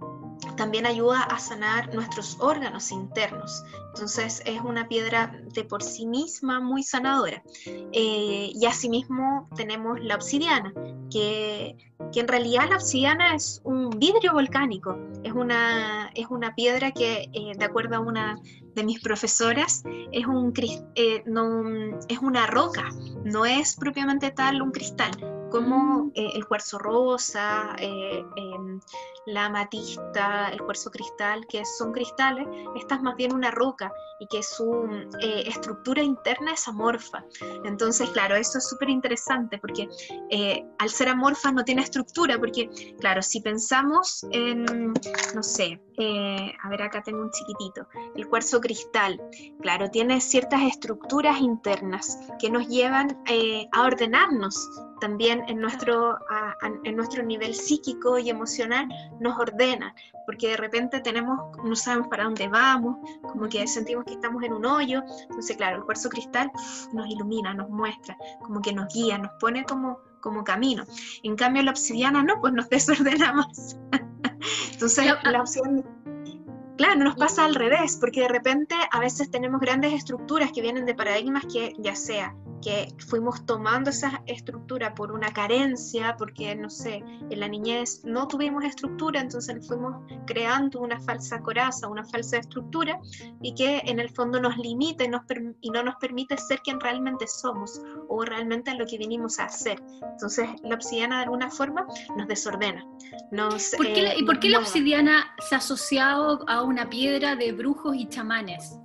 también 0.55 0.85
ayuda 0.85 1.23
a 1.23 1.39
sanar 1.39 1.93
nuestros 1.93 2.37
órganos 2.39 2.91
internos. 2.91 3.63
Entonces 3.93 4.41
es 4.45 4.61
una 4.61 4.87
piedra 4.87 5.39
de 5.53 5.63
por 5.63 5.83
sí 5.83 6.05
misma 6.05 6.59
muy 6.59 6.83
sanadora. 6.83 7.43
Eh, 7.65 8.51
y 8.53 8.65
asimismo 8.65 9.47
tenemos 9.55 9.99
la 10.01 10.15
obsidiana, 10.15 10.73
que, 11.11 11.77
que, 12.11 12.19
en 12.19 12.27
realidad 12.27 12.69
la 12.69 12.77
obsidiana 12.77 13.35
es 13.35 13.61
un 13.63 13.89
vidrio 13.91 14.33
volcánico. 14.33 14.97
Es 15.23 15.33
una, 15.33 16.09
es 16.15 16.27
una 16.29 16.55
piedra 16.55 16.91
que, 16.91 17.29
eh, 17.33 17.51
de 17.55 17.65
acuerdo 17.65 17.95
a 17.95 17.99
una 17.99 18.39
de 18.75 18.83
mis 18.83 18.99
profesoras, 19.01 19.83
es, 20.11 20.25
un, 20.25 20.53
eh, 20.95 21.23
no, 21.25 21.99
es 22.07 22.19
una 22.19 22.47
roca, 22.47 22.89
no 23.23 23.45
es 23.45 23.75
propiamente 23.75 24.31
tal 24.31 24.61
un 24.61 24.71
cristal 24.71 25.11
como 25.53 26.09
eh, 26.15 26.31
el 26.33 26.47
cuarzo 26.47 26.79
rosa, 26.79 27.75
eh, 27.77 28.25
em, 28.37 28.79
la 29.27 29.45
amatista, 29.45 30.49
el 30.49 30.59
cuarzo 30.59 30.89
cristal, 30.89 31.45
que 31.47 31.63
son 31.63 31.91
cristales, 31.91 32.47
esta 32.75 32.95
es 32.95 33.01
más 33.03 33.15
bien 33.15 33.35
una 33.35 33.51
roca 33.51 33.93
y 34.19 34.25
que 34.25 34.41
su 34.41 34.83
eh, 35.21 35.43
estructura 35.45 36.01
interna 36.01 36.53
es 36.53 36.67
amorfa. 36.67 37.23
Entonces, 37.65 38.09
claro, 38.09 38.35
eso 38.35 38.57
es 38.57 38.67
súper 38.67 38.89
interesante 38.89 39.59
porque 39.59 39.87
al 40.79 40.89
ser 40.89 41.09
amorfa 41.09 41.51
no 41.51 41.63
tiene 41.63 41.83
estructura, 41.83 42.39
porque, 42.39 42.95
claro, 42.99 43.21
si 43.21 43.39
pensamos 43.39 44.25
en, 44.31 44.65
no 45.35 45.43
sé, 45.43 45.79
a 46.63 46.69
ver, 46.69 46.81
acá 46.81 47.03
tengo 47.03 47.21
un 47.21 47.29
chiquitito, 47.29 47.87
el 48.15 48.27
cuarzo 48.27 48.59
cristal, 48.59 49.21
claro, 49.61 49.89
tiene 49.91 50.19
ciertas 50.19 50.63
estructuras 50.63 51.39
internas 51.39 52.17
que 52.39 52.49
nos 52.49 52.67
llevan 52.67 53.23
a 53.71 53.83
ordenarnos 53.83 54.67
también 55.03 55.43
en 55.49 55.59
nuestro, 55.59 56.17
en 56.85 56.95
nuestro 56.95 57.23
nivel 57.23 57.53
psíquico 57.53 58.17
y 58.17 58.29
emocional 58.29 58.87
nos 59.19 59.37
ordena, 59.37 59.93
porque 60.25 60.47
de 60.47 60.55
repente 60.55 61.01
tenemos, 61.01 61.37
no 61.61 61.75
sabemos 61.75 62.07
para 62.07 62.23
dónde 62.23 62.47
vamos, 62.47 62.95
como 63.21 63.49
que 63.49 63.67
sentimos 63.67 64.05
que 64.05 64.13
estamos 64.13 64.41
en 64.43 64.53
un 64.53 64.65
hoyo, 64.65 65.03
entonces 65.23 65.57
claro, 65.57 65.79
el 65.79 65.83
cuarzo 65.83 66.07
cristal 66.07 66.49
nos 66.93 67.05
ilumina, 67.09 67.53
nos 67.53 67.69
muestra, 67.69 68.15
como 68.41 68.61
que 68.61 68.71
nos 68.71 68.93
guía, 68.93 69.17
nos 69.17 69.31
pone 69.41 69.65
como, 69.65 69.99
como 70.21 70.45
camino. 70.45 70.85
En 71.23 71.35
cambio 71.35 71.63
la 71.63 71.71
obsidiana 71.71 72.23
no, 72.23 72.39
pues 72.39 72.53
nos 72.53 72.69
desordena 72.69 73.33
más. 73.33 73.77
entonces 74.71 75.05
la 75.21 75.41
opción 75.41 75.83
Claro, 76.77 77.03
nos 77.03 77.15
pasa 77.15 77.45
al 77.45 77.55
revés, 77.55 77.97
porque 77.99 78.21
de 78.21 78.27
repente 78.27 78.75
a 78.91 78.99
veces 78.99 79.29
tenemos 79.29 79.61
grandes 79.61 79.93
estructuras 79.93 80.51
que 80.51 80.61
vienen 80.61 80.85
de 80.85 80.95
paradigmas 80.95 81.45
que 81.45 81.73
ya 81.77 81.95
sea 81.95 82.35
que 82.63 82.87
fuimos 83.07 83.45
tomando 83.45 83.89
esa 83.89 84.23
estructura 84.25 84.95
por 84.95 85.11
una 85.11 85.31
carencia, 85.33 86.15
porque, 86.17 86.55
no 86.55 86.69
sé, 86.69 87.03
en 87.29 87.39
la 87.39 87.47
niñez 87.47 88.01
no 88.05 88.27
tuvimos 88.27 88.63
estructura, 88.63 89.19
entonces 89.19 89.67
fuimos 89.67 89.95
creando 90.25 90.79
una 90.79 90.99
falsa 91.01 91.41
coraza, 91.41 91.89
una 91.89 92.05
falsa 92.05 92.37
estructura, 92.37 92.99
y 93.41 93.53
que 93.53 93.81
en 93.85 93.99
el 93.99 94.09
fondo 94.09 94.39
nos 94.39 94.57
limita 94.57 95.03
y, 95.03 95.09
nos 95.09 95.23
y 95.59 95.69
no 95.71 95.83
nos 95.83 95.95
permite 95.95 96.37
ser 96.37 96.61
quien 96.61 96.79
realmente 96.79 97.27
somos 97.27 97.81
o 98.07 98.23
realmente 98.23 98.73
lo 98.75 98.85
que 98.85 98.97
vinimos 98.97 99.39
a 99.39 99.45
hacer. 99.45 99.83
Entonces, 100.01 100.49
la 100.63 100.75
obsidiana 100.75 101.17
de 101.17 101.23
alguna 101.23 101.51
forma 101.51 101.85
nos 102.15 102.27
desordena. 102.27 102.85
Nos, 103.31 103.73
eh, 103.73 104.13
¿Y 104.17 104.23
por 104.23 104.39
qué 104.39 104.49
la 104.49 104.59
obsidiana 104.59 105.35
se 105.49 105.55
ha 105.55 105.57
asociado 105.57 106.47
a 106.47 106.62
una 106.63 106.89
piedra 106.89 107.35
de 107.35 107.51
brujos 107.51 107.95
y 107.95 108.07
chamanes? 108.07 108.77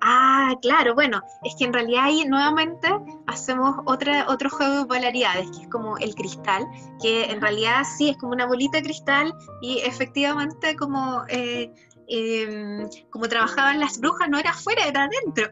Ah, 0.00 0.54
claro, 0.60 0.94
bueno, 0.94 1.22
es 1.44 1.54
que 1.56 1.64
en 1.64 1.72
realidad 1.72 2.04
ahí 2.04 2.24
nuevamente 2.26 2.88
hacemos 3.26 3.76
otra, 3.86 4.26
otro 4.28 4.50
juego 4.50 4.80
de 4.80 4.86
polaridades, 4.86 5.50
que 5.50 5.62
es 5.62 5.68
como 5.68 5.96
el 5.98 6.14
cristal, 6.14 6.66
que 7.00 7.24
en 7.24 7.40
realidad 7.40 7.82
sí 7.96 8.10
es 8.10 8.16
como 8.16 8.32
una 8.32 8.46
bolita 8.46 8.78
de 8.78 8.84
cristal 8.84 9.32
y 9.62 9.78
efectivamente 9.80 10.76
como, 10.76 11.24
eh, 11.28 11.72
em, 12.08 12.88
como 13.10 13.28
trabajaban 13.28 13.78
las 13.80 13.98
brujas, 14.00 14.28
no 14.28 14.38
era 14.38 14.50
afuera, 14.50 14.86
era 14.86 15.04
adentro. 15.04 15.50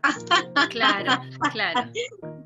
Claro, 0.71 1.23
claro. 1.53 1.91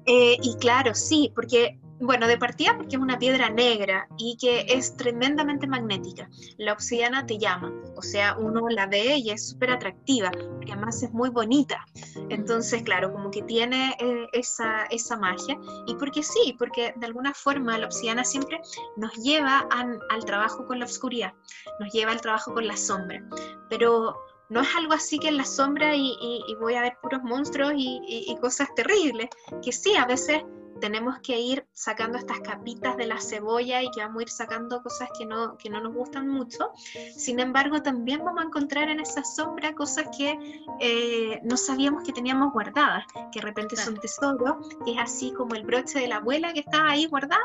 Eh, 0.06 0.36
y 0.42 0.56
claro, 0.56 0.94
sí, 0.94 1.32
porque 1.34 1.78
bueno, 2.00 2.26
de 2.26 2.38
partida 2.38 2.76
porque 2.76 2.96
es 2.96 3.02
una 3.02 3.18
piedra 3.18 3.50
negra 3.50 4.08
y 4.16 4.36
que 4.38 4.66
es 4.68 4.96
tremendamente 4.96 5.66
magnética. 5.66 6.28
La 6.56 6.72
obsidiana 6.72 7.26
te 7.26 7.38
llama, 7.38 7.72
o 7.96 8.02
sea, 8.02 8.36
uno 8.38 8.68
la 8.68 8.86
ve 8.86 9.16
y 9.16 9.30
es 9.30 9.48
súper 9.50 9.70
atractiva, 9.70 10.30
porque 10.30 10.72
además 10.72 11.02
es 11.02 11.12
muy 11.12 11.28
bonita. 11.28 11.84
Entonces, 12.30 12.82
claro, 12.82 13.12
como 13.12 13.30
que 13.30 13.42
tiene 13.42 13.96
eh, 14.00 14.26
esa, 14.32 14.84
esa 14.86 15.16
magia. 15.16 15.58
Y 15.86 15.94
porque 15.96 16.22
sí, 16.22 16.56
porque 16.58 16.94
de 16.96 17.06
alguna 17.06 17.34
forma 17.34 17.76
la 17.78 17.86
obsidiana 17.86 18.24
siempre 18.24 18.60
nos 18.96 19.12
lleva 19.16 19.68
al 19.70 20.24
trabajo 20.24 20.66
con 20.66 20.78
la 20.78 20.86
oscuridad, 20.86 21.34
nos 21.78 21.92
lleva 21.92 22.12
al 22.12 22.20
trabajo 22.20 22.54
con 22.54 22.66
la 22.66 22.76
sombra. 22.76 23.22
Pero 23.68 24.16
no 24.48 24.62
es 24.62 24.68
algo 24.76 24.94
así 24.94 25.18
que 25.18 25.28
en 25.28 25.36
la 25.36 25.44
sombra 25.44 25.94
y, 25.94 26.16
voy 26.58 26.74
a 26.74 26.82
ver 26.82 26.98
puros 27.00 27.22
monstruos 27.22 27.72
y, 27.76 28.00
y, 28.26 28.36
cosas 28.38 28.68
terribles, 28.74 29.28
que 29.62 29.72
sí, 29.72 29.94
a 29.94 30.06
veces 30.06 30.42
tenemos 30.80 31.18
que 31.20 31.38
ir 31.38 31.66
sacando 31.72 32.18
estas 32.18 32.40
capitas 32.40 32.96
de 32.96 33.06
la 33.06 33.20
cebolla 33.20 33.82
y 33.82 33.90
que 33.90 34.00
vamos 34.00 34.20
a 34.20 34.22
ir 34.22 34.30
sacando 34.30 34.82
cosas 34.82 35.08
que 35.16 35.26
no, 35.26 35.56
que 35.56 35.70
no 35.70 35.80
nos 35.80 35.94
gustan 35.94 36.28
mucho. 36.28 36.72
Sin 37.16 37.38
embargo, 37.40 37.82
también 37.82 38.24
vamos 38.24 38.42
a 38.42 38.46
encontrar 38.46 38.88
en 38.88 39.00
esa 39.00 39.22
sombra 39.24 39.74
cosas 39.74 40.08
que 40.16 40.38
eh, 40.80 41.40
no 41.44 41.56
sabíamos 41.56 42.02
que 42.02 42.12
teníamos 42.12 42.52
guardadas, 42.52 43.04
que 43.32 43.40
de 43.40 43.46
repente 43.46 43.76
son 43.76 43.98
tesoros, 43.98 44.68
que 44.84 44.92
es 44.92 44.98
así 44.98 45.32
como 45.32 45.54
el 45.54 45.64
broche 45.64 46.00
de 46.00 46.08
la 46.08 46.16
abuela 46.16 46.52
que 46.52 46.60
estaba 46.60 46.90
ahí 46.90 47.06
guardada. 47.06 47.40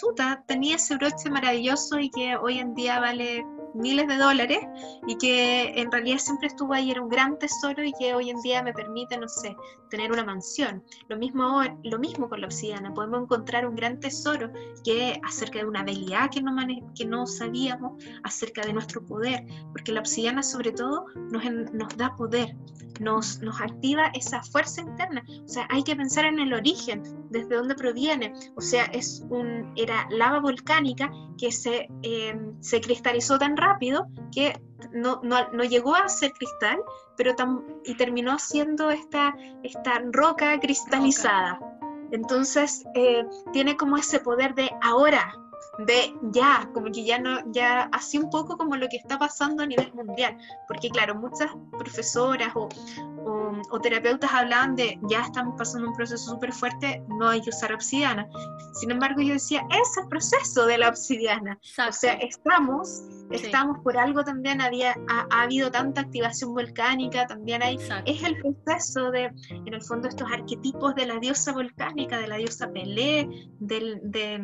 Chuta, 0.00 0.44
tenía 0.46 0.76
ese 0.76 0.96
broche 0.96 1.30
maravilloso 1.30 1.98
y 1.98 2.10
que 2.10 2.36
hoy 2.36 2.58
en 2.58 2.74
día 2.74 3.00
vale 3.00 3.46
miles 3.76 4.08
de 4.08 4.16
dólares 4.16 4.60
y 5.06 5.16
que 5.16 5.80
en 5.80 5.90
realidad 5.90 6.18
siempre 6.18 6.48
estuvo 6.48 6.72
ahí, 6.72 6.90
era 6.90 7.02
un 7.02 7.08
gran 7.08 7.38
tesoro 7.38 7.84
y 7.84 7.92
que 7.92 8.14
hoy 8.14 8.30
en 8.30 8.40
día 8.40 8.62
me 8.62 8.72
permite, 8.72 9.16
no 9.18 9.28
sé, 9.28 9.54
tener 9.90 10.10
una 10.10 10.24
mansión. 10.24 10.82
Lo 11.08 11.16
mismo, 11.16 11.62
lo 11.84 11.98
mismo 11.98 12.28
con 12.28 12.40
la 12.40 12.46
obsidiana, 12.46 12.92
podemos 12.94 13.22
encontrar 13.22 13.66
un 13.66 13.74
gran 13.74 14.00
tesoro 14.00 14.50
que 14.84 15.20
acerca 15.24 15.60
de 15.60 15.66
una 15.66 15.80
habilidad 15.80 16.30
que 16.30 16.42
no, 16.42 16.54
que 16.94 17.04
no 17.04 17.26
sabíamos, 17.26 18.02
acerca 18.24 18.62
de 18.62 18.72
nuestro 18.72 19.04
poder, 19.04 19.44
porque 19.72 19.92
la 19.92 20.00
obsidiana 20.00 20.42
sobre 20.42 20.72
todo 20.72 21.06
nos, 21.30 21.44
nos 21.72 21.96
da 21.96 22.16
poder, 22.16 22.56
nos, 23.00 23.40
nos 23.40 23.60
activa 23.60 24.06
esa 24.14 24.42
fuerza 24.42 24.80
interna. 24.80 25.24
O 25.44 25.48
sea, 25.48 25.66
hay 25.70 25.82
que 25.82 25.94
pensar 25.94 26.24
en 26.24 26.38
el 26.38 26.52
origen, 26.54 27.02
desde 27.30 27.56
dónde 27.56 27.74
proviene. 27.74 28.32
O 28.56 28.60
sea, 28.60 28.84
es 28.86 29.24
un, 29.28 29.72
era 29.76 30.06
lava 30.10 30.40
volcánica 30.40 31.10
que 31.38 31.52
se, 31.52 31.88
eh, 32.02 32.40
se 32.60 32.80
cristalizó 32.80 33.38
tan 33.38 33.56
rápido 33.56 33.65
que 34.32 34.60
no, 34.92 35.20
no, 35.22 35.64
llegó 35.64 35.94
a 35.94 36.08
ser 36.08 36.32
cristal, 36.32 36.78
pero 37.16 37.34
y 37.84 37.94
terminó 37.96 38.38
siendo 38.38 38.90
esta, 38.90 39.34
esta 39.62 40.02
roca 40.12 40.58
cristalizada. 40.60 41.58
Entonces 42.12 42.84
eh, 42.94 43.24
tiene 43.52 43.76
como 43.76 43.96
ese 43.96 44.20
poder 44.20 44.54
de 44.54 44.70
ahora, 44.82 45.34
de 45.78 46.14
ya, 46.30 46.70
como 46.72 46.86
que 46.86 47.04
ya 47.04 47.18
no, 47.18 47.40
ya 47.52 47.88
así 47.92 48.18
un 48.18 48.30
poco 48.30 48.56
como 48.56 48.76
lo 48.76 48.88
que 48.88 48.96
está 48.96 49.18
pasando 49.18 49.62
a 49.62 49.66
nivel 49.66 49.92
mundial, 49.92 50.36
porque 50.68 50.88
claro, 50.88 51.14
muchas 51.14 51.50
profesoras 51.78 52.52
o, 52.54 52.68
o, 53.26 53.80
terapeutas 53.80 54.30
hablaban 54.32 54.76
de 54.76 54.98
ya 55.08 55.22
estamos 55.22 55.54
pasando 55.58 55.88
un 55.88 55.96
proceso 55.96 56.30
súper 56.32 56.52
fuerte, 56.52 57.02
no 57.08 57.28
hay 57.28 57.40
que 57.40 57.50
usar 57.50 57.72
obsidiana. 57.72 58.28
Sin 58.74 58.90
embargo, 58.90 59.20
yo 59.20 59.34
decía, 59.34 59.66
es 59.70 59.96
el 60.00 60.08
proceso 60.08 60.66
de 60.66 60.78
la 60.78 60.88
obsidiana. 60.88 61.58
O 61.88 61.92
sea, 61.92 62.14
estamos, 62.14 63.02
estamos 63.30 63.78
por 63.82 63.96
algo 63.96 64.22
también, 64.24 64.60
había, 64.60 64.96
ha, 65.08 65.42
habido 65.42 65.70
tanta 65.70 66.02
activación 66.02 66.54
volcánica, 66.54 67.26
también 67.26 67.62
hay, 67.62 67.78
es 68.04 68.22
el 68.22 68.36
proceso 68.40 69.10
de, 69.10 69.32
en 69.50 69.74
el 69.74 69.82
fondo, 69.82 70.08
estos 70.08 70.30
arquetipos 70.30 70.94
de 70.94 71.06
la 71.06 71.18
diosa 71.18 71.52
volcánica, 71.52 72.18
de 72.18 72.28
la 72.28 72.36
diosa 72.36 72.70
Pelé, 72.70 73.28
del, 73.58 74.00
de 74.02 74.38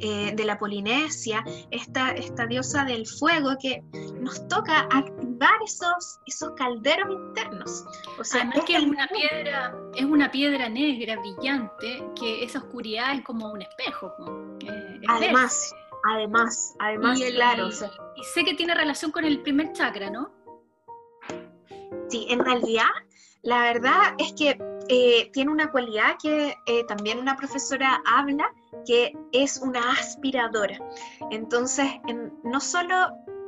eh, 0.00 0.32
de 0.34 0.44
la 0.44 0.58
Polinesia, 0.58 1.44
esta, 1.70 2.10
esta 2.10 2.46
diosa 2.46 2.84
del 2.84 3.06
fuego 3.06 3.56
que 3.60 3.82
nos 4.20 4.46
toca 4.48 4.88
activar 4.90 5.62
esos, 5.64 6.18
esos 6.26 6.52
calderos 6.56 7.10
internos. 7.10 7.84
O 8.18 8.24
sea, 8.24 8.42
Además 8.42 8.64
que 8.66 8.76
es 8.76 8.82
una 8.82 9.08
piedra, 9.08 9.74
es 9.96 10.04
una 10.04 10.30
piedra 10.30 10.68
negra 10.68 11.16
brillante, 11.16 12.04
que 12.18 12.44
esa 12.44 12.58
oscuridad 12.58 13.14
es 13.14 13.22
como 13.22 13.50
un 13.52 13.62
espejo. 13.62 14.12
además, 15.08 15.74
además, 16.04 16.74
además, 16.78 17.20
claro. 17.20 17.68
y 18.16 18.24
sé 18.24 18.44
que 18.44 18.54
tiene 18.54 18.74
relación 18.74 19.10
con 19.10 19.24
el 19.24 19.40
primer 19.42 19.72
chakra, 19.72 20.10
¿no? 20.10 20.32
Sí, 22.08 22.26
en 22.30 22.44
realidad, 22.44 22.86
la 23.42 23.62
verdad 23.62 24.14
es 24.18 24.32
que 24.32 24.58
eh, 24.88 25.30
tiene 25.32 25.50
una 25.50 25.70
cualidad 25.70 26.16
que 26.22 26.56
eh, 26.66 26.84
también 26.86 27.18
una 27.18 27.36
profesora 27.36 28.00
habla, 28.06 28.52
que 28.86 29.16
es 29.32 29.58
una 29.58 29.92
aspiradora. 29.92 30.78
Entonces, 31.30 31.86
no 32.42 32.60
solo 32.60 32.94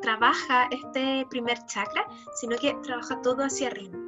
trabaja 0.02 0.68
este 0.70 1.26
primer 1.30 1.58
chakra, 1.66 2.06
sino 2.34 2.56
que 2.56 2.74
trabaja 2.82 3.20
todo 3.22 3.42
hacia 3.44 3.68
arriba. 3.68 3.98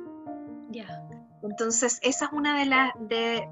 Ya. 0.71 1.01
Entonces, 1.42 1.98
esa 2.02 2.26
es 2.26 2.33
una 2.33 2.59
de, 2.59 2.66
las 2.66 2.92
de, 3.00 3.48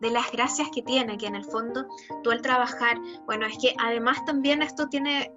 de, 0.00 0.10
las 0.10 0.30
gracias 0.32 0.68
que 0.74 0.82
tiene, 0.82 1.16
que 1.16 1.26
en 1.26 1.36
el 1.36 1.44
fondo 1.44 1.86
tú 2.22 2.30
al 2.30 2.42
trabajar, 2.42 2.98
bueno, 3.26 3.46
es 3.46 3.56
que 3.58 3.74
además 3.78 4.24
también 4.24 4.62
esto 4.62 4.88
tiene, 4.88 5.32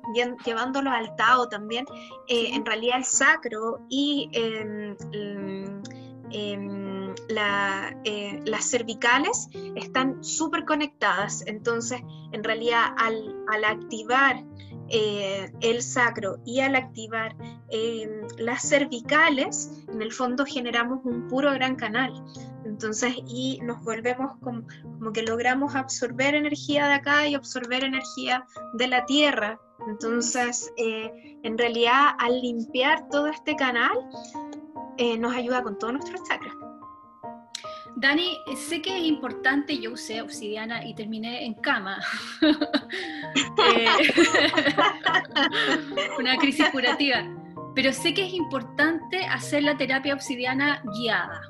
llevándolo 0.46 0.90
al 0.90 1.16
Tao 1.16 1.48
también, 1.48 1.86
eh, 2.28 2.50
en 2.54 2.66
realidad 2.66 2.98
el 2.98 3.06
sacro 3.06 3.80
y 3.90 4.30
eh, 4.34 4.96
las 8.46 8.70
cervicales 8.70 9.48
están 9.76 10.24
súper 10.24 10.66
conectadas, 10.66 11.44
entonces 11.48 12.02
en 12.32 12.44
realidad 12.44 12.94
al, 12.98 13.64
activar 13.64 14.44
eh, 14.90 15.52
el 15.62 15.82
sacro 15.82 16.38
y 16.46 16.60
al 16.62 16.76
activar 16.76 17.36
em, 17.70 18.28
las 18.38 18.68
cervicales, 18.68 19.84
en 19.88 20.02
el 20.02 20.12
fondo 20.12 20.46
generamos 20.46 21.00
un 21.06 21.28
puro 21.28 21.52
gran 21.54 21.76
canal. 21.76 22.14
Entonces, 22.66 23.16
y 23.28 23.60
nos 23.64 23.84
volvemos 23.84 24.38
como, 24.42 24.64
que 25.14 25.24
logramos 25.24 25.76
absorber 25.76 26.36
energía 26.36 26.88
de 26.88 26.94
acá 26.94 27.28
y 27.28 27.36
absorber 27.36 27.84
energía 27.84 28.46
de 28.74 28.88
la 28.88 29.06
tierra. 29.06 29.60
Entonces, 29.88 30.72
eh, 30.78 31.40
en 31.44 31.58
realidad, 31.58 32.16
al 32.20 32.42
limpiar 32.42 33.08
todo 33.10 33.28
este 33.28 33.56
canal, 33.56 33.98
nos 35.18 35.34
ayuda 35.34 35.64
con 35.64 35.80
todos 35.80 35.94
nuestros 35.94 36.22
chakras. 36.28 36.59
Dani, 37.96 38.38
sé 38.56 38.82
que 38.82 38.98
es 38.98 39.04
importante, 39.04 39.78
yo 39.78 39.92
usé 39.92 40.22
obsidiana 40.22 40.86
y 40.86 40.96
terminé 40.96 41.46
en 41.46 41.54
cama. 41.56 42.00
Eh, 43.72 43.86
una 46.18 46.38
crisis 46.38 46.70
curativa. 46.70 47.24
Pero 47.76 47.94
sé 47.94 48.14
que 48.14 48.26
es 48.26 48.34
importante 48.34 49.26
hacer 49.26 49.64
la 49.64 49.78
terapia 49.78 50.14
obsidiana 50.14 50.82
guiada. 50.98 51.42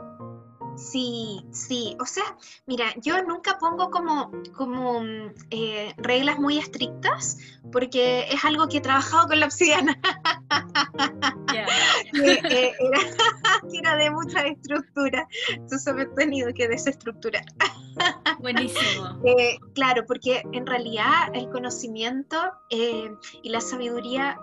Sí, 0.79 1.45
sí. 1.51 1.97
O 1.99 2.05
sea, 2.05 2.23
mira, 2.65 2.85
yo 3.01 3.21
nunca 3.23 3.57
pongo 3.59 3.89
como, 3.89 4.31
como 4.55 5.01
eh, 5.49 5.93
reglas 5.97 6.39
muy 6.39 6.57
estrictas 6.57 7.37
porque 7.71 8.27
es 8.31 8.43
algo 8.45 8.67
que 8.67 8.77
he 8.77 8.81
trabajado 8.81 9.27
con 9.27 9.39
la 9.39 9.45
obsidiana. 9.45 9.99
que, 12.13 12.73
era, 13.73 13.95
de 13.95 14.11
mucha 14.11 14.47
estructura. 14.47 15.27
Entonces 15.49 15.93
me 15.93 16.03
he 16.03 16.07
tenido 16.07 16.53
que 16.53 16.67
desestructurar. 16.67 17.45
Buenísimo. 18.39 19.19
Eh, 19.25 19.57
claro, 19.73 20.05
porque 20.05 20.43
en 20.53 20.65
realidad 20.65 21.29
el 21.33 21.49
conocimiento 21.49 22.37
eh, 22.69 23.09
y 23.43 23.49
la 23.49 23.61
sabiduría 23.61 24.37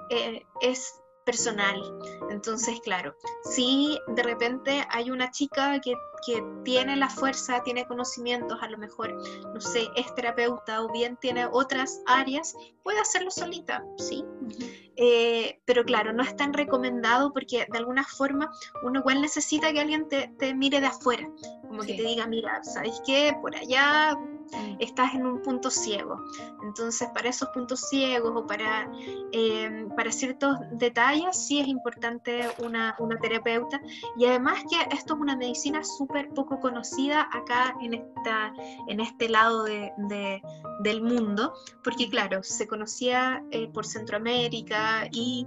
es 0.61 1.01
personal. 1.27 1.83
Entonces, 2.31 2.81
claro, 2.83 3.15
si 3.43 3.99
de 4.07 4.23
repente 4.23 4.87
hay 4.89 5.11
una 5.11 5.31
chica 5.33 5.79
que, 5.81 5.93
que, 6.25 6.43
tiene 6.65 6.97
la 6.97 7.11
fuerza, 7.11 7.63
tiene 7.65 7.87
conocimientos, 7.87 8.59
a 8.63 8.69
lo 8.69 8.79
mejor, 8.79 9.13
no 9.53 9.61
sé, 9.61 9.89
es 9.97 10.15
terapeuta 10.15 10.83
o 10.83 10.93
bien 10.93 11.17
tiene 11.17 11.47
otras 11.47 12.01
áreas, 12.07 12.55
puede 12.83 13.01
hacerlo 13.01 13.31
solita, 13.31 13.85
¿sí? 13.99 14.25
Eh, 14.97 15.61
pero 15.67 15.85
claro, 15.85 16.13
no 16.13 16.23
es 16.23 16.35
tan 16.37 16.55
recomendado 16.55 17.33
porque 17.33 17.67
de 17.71 17.79
alguna 17.79 18.03
forma 18.05 18.51
uno 18.83 19.01
igual 19.01 19.21
necesita 19.21 19.73
que 19.73 19.81
alguien 19.81 20.09
te, 20.09 20.29
te 20.39 20.55
mire 20.55 20.81
de 20.81 20.87
afuera, 20.87 21.29
como 21.63 21.83
que 21.83 21.95
te 21.95 22.03
diga, 22.03 22.27
mira, 22.27 22.65
¿sabes 22.65 23.03
qué? 23.05 23.37
Por 23.43 23.55
allá 23.55 24.17
estás 24.79 25.15
en 25.15 25.27
un 25.27 25.43
punto 25.43 25.71
ciego. 25.71 26.23
Entonces, 26.63 27.09
para 27.15 27.29
esos 27.29 27.49
puntos 27.51 27.81
ciegos 27.89 28.33
o 28.35 28.47
para, 28.47 28.91
em, 29.33 29.89
para 29.91 30.13
ciertos 30.13 30.57
detalles, 30.73 31.37
sí 31.37 31.61
es 31.61 31.69
importante 31.69 32.49
una, 32.59 32.95
una, 32.99 33.19
terapeuta. 33.19 33.81
Y 34.17 34.27
además 34.27 34.63
que 34.71 34.95
esto 34.95 35.15
es 35.15 35.21
una 35.21 35.37
medicina 35.37 35.83
súper 35.85 36.29
poco 36.31 36.61
conocida 36.61 37.29
acá 37.33 37.75
en, 37.81 37.95
esta, 37.95 38.53
en 38.89 39.01
este 39.01 39.29
lado 39.29 39.65
de, 39.65 39.93
del 40.81 41.03
mundo, 41.03 41.55
porque 41.83 42.09
claro, 42.09 42.43
se 42.43 42.67
conocía 42.67 43.43
eh, 43.51 43.69
por 43.69 43.87
Centroamérica 43.87 45.09
y 45.13 45.47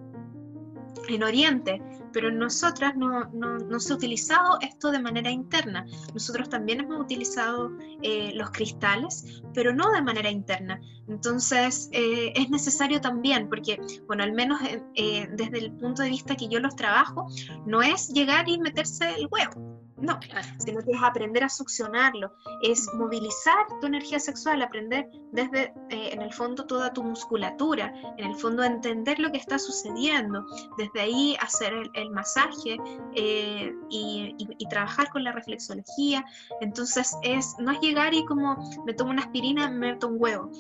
en 1.07 1.23
Oriente, 1.23 1.81
pero 2.11 2.31
nosotras 2.31 2.95
no, 2.95 3.25
no, 3.25 3.79
se 3.79 3.93
ha 3.93 3.95
utilizado 3.95 4.57
esto 4.61 4.91
de 4.91 4.99
manera 4.99 5.29
interna. 5.29 5.85
Nosotros 6.13 6.49
también 6.49 6.81
hemos 6.81 6.99
utilizado 6.99 7.71
eh, 8.01 8.31
los 8.35 8.51
cristales, 8.51 9.41
pero 9.53 9.73
no 9.73 9.91
de 9.91 10.01
manera 10.01 10.29
interna. 10.29 10.79
Entonces 11.07 11.89
eh, 11.91 12.33
es 12.35 12.49
necesario 12.49 13.01
también, 13.01 13.49
porque, 13.49 13.79
bueno, 14.07 14.23
al 14.23 14.33
menos 14.33 14.61
eh, 14.95 15.27
desde 15.33 15.59
el 15.59 15.71
punto 15.73 16.03
de 16.03 16.09
vista 16.09 16.35
que 16.35 16.47
yo 16.47 16.59
los 16.59 16.75
trabajo, 16.75 17.27
no 17.65 17.81
es 17.81 18.09
llegar 18.09 18.47
y 18.47 18.59
meterse 18.59 19.09
el 19.15 19.27
huevo. 19.29 19.79
No, 20.01 20.19
sino 20.57 20.81
que 20.81 20.91
es 20.91 21.01
aprender 21.01 21.43
a 21.43 21.49
succionarlo, 21.49 22.31
es 22.61 22.87
movilizar 22.93 23.65
tu 23.81 23.87
energía 23.87 24.19
sexual, 24.19 24.61
aprender 24.61 25.09
desde, 25.31 25.73
eh, 25.89 26.09
en 26.13 26.21
el 26.21 26.33
fondo, 26.33 26.65
toda 26.65 26.93
tu 26.93 27.03
musculatura, 27.03 27.93
en 28.17 28.31
el 28.31 28.35
fondo, 28.35 28.63
entender 28.63 29.19
lo 29.19 29.31
que 29.31 29.37
está 29.37 29.59
sucediendo, 29.59 30.45
desde 30.77 31.01
ahí 31.01 31.37
hacer 31.41 31.73
el, 31.93 32.09
masaje 32.11 32.77
eh, 33.15 33.73
y, 33.89 34.45
trabajar 34.69 35.09
con 35.09 35.23
la 35.23 35.31
reflexología. 35.31 36.23
Entonces, 36.61 37.15
es, 37.23 37.55
no 37.57 37.71
es 37.71 37.79
llegar 37.79 38.13
y 38.13 38.23
como 38.25 38.57
me 38.85 38.93
tomo 38.93 39.09
una 39.09 39.23
aspirina, 39.23 39.69
me 39.69 39.93
meto 39.93 40.07
un 40.07 40.17
huevo, 40.19 40.51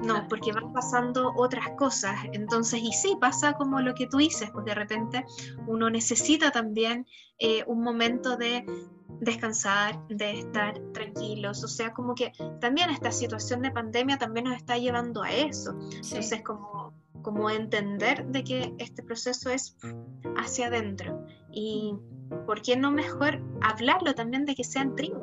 no, 0.00 0.26
porque 0.28 0.52
van 0.52 0.72
pasando 0.72 1.32
otras 1.36 1.70
cosas. 1.78 2.14
Entonces, 2.32 2.80
y 2.82 2.92
sí, 2.92 3.16
pasa 3.20 3.54
como 3.54 3.80
lo 3.80 3.94
que 3.94 4.06
tú 4.06 4.18
dices, 4.18 4.50
pues 4.52 4.66
de 4.66 4.74
repente 4.74 5.24
uno 5.66 5.88
necesita 5.88 6.50
también 6.50 7.06
eh, 7.38 7.64
un 7.66 7.82
momento 7.82 8.36
de 8.36 8.64
descansar, 9.20 10.06
de 10.08 10.40
estar 10.40 10.78
tranquilos, 10.92 11.62
o 11.64 11.68
sea, 11.68 11.92
como 11.92 12.14
que 12.14 12.32
también 12.60 12.90
esta 12.90 13.10
situación 13.10 13.62
de 13.62 13.70
pandemia 13.70 14.18
también 14.18 14.46
nos 14.46 14.56
está 14.56 14.76
llevando 14.76 15.22
a 15.22 15.32
eso. 15.32 15.72
Entonces, 15.72 16.42
como, 16.42 16.92
como 17.24 17.50
entender 17.50 18.24
de 18.26 18.44
que 18.44 18.74
este 18.78 19.02
proceso 19.02 19.50
es 19.50 19.76
hacia 20.36 20.66
adentro. 20.68 21.26
Y 21.50 21.94
¿por 22.46 22.62
qué 22.62 22.76
no 22.76 22.90
mejor 22.90 23.40
hablarlo 23.62 24.14
también 24.14 24.44
de 24.44 24.54
que 24.54 24.62
sean 24.62 24.94
tribu, 24.94 25.18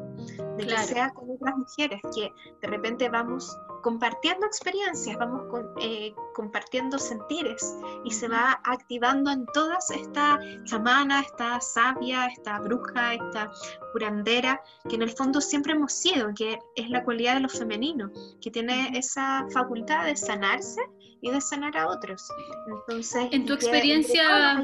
de 0.57 0.65
que 0.65 0.77
sea 0.77 1.11
con 1.11 1.29
otras 1.29 1.55
mujeres, 1.55 2.01
que 2.13 2.31
de 2.61 2.67
repente 2.67 3.09
vamos 3.09 3.55
compartiendo 3.83 4.45
experiencias, 4.45 5.17
vamos 5.17 5.43
eh, 5.81 6.13
compartiendo 6.33 6.97
sentires 6.99 7.75
y 8.03 8.11
se 8.11 8.27
va 8.27 8.61
activando 8.63 9.31
en 9.31 9.45
todas 9.53 9.89
esta 9.91 10.39
chamana, 10.65 11.21
esta 11.21 11.59
sabia, 11.59 12.27
esta 12.27 12.59
bruja, 12.59 13.15
esta 13.15 13.51
curandera, 13.91 14.61
que 14.87 14.95
en 14.95 15.01
el 15.01 15.09
fondo 15.09 15.41
siempre 15.41 15.73
hemos 15.73 15.93
sido, 15.93 16.33
que 16.35 16.59
es 16.75 16.89
la 16.89 17.03
cualidad 17.03 17.35
de 17.35 17.41
lo 17.41 17.49
femenino, 17.49 18.11
que 18.39 18.51
tiene 18.51 18.97
esa 18.97 19.45
facultad 19.51 20.05
de 20.05 20.15
sanarse 20.15 20.81
y 21.21 21.31
de 21.31 21.39
sanar 21.39 21.77
a 21.77 21.87
otros. 21.87 22.27
Entonces, 22.67 23.27
en 23.31 23.45
tu 23.45 23.53
experiencia... 23.53 24.63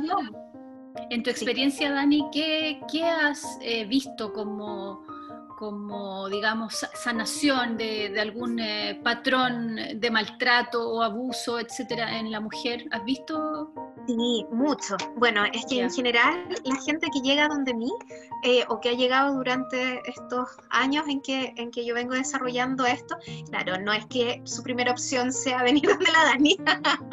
En 1.12 1.22
tu 1.22 1.30
experiencia, 1.30 1.92
Dani, 1.92 2.28
¿qué, 2.34 2.82
qué 2.92 3.04
has 3.04 3.60
eh, 3.62 3.86
visto 3.86 4.34
como, 4.34 5.06
como, 5.60 6.28
digamos, 6.28 6.88
sanación 6.96 7.78
de, 7.78 8.10
de 8.10 8.20
algún 8.20 8.60
eh, 8.60 9.00
patrón 9.04 9.78
de 9.94 10.12
maltrato 10.12 10.90
o 10.90 11.04
abuso, 11.04 11.60
etcétera, 11.60 12.18
en 12.18 12.32
la 12.32 12.40
mujer? 12.40 12.86
¿Has 12.90 13.06
visto 13.06 13.72
Sí, 14.08 14.46
mucho. 14.52 14.96
Bueno, 15.18 15.44
es 15.52 15.66
que 15.66 15.82
en 15.82 15.92
general 15.92 16.48
la 16.64 16.76
gente 16.82 17.08
que 17.12 17.20
llega 17.20 17.50
donde 17.50 17.74
mí 17.74 17.92
eh, 18.44 18.64
o 18.70 18.80
que 18.80 18.90
ha 18.90 18.94
llegado 18.94 19.36
durante 19.36 20.02
estos 20.10 20.50
años 20.70 21.06
en 21.10 21.22
que, 21.22 21.54
en 21.58 21.72
que 21.72 21.86
yo 21.86 21.94
vengo 21.94 22.14
desarrollando 22.14 22.86
esto, 22.86 23.18
claro, 23.50 23.78
no 23.82 23.92
es 23.92 24.06
que 24.06 24.42
su 24.46 24.64
primera 24.64 24.92
opción 24.92 25.34
sea 25.34 25.62
venir 25.64 25.84
donde 25.88 26.10
la 26.10 26.24
Dani. 26.24 26.58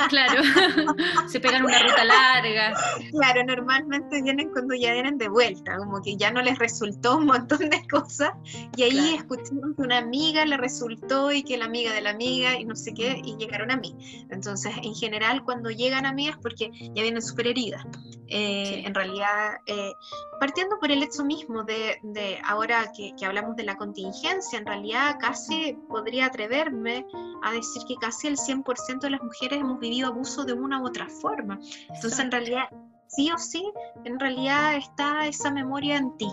Claro, 0.09 0.43
se 1.29 1.41
pegan 1.41 1.65
una 1.65 1.83
ruta 1.83 2.05
larga. 2.05 2.75
Claro, 3.11 3.45
normalmente 3.45 4.23
vienen 4.23 4.51
cuando 4.51 4.77
ya 4.77 4.93
vienen 4.93 5.19
de 5.19 5.29
vuelta, 5.29 5.77
como 5.79 6.01
que 6.01 6.17
ya 6.17 6.31
no 6.31 6.43
les 6.43 6.61
resultó 6.61 7.17
un 7.17 7.27
montón 7.27 7.71
de 7.71 7.85
cosas 7.89 8.31
y 8.77 8.85
ahí 8.85 9.15
escucharon 9.17 9.75
que 9.75 9.83
una 9.83 9.99
amiga 9.99 10.45
le 10.45 10.59
resultó 10.59 11.33
y 11.33 11.43
que 11.43 11.57
la 11.57 11.65
amiga 11.65 11.93
de 11.93 12.03
la 12.03 12.11
amiga 12.11 12.57
y 12.57 12.65
no 12.65 12.77
sé 12.77 12.95
qué 12.95 13.21
y 13.25 13.37
llegaron 13.37 13.73
a 13.73 13.77
mí. 13.77 13.97
Entonces, 14.31 14.73
en 14.81 14.95
general 14.95 15.43
cuando 15.43 15.71
llegan 15.71 16.07
a 16.07 16.13
mí 16.13 16.29
es 16.29 16.37
porque 16.37 16.71
ya 16.95 17.03
vienen 17.03 17.23
súper 17.23 17.49
heridas. 17.49 17.85
Eh, 18.29 18.83
en 18.87 18.95
realidad, 18.95 19.59
eh, 19.67 19.93
partiendo 20.41 20.79
por 20.81 20.91
el 20.91 21.03
hecho 21.03 21.25
mismo 21.25 21.63
de, 21.63 21.99
de 22.03 22.41
ahora 22.45 22.91
que, 22.97 23.15
que, 23.17 23.27
hablamos 23.27 23.55
de 23.55 23.65
la 23.65 23.77
contingencia, 23.77 24.59
en 24.59 24.67
realidad 24.67 25.17
casi 25.21 25.79
podría 25.89 26.27
atreverme 26.27 27.07
a 27.43 27.53
decir 27.53 27.83
que 27.87 27.97
casi 27.97 28.29
el 28.29 28.37
100% 28.37 29.01
de 29.01 29.11
las 29.11 29.23
mujeres 29.23 29.61
hemos 29.61 29.79
vivido 29.79 30.09
abuso 30.09 30.45
de 30.45 30.55
una 30.55 30.81
u 30.81 30.87
otra 30.87 31.09
forma. 31.09 31.61
Entonces, 31.95 32.19
en 32.19 32.31
realidad, 32.31 32.65
sí 33.09 33.31
o 33.31 33.39
sí, 33.39 33.71
en 34.05 34.19
realidad 34.19 34.75
está 34.77 35.27
esa 35.27 35.51
memoria 35.51 35.97
en 35.97 36.17
ti, 36.17 36.29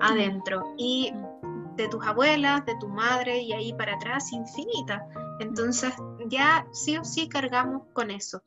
adentro. 0.00 0.74
Y 0.76 1.12
de 1.76 1.88
tus 1.88 2.04
abuelas, 2.04 2.66
de 2.66 2.74
tu 2.80 2.88
madre 2.88 3.40
y 3.40 3.52
ahí 3.52 3.72
para 3.72 3.94
atrás, 3.94 4.32
infinita. 4.32 5.06
Entonces 5.40 5.94
ya 6.28 6.66
sí 6.72 6.96
o 6.98 7.04
sí 7.04 7.28
cargamos 7.28 7.82
con 7.92 8.10
eso. 8.10 8.42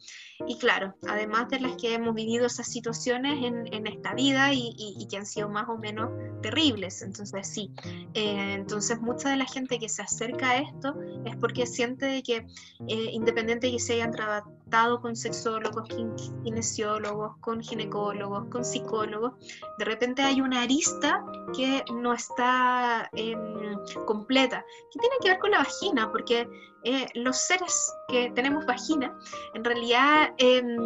Y 0.48 0.58
claro, 0.58 0.96
además 1.08 1.50
de 1.50 1.60
las 1.60 1.76
que 1.76 1.94
hemos 1.94 2.16
vivido 2.16 2.48
esas 2.48 2.68
situaciones 2.68 3.44
en, 3.44 3.72
en 3.74 3.88
esta 3.88 4.14
vida 4.14 4.54
y, 4.54 4.74
y, 4.78 5.08
que 5.08 5.18
han 5.18 5.26
sido 5.26 5.50
más 5.50 5.70
o 5.70 5.78
menos 5.78 6.10
terribles. 6.42 7.02
Entonces 7.02 7.48
sí, 7.48 7.72
eh, 8.14 8.54
entonces 8.54 9.00
mucha 9.02 9.30
de 9.30 9.38
la 9.38 9.46
gente 9.46 9.80
que 9.80 9.90
se 9.90 10.02
acerca 10.02 10.52
a 10.52 10.58
esto 10.58 10.96
es 11.26 11.36
porque 11.36 11.66
siente 11.66 12.24
que 12.24 12.46
eh, 12.88 13.10
independiente 13.12 13.68
de 13.68 13.74
que 13.74 13.80
se 13.80 13.94
hayan 13.94 14.12
con 15.02 15.16
sexólogos, 15.16 15.88
kinesiólogos, 16.44 17.36
con 17.42 17.62
ginecólogos, 17.62 18.46
con 18.50 18.64
psicólogos, 18.64 19.34
de 19.78 19.86
repente 19.86 20.22
hay 20.22 20.40
una 20.40 20.62
arista 20.62 21.26
que 21.54 21.84
no 21.94 22.14
está 22.14 23.10
em, 23.14 23.76
completa, 24.06 24.64
que 24.92 25.00
tiene 25.00 25.16
que 25.22 25.30
ver 25.30 25.40
con 25.40 25.52
la 25.52 25.58
vagina, 25.58 26.10
porque 26.10 26.48
eh, 26.86 27.06
los 27.16 27.38
seres 27.38 27.94
que 28.08 28.32
tenemos 28.32 28.66
vagina, 28.66 29.14
en 29.54 29.64
realidad 29.64 30.34
em, 30.38 30.78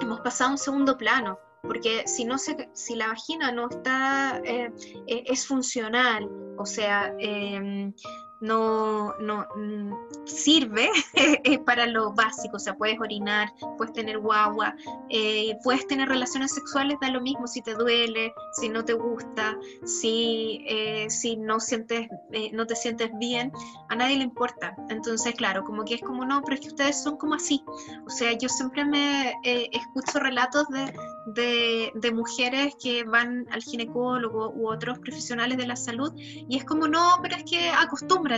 hemos 0.00 0.20
pasado 0.20 0.50
a 0.50 0.52
un 0.54 0.58
segundo 0.58 0.96
plano, 0.96 1.38
porque 1.62 2.08
si, 2.08 2.24
no 2.24 2.36
se, 2.36 2.68
si 2.74 2.96
la 2.96 3.08
vagina 3.08 3.52
no 3.52 3.68
está, 3.68 4.40
eh, 4.44 4.72
eh, 5.06 5.22
es 5.26 5.46
funcional, 5.46 6.28
o 6.58 6.66
sea, 6.66 7.14
em, 7.18 7.92
no, 8.40 9.14
no 9.18 9.46
mm, 9.54 9.92
sirve 10.24 10.88
para 11.66 11.86
lo 11.86 12.12
básico, 12.12 12.56
o 12.56 12.58
sea, 12.58 12.74
puedes 12.74 12.98
orinar, 12.98 13.52
puedes 13.76 13.92
tener 13.92 14.18
guagua, 14.18 14.74
eh, 15.10 15.56
puedes 15.62 15.86
tener 15.86 16.08
relaciones 16.08 16.52
sexuales, 16.52 16.98
da 17.00 17.10
lo 17.10 17.20
mismo 17.20 17.46
si 17.46 17.60
te 17.62 17.74
duele, 17.74 18.32
si 18.52 18.68
no 18.68 18.84
te 18.84 18.94
gusta, 18.94 19.58
si, 19.84 20.64
eh, 20.68 21.08
si 21.10 21.36
no, 21.36 21.60
sientes, 21.60 22.08
eh, 22.32 22.50
no 22.52 22.66
te 22.66 22.76
sientes 22.76 23.10
bien, 23.18 23.52
a 23.88 23.96
nadie 23.96 24.16
le 24.16 24.24
importa. 24.24 24.74
Entonces, 24.88 25.34
claro, 25.34 25.64
como 25.64 25.84
que 25.84 25.94
es 25.94 26.00
como, 26.00 26.24
no, 26.24 26.42
pero 26.42 26.54
es 26.54 26.60
que 26.60 26.68
ustedes 26.68 27.02
son 27.02 27.16
como 27.16 27.34
así. 27.34 27.62
O 28.06 28.10
sea, 28.10 28.32
yo 28.32 28.48
siempre 28.48 28.84
me 28.84 29.34
escucho 29.42 30.18
relatos 30.18 30.66
de, 30.68 30.92
de, 31.26 31.92
de 31.94 32.12
mujeres 32.12 32.74
que 32.82 33.04
van 33.04 33.46
al 33.50 33.62
ginecólogo 33.62 34.50
u 34.50 34.68
otros 34.68 34.98
profesionales 34.98 35.58
de 35.58 35.66
la 35.66 35.76
salud 35.76 36.12
y 36.16 36.56
es 36.56 36.64
como, 36.64 36.88
no, 36.88 37.18
pero 37.22 37.36
es 37.36 37.44
que 37.44 37.70
acostumbran 37.70 38.29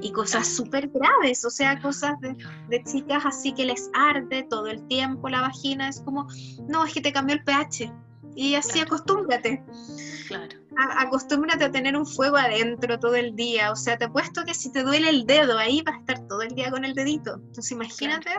y 0.00 0.12
cosas 0.12 0.46
súper 0.48 0.88
graves, 0.88 1.44
o 1.44 1.50
sea, 1.50 1.80
cosas 1.80 2.20
de, 2.20 2.36
de, 2.68 2.84
chicas 2.84 3.24
así 3.24 3.52
que 3.52 3.64
les 3.64 3.90
arde 3.94 4.46
todo 4.48 4.66
el 4.66 4.86
tiempo 4.86 5.28
la 5.28 5.40
vagina, 5.40 5.88
es 5.88 6.00
como, 6.00 6.26
no, 6.68 6.84
es 6.84 6.92
que 6.92 7.00
te 7.00 7.12
cambió 7.12 7.36
el 7.36 7.44
pH. 7.44 7.92
Y 8.34 8.54
así 8.54 8.80
acostúmbrate. 8.80 9.62
Claro. 10.26 10.56
acostúmbrate 10.96 11.64
a 11.64 11.70
tener 11.70 11.94
un 11.96 12.06
fuego 12.06 12.38
adentro 12.38 12.98
todo 12.98 13.14
el 13.14 13.36
día. 13.36 13.70
O 13.70 13.76
sea, 13.76 13.98
te 13.98 14.06
apuesto 14.06 14.44
que 14.46 14.54
si 14.54 14.72
te 14.72 14.82
duele 14.82 15.10
el 15.10 15.26
dedo, 15.26 15.58
ahí 15.58 15.82
vas 15.82 15.96
a 15.96 15.98
estar 15.98 16.28
todo 16.28 16.40
el 16.40 16.54
día 16.54 16.70
con 16.70 16.84
el 16.86 16.94
dedito. 16.94 17.34
Entonces 17.34 17.72
imagínate 17.72 18.30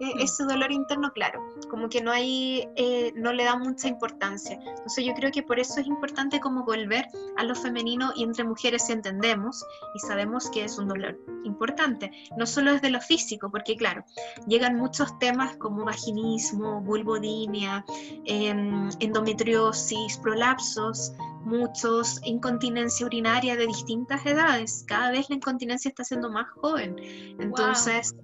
mm. 0.00 0.20
ese 0.20 0.44
dolor 0.44 0.72
interno, 0.72 1.12
claro, 1.12 1.40
como 1.68 1.88
que 1.88 2.00
no 2.00 2.10
hay, 2.10 2.68
eh, 2.76 3.12
no 3.14 3.32
le 3.32 3.44
da 3.44 3.56
mucha 3.56 3.88
importancia. 3.88 4.58
Entonces 4.58 5.04
yo 5.04 5.14
creo 5.14 5.30
que 5.30 5.42
por 5.42 5.58
eso 5.58 5.80
es 5.80 5.86
importante 5.86 6.40
como 6.40 6.64
volver 6.64 7.06
a 7.36 7.44
lo 7.44 7.54
femenino 7.54 8.12
y 8.16 8.24
entre 8.24 8.44
mujeres 8.44 8.86
si 8.86 8.92
entendemos 8.92 9.64
y 9.94 10.00
sabemos 10.00 10.50
que 10.50 10.64
es 10.64 10.78
un 10.78 10.88
dolor 10.88 11.18
importante, 11.44 12.10
no 12.36 12.46
solo 12.46 12.72
desde 12.72 12.90
lo 12.90 13.00
físico, 13.00 13.50
porque 13.50 13.76
claro, 13.76 14.04
llegan 14.46 14.76
muchos 14.76 15.18
temas 15.18 15.56
como 15.56 15.84
vaginismo, 15.84 16.80
vulvodinia, 16.80 17.84
em, 18.24 18.88
endometriosis, 19.00 20.18
prolapsos, 20.18 21.12
muchos 21.46 22.20
incontinencia 22.24 23.06
urinaria 23.06 23.56
de 23.56 23.66
distintas 23.66 24.26
edades. 24.26 24.84
Cada 24.86 25.12
vez 25.12 25.30
la 25.30 25.36
incontinencia 25.36 25.88
está 25.88 26.04
siendo 26.04 26.28
más 26.28 26.48
joven. 26.50 26.96
Entonces, 27.38 28.14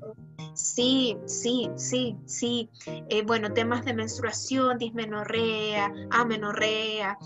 sí, 0.55 1.17
sí, 1.27 1.71
sí, 1.77 2.17
sí. 2.27 2.69
Eh, 2.87 3.23
bueno, 3.25 3.53
temas 3.53 3.85
de 3.85 3.95
menstruación, 3.95 4.77
dismenorrea, 4.77 5.93
amenorrea. 6.11 7.17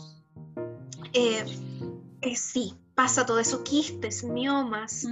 Eh, 1.14 1.44
eh, 2.20 2.36
sí, 2.36 2.74
pasa 2.94 3.24
todo 3.24 3.38
eso, 3.38 3.64
quistes, 3.64 4.22
miomas 4.22 5.06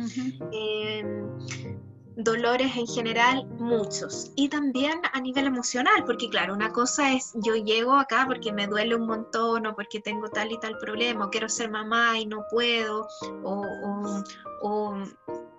dolores 2.17 2.77
en 2.77 2.87
general, 2.87 3.47
muchos. 3.59 4.33
Y 4.37 4.49
también 4.49 5.01
a 5.13 5.21
nivel 5.21 5.47
emocional, 5.47 6.05
porque 6.05 6.29
claro, 6.29 6.55
una 6.55 6.73
cosa 6.73 7.13
es 7.13 7.33
yo 7.35 7.55
llego 7.57 7.95
acá 7.95 8.25
porque 8.27 8.53
me 8.53 8.67
duele 8.67 8.95
un 8.95 9.07
montón 9.07 9.67
o 9.67 9.75
porque 9.75 10.01
tengo 10.01 10.29
tal 10.29 10.53
y 10.53 10.59
tal 10.59 10.79
problema, 10.79 11.27
o 11.27 11.31
quiero 11.31 11.49
ser 11.49 11.71
mamá 11.71 12.19
y 12.19 12.27
no 12.27 12.45
puedo, 12.51 13.09
o, 13.43 13.65
o, 14.63 14.97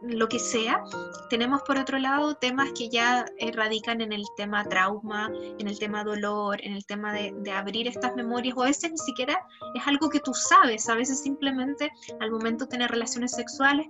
lo 0.01 0.27
que 0.27 0.37
sea. 0.37 0.83
Tenemos 1.29 1.63
por 1.63 1.77
otro 1.77 1.97
lado 1.97 2.35
temas 2.35 2.71
que 2.73 2.89
ya 2.89 3.25
radican 3.53 4.01
en 4.01 4.13
el 4.13 4.23
tema 4.37 4.63
trauma, 4.63 5.31
en 5.57 5.67
el 5.67 5.79
tema 5.79 6.03
dolor, 6.03 6.59
en 6.61 6.73
el 6.73 6.85
tema 6.85 7.11
de, 7.11 7.33
de 7.37 7.51
abrir 7.51 7.87
estas 7.87 8.15
memorias, 8.15 8.55
o 8.55 8.61
a 8.61 8.67
ni 8.67 8.97
siquiera 8.97 9.39
es 9.73 9.87
algo 9.87 10.09
que 10.09 10.19
tú 10.19 10.33
sabes, 10.33 10.87
a 10.89 10.95
veces 10.95 11.21
simplemente 11.21 11.91
al 12.19 12.29
momento 12.29 12.65
de 12.65 12.71
tener 12.71 12.91
relaciones 12.91 13.31
sexuales 13.31 13.87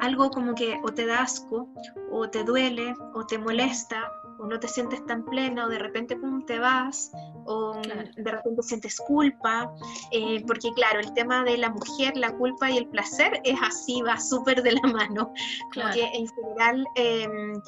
algo 0.00 0.30
como 0.30 0.54
que 0.54 0.78
o 0.82 0.92
te 0.92 1.06
da 1.06 1.22
asco, 1.22 1.68
o 2.10 2.28
te 2.28 2.44
duele, 2.44 2.94
o 3.14 3.26
te 3.26 3.38
molesta, 3.38 4.12
o 4.38 4.46
no 4.46 4.58
te 4.60 4.68
sientes 4.68 5.04
tan 5.06 5.24
plena, 5.24 5.66
o 5.66 5.68
de 5.68 5.78
repente 5.78 6.16
pum, 6.16 6.44
te 6.44 6.58
vas, 6.58 7.10
o 7.48 7.80
de 7.80 8.30
repente 8.30 8.62
sientes 8.62 9.00
culpa, 9.06 9.72
eh, 10.12 10.44
porque 10.46 10.70
claro, 10.74 11.00
el 11.00 11.12
tema 11.14 11.42
de 11.44 11.56
la 11.56 11.70
mujer, 11.70 12.16
la 12.16 12.30
culpa 12.32 12.70
y 12.70 12.76
el 12.76 12.86
placer 12.88 13.40
es 13.44 13.58
así, 13.62 14.02
va 14.02 14.20
súper 14.20 14.62
de 14.62 14.72
la 14.72 14.82
mano, 14.92 15.32
claro. 15.70 15.98
en 15.98 16.28
general, 16.28 16.86
em, 16.94 17.60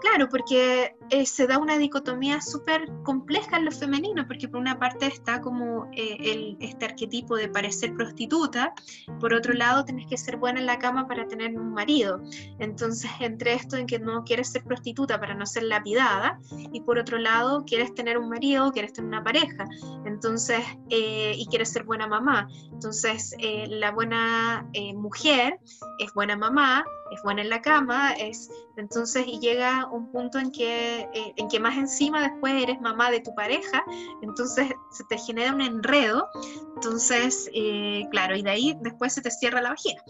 claro, 0.00 0.28
porque 0.28 0.96
eh, 1.10 1.24
se 1.24 1.46
da 1.46 1.58
una 1.58 1.78
dicotomía 1.78 2.40
súper 2.40 2.90
compleja 3.04 3.58
en 3.58 3.66
lo 3.66 3.70
femenino, 3.70 4.26
porque 4.26 4.48
por 4.48 4.60
una 4.60 4.78
parte 4.78 5.06
está 5.06 5.40
como 5.40 5.88
eh, 5.92 6.16
el, 6.18 6.56
este 6.60 6.86
arquetipo 6.86 7.36
de 7.36 7.48
parecer 7.48 7.94
prostituta, 7.94 8.74
por 9.20 9.32
otro 9.32 9.54
lado 9.54 9.84
tenés 9.84 10.08
que 10.08 10.18
ser 10.18 10.36
buena 10.36 10.58
en 10.58 10.66
la 10.66 10.78
cama 10.78 11.06
para 11.06 11.28
tener 11.28 11.56
un 11.56 11.72
marido, 11.72 12.20
entonces 12.58 13.10
entre 13.20 13.54
esto 13.54 13.76
en 13.76 13.86
que 13.86 14.00
no 14.00 14.24
quieres 14.24 14.48
ser 14.48 14.64
prostituta 14.64 15.20
para 15.20 15.34
no 15.34 15.46
ser 15.46 15.62
lapidada, 15.62 16.40
y 16.72 16.80
por 16.80 16.98
otro 16.98 17.18
lado 17.18 17.64
quieres 17.64 17.94
tener 17.94 18.18
un 18.18 18.28
marido, 18.28 18.72
quieres 18.72 18.92
tener 18.92 19.08
una 19.08 19.22
pareja, 19.28 19.68
entonces, 20.06 20.64
eh, 20.88 21.34
y 21.36 21.46
quieres 21.48 21.70
ser 21.70 21.84
buena 21.84 22.06
mamá. 22.06 22.48
Entonces, 22.72 23.34
eh, 23.38 23.66
la 23.68 23.90
buena 23.90 24.66
eh, 24.72 24.94
mujer 24.94 25.60
es 25.98 26.14
buena 26.14 26.34
mamá, 26.34 26.86
es 27.10 27.22
buena 27.22 27.42
en 27.42 27.48
la 27.48 27.62
cama, 27.62 28.12
es 28.12 28.50
entonces 28.76 29.26
y 29.26 29.40
llega 29.40 29.86
un 29.90 30.10
punto 30.12 30.38
en 30.38 30.52
que, 30.52 31.00
eh, 31.00 31.32
en 31.36 31.48
que 31.48 31.58
más 31.58 31.76
encima 31.76 32.22
después 32.22 32.62
eres 32.62 32.80
mamá 32.80 33.10
de 33.10 33.20
tu 33.20 33.34
pareja, 33.34 33.84
entonces 34.22 34.72
se 34.90 35.04
te 35.04 35.18
genera 35.18 35.52
un 35.52 35.60
enredo, 35.60 36.28
entonces 36.76 37.50
eh, 37.52 38.06
claro, 38.10 38.36
y 38.36 38.42
de 38.42 38.50
ahí 38.50 38.78
después 38.82 39.12
se 39.12 39.20
te 39.20 39.30
cierra 39.30 39.60
la 39.60 39.70
vagina. 39.70 40.02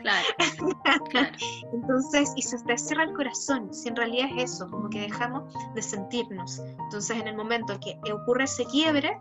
Claro, 0.00 0.26
Entonces, 1.72 2.32
y 2.36 2.42
se 2.42 2.58
te 2.64 2.78
cierra 2.78 3.04
el 3.04 3.12
corazón, 3.12 3.72
si 3.72 3.88
en 3.88 3.96
realidad 3.96 4.28
es 4.36 4.52
eso, 4.52 4.68
como 4.70 4.88
que 4.88 5.00
dejamos 5.00 5.52
de 5.74 5.82
sentirnos. 5.82 6.60
Entonces 6.84 7.18
en 7.18 7.28
el 7.28 7.36
momento 7.36 7.78
que 7.80 7.98
ocurre 8.12 8.44
ese 8.44 8.64
quiebre, 8.66 9.18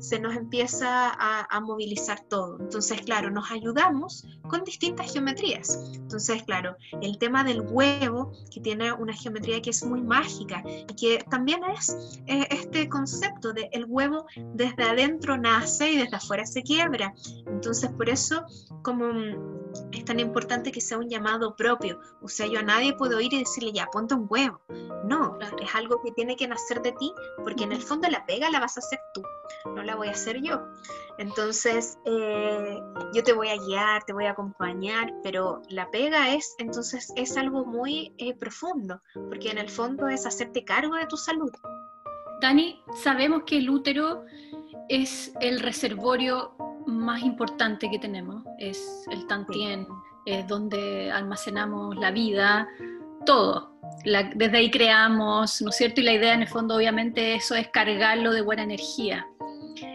se 0.00 0.18
nos 0.18 0.36
empieza 0.36 1.08
a, 1.08 1.46
a 1.48 1.60
movilizar 1.60 2.20
todo. 2.28 2.58
Entonces, 2.60 3.00
claro, 3.02 3.30
nos 3.30 3.50
ayudamos 3.50 4.26
con 4.48 4.64
distintas 4.64 5.12
geometrías. 5.12 5.78
Entonces, 5.94 6.42
claro, 6.48 6.78
el 7.02 7.18
tema 7.18 7.44
del 7.44 7.60
huevo, 7.60 8.32
que 8.50 8.58
tiene 8.62 8.90
una 8.90 9.12
geometría 9.12 9.60
que 9.60 9.68
es 9.68 9.84
muy 9.84 10.00
mágica 10.00 10.62
y 10.64 10.94
que 10.94 11.22
también 11.28 11.60
es 11.76 11.90
eh, 12.26 12.46
este 12.48 12.88
concepto 12.88 13.52
de 13.52 13.68
el 13.72 13.84
huevo 13.86 14.24
desde 14.54 14.82
adentro 14.82 15.36
nace 15.36 15.90
y 15.90 15.98
desde 15.98 16.16
afuera 16.16 16.46
se 16.46 16.62
quiebra. 16.62 17.12
Entonces, 17.46 17.90
por 17.90 18.08
eso, 18.08 18.46
como 18.82 19.12
mm, 19.12 19.58
es 19.92 20.06
tan 20.06 20.20
importante 20.20 20.72
que 20.72 20.80
sea 20.80 20.96
un 20.96 21.10
llamado 21.10 21.54
propio. 21.54 22.00
O 22.22 22.28
sea, 22.28 22.46
yo 22.46 22.60
a 22.60 22.62
nadie 22.62 22.94
puedo 22.94 23.20
ir 23.20 23.34
y 23.34 23.40
decirle, 23.40 23.72
ya, 23.72 23.86
ponte 23.92 24.14
un 24.14 24.26
huevo. 24.28 24.60
No, 25.04 25.38
es 25.60 25.74
algo 25.74 26.02
que 26.02 26.12
tiene 26.12 26.36
que 26.36 26.48
nacer 26.48 26.82
de 26.82 26.92
ti, 26.92 27.12
porque 27.44 27.64
en 27.64 27.72
el 27.72 27.82
fondo 27.82 28.08
la 28.08 28.24
pega 28.26 28.50
la 28.50 28.60
vas 28.60 28.76
a 28.76 28.80
hacer 28.80 28.98
tú, 29.14 29.22
no 29.74 29.82
la 29.82 29.96
voy 29.96 30.08
a 30.08 30.12
hacer 30.12 30.40
yo. 30.42 30.60
Entonces, 31.18 31.98
eh, 32.04 32.80
yo 33.12 33.22
te 33.22 33.32
voy 33.32 33.48
a 33.48 33.56
guiar, 33.56 34.04
te 34.04 34.12
voy 34.12 34.26
a 34.26 34.32
acompañar, 34.32 35.12
pero 35.22 35.62
la 35.68 35.90
pega 35.90 36.34
es, 36.34 36.37
entonces, 36.58 37.12
es 37.16 37.36
algo 37.36 37.64
muy 37.64 38.14
eh, 38.18 38.34
profundo, 38.34 39.00
porque 39.14 39.50
en 39.50 39.58
el 39.58 39.68
fondo 39.68 40.08
es 40.08 40.26
hacerte 40.26 40.64
cargo 40.64 40.94
de 40.94 41.06
tu 41.06 41.16
salud. 41.16 41.50
Dani, 42.40 42.80
sabemos 43.02 43.42
que 43.46 43.58
el 43.58 43.68
útero 43.68 44.24
es 44.88 45.32
el 45.40 45.60
reservorio 45.60 46.54
más 46.86 47.22
importante 47.22 47.90
que 47.90 47.98
tenemos, 47.98 48.42
es 48.58 49.04
el 49.10 49.26
tantien, 49.26 49.86
es 50.24 50.46
donde 50.46 51.10
almacenamos 51.10 51.96
la 51.96 52.10
vida, 52.10 52.68
todo. 53.26 53.72
desde 54.04 54.56
ahí 54.56 54.70
creamos, 54.70 55.60
¿no 55.60 55.70
es 55.70 55.76
cierto? 55.76 56.00
Y 56.00 56.04
la 56.04 56.12
idea 56.12 56.34
en 56.34 56.42
el 56.42 56.48
fondo 56.48 56.76
obviamente 56.76 57.34
eso 57.34 57.54
es 57.54 57.68
cargarlo 57.68 58.32
de 58.32 58.42
buena 58.42 58.62
energía. 58.62 59.26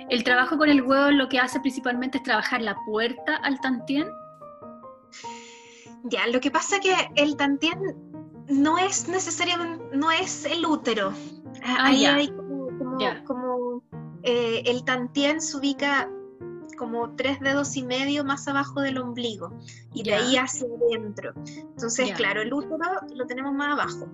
El 0.09 0.23
trabajo 0.23 0.57
con 0.57 0.69
el 0.69 0.81
huevo 0.81 1.11
lo 1.11 1.29
que 1.29 1.39
hace 1.39 1.59
principalmente 1.59 2.17
es 2.17 2.23
trabajar 2.23 2.61
la 2.61 2.75
puerta 2.85 3.37
al 3.37 3.59
tantien. 3.61 4.07
Ya, 6.03 6.27
lo 6.27 6.39
que 6.39 6.51
pasa 6.51 6.77
es 6.77 6.81
que 6.81 6.95
el 7.15 7.37
tantien 7.37 7.95
no 8.49 8.77
es 8.77 9.07
necesariamente, 9.07 9.83
no 9.95 10.11
es 10.11 10.45
el 10.45 10.65
útero. 10.65 11.13
Ah, 11.63 11.85
Ahí 11.85 12.05
hay 12.05 12.27
como, 13.25 13.83
eh, 14.23 14.63
el 14.65 14.83
tantien 14.83 15.41
se 15.41 15.57
ubica 15.57 16.09
como 16.77 17.15
tres 17.15 17.39
dedos 17.39 17.75
y 17.77 17.83
medio 17.83 18.23
más 18.23 18.47
abajo 18.47 18.81
del 18.81 18.97
ombligo 18.97 19.53
y 19.93 20.03
de 20.03 20.13
ahí 20.13 20.35
hacia 20.37 20.67
adentro. 20.67 21.33
Entonces, 21.45 22.11
claro, 22.13 22.41
el 22.41 22.53
útero 22.53 22.77
lo 23.13 23.25
tenemos 23.25 23.53
más 23.53 23.79
abajo. 23.79 24.07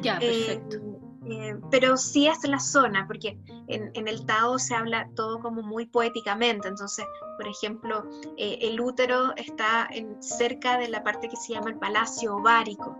Ya, 0.00 0.18
eh, 0.20 0.60
perfecto. 0.68 0.94
Eh, 1.26 1.56
pero 1.70 1.96
sí 1.96 2.26
es 2.26 2.46
la 2.46 2.60
zona, 2.60 3.06
porque 3.06 3.38
en, 3.68 4.08
el 4.08 4.26
Tao 4.26 4.58
se 4.58 4.74
habla 4.74 5.08
todo 5.14 5.40
como 5.40 5.62
muy 5.62 5.86
poéticamente. 5.86 6.68
Entonces, 6.68 7.04
por 7.36 7.48
ejemplo, 7.48 8.04
eh, 8.36 8.58
el 8.62 8.80
útero 8.80 9.34
está 9.36 9.88
en, 9.90 10.22
cerca 10.22 10.78
de 10.78 10.88
la 10.88 11.02
parte 11.02 11.28
que 11.28 11.36
se 11.36 11.54
llama 11.54 11.70
el 11.70 11.78
palacio 11.78 12.36
ovárico, 12.36 12.96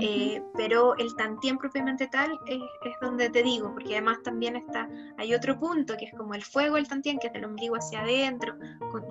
eh, 0.00 0.42
pero 0.54 0.96
el 0.96 1.14
tantien 1.16 1.58
propiamente 1.58 2.06
tal 2.08 2.38
es, 2.46 2.60
donde 3.00 3.30
te 3.30 3.42
digo, 3.42 3.72
porque 3.72 3.92
además 3.92 4.18
también 4.22 4.56
está, 4.56 4.88
hay 5.18 5.34
otro 5.34 5.58
punto 5.58 5.96
que 5.96 6.06
es 6.06 6.14
como 6.14 6.34
el 6.34 6.42
fuego 6.42 6.76
del 6.76 6.88
tantien, 6.88 7.18
que 7.18 7.28
es 7.28 7.32
del 7.32 7.44
ombligo 7.44 7.76
hacia 7.76 8.00
adentro, 8.00 8.54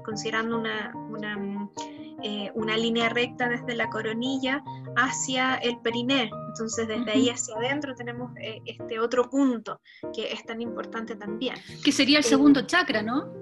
considerando 0.03 0.57
una, 0.57 0.93
una 1.09 1.69
eh, 2.27 2.49
una 2.55 2.77
línea 2.77 3.09
recta 3.09 3.49
desde 3.49 3.75
la 3.75 3.89
coronilla 3.89 4.63
hacia 4.95 5.55
el 5.55 5.77
periné. 5.79 6.31
Entonces 6.47 6.87
desde 6.87 7.11
ahí 7.11 7.29
hacia 7.29 7.55
adentro 7.55 7.93
tenemos 7.93 8.31
eh, 8.37 8.61
este 8.65 8.99
otro 8.99 9.29
punto 9.29 9.81
que 10.13 10.31
es 10.31 10.43
tan 10.45 10.61
importante 10.61 10.94
también. 11.15 11.55
Que 11.83 11.91
sería 11.91 12.19
el 12.19 12.25
eh, 12.25 12.27
segundo 12.27 12.61
chakra, 12.61 13.01
¿no? 13.01 13.33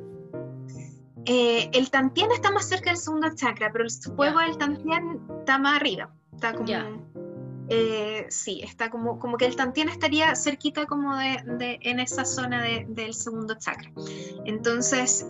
el 1.26 1.90
tantien 1.90 2.30
está 2.34 2.52
más 2.52 2.68
cerca 2.68 2.90
del 2.90 2.98
segundo 2.98 3.30
chakra, 3.34 3.72
pero 3.72 3.86
el 3.86 3.92
fuego 3.92 4.40
del 4.40 4.58
tantien 4.58 5.22
está 5.40 5.58
más 5.58 5.78
arriba. 5.78 6.14
Está 6.34 6.54
como... 6.54 6.68
sí, 8.28 8.60
está 8.62 8.90
como, 8.90 9.20
como 9.20 9.38
que 9.38 9.46
el 9.46 9.56
tantien 9.56 9.88
estaría 9.88 10.36
cerquita 10.36 10.86
como 10.86 11.16
de, 11.16 11.80
en 11.82 12.02
esa 12.02 12.26
zona 12.26 12.62
del 12.62 13.14
segundo 13.14 13.56
chakra. 13.58 13.90
Entonces, 14.44 15.26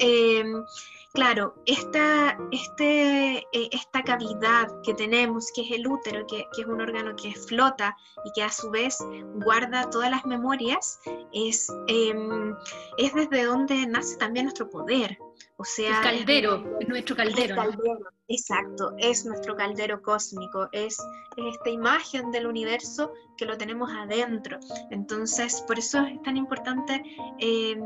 claro, 1.13 1.56
esta, 1.65 2.38
este, 2.52 3.38
eh, 3.38 3.69
esta 3.71 4.04
cavidad 4.04 4.67
que 4.82 4.93
tenemos, 4.93 5.52
que 5.56 5.62
es 5.62 5.71
el 5.71 5.88
útero, 5.88 6.26
que, 6.28 6.47
es 6.58 6.65
un 6.65 6.82
órgano 6.82 7.15
que 7.15 7.34
flota 7.34 7.95
y 8.26 8.32
que 8.34 8.43
a 8.43 8.49
su 8.49 8.69
vez 8.71 8.97
guarda 9.36 9.89
todas 9.89 10.10
las 10.10 10.26
memorias, 10.26 10.99
es, 11.32 11.71
em, 11.88 12.56
es 12.97 13.13
desde 13.13 13.45
donde 13.45 13.86
nace 13.88 14.17
también 14.17 14.45
nuestro 14.45 14.69
poder. 14.69 15.17
O 15.58 15.65
sea, 15.65 15.97
el 15.97 16.03
caldero, 16.03 16.77
es 16.79 16.88
nuestro 16.88 17.15
caldero. 17.15 17.56
Exacto, 18.29 18.94
es 18.98 19.25
nuestro 19.25 19.56
caldero 19.56 20.02
cósmico, 20.02 20.69
es, 20.71 20.98
esta 21.35 21.69
imagen 21.69 22.31
del 22.31 22.48
universo 22.48 23.12
que 23.37 23.46
lo 23.46 23.58
tenemos 23.58 23.91
adentro. 23.91 24.60
Entonces, 24.91 25.62
por 25.67 25.77
eso 25.77 26.00
es 26.02 26.21
tan 26.23 26.37
importante 26.37 27.04
eh, 27.39 27.79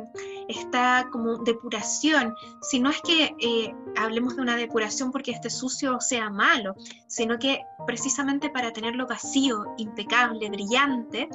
esta 0.47 1.09
como 1.11 1.37
depuración. 1.37 2.35
Si 2.61 2.79
no 2.79 2.91
es 2.91 3.01
que 3.01 3.35
eh, 3.39 3.73
hablemos 3.97 4.35
de 4.35 4.43
una 4.43 4.55
depuración 4.55 5.11
porque 5.11 5.31
este 5.31 5.49
sucio 5.49 5.99
sea 5.99 6.29
malo, 6.29 6.75
sino 7.07 7.39
que 7.39 7.61
precisamente 7.87 8.49
para 8.49 8.71
tenerlo 8.71 9.07
vacío, 9.07 9.63
impecable, 9.77 10.49
brillante, 10.49 11.29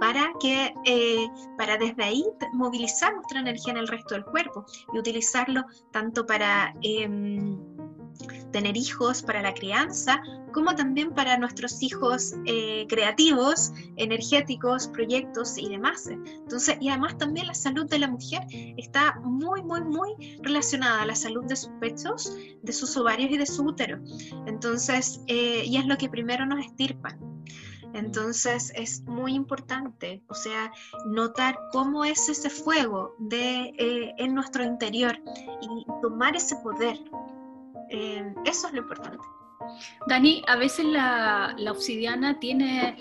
para 0.00 0.32
que 0.40 0.74
eh, 0.84 1.28
para 1.56 1.76
desde 1.76 2.02
ahí 2.02 2.24
movilizar 2.54 3.14
nuestra 3.14 3.40
energía 3.40 3.72
en 3.72 3.78
el 3.78 3.88
resto 3.88 4.14
del 4.14 4.24
cuerpo 4.24 4.66
y 4.92 4.98
utilizarlo 4.98 5.64
tanto 5.92 6.26
para 6.26 6.74
em, 6.82 7.58
tener 8.52 8.76
hijos 8.76 9.22
para 9.22 9.42
la 9.42 9.54
crianza, 9.54 10.20
como 10.52 10.74
también 10.74 11.12
para 11.12 11.38
nuestros 11.38 11.82
hijos 11.82 12.34
eh, 12.46 12.86
creativos, 12.88 13.72
energéticos, 13.96 14.88
proyectos 14.88 15.58
y 15.58 15.68
demás. 15.68 16.08
Entonces, 16.08 16.76
y 16.80 16.88
además 16.88 17.18
también 17.18 17.46
la 17.46 17.54
salud 17.54 17.88
de 17.88 17.98
la 17.98 18.08
mujer 18.08 18.42
está 18.76 19.20
muy, 19.22 19.62
muy, 19.62 19.82
muy 19.82 20.38
relacionada 20.42 21.02
a 21.02 21.06
la 21.06 21.14
salud 21.14 21.44
de 21.44 21.56
sus 21.56 21.70
pechos, 21.80 22.36
de 22.62 22.72
sus 22.72 22.96
ovarios 22.96 23.30
y 23.30 23.38
de 23.38 23.46
su 23.46 23.64
útero. 23.64 24.00
Entonces, 24.46 25.20
eh, 25.26 25.62
y 25.64 25.76
es 25.76 25.86
lo 25.86 25.96
que 25.96 26.08
primero 26.08 26.46
nos 26.46 26.64
estirpan. 26.64 27.18
Entonces 27.98 28.72
es 28.76 29.02
muy 29.02 29.34
importante, 29.34 30.22
o 30.28 30.34
sea, 30.34 30.72
notar 31.06 31.58
cómo 31.72 32.04
es 32.04 32.28
ese 32.28 32.48
fuego 32.48 33.14
de, 33.18 33.74
eh, 33.78 34.14
en 34.18 34.34
nuestro 34.34 34.62
interior 34.62 35.18
y 35.60 35.84
tomar 36.00 36.36
ese 36.36 36.56
poder, 36.56 36.96
eh, 37.90 38.34
eso 38.44 38.68
es 38.68 38.72
lo 38.72 38.80
importante. 38.80 39.24
Dani, 40.06 40.42
a 40.46 40.56
veces 40.56 40.84
la, 40.86 41.56
obsidiana 41.70 42.38
tiene 42.38 42.96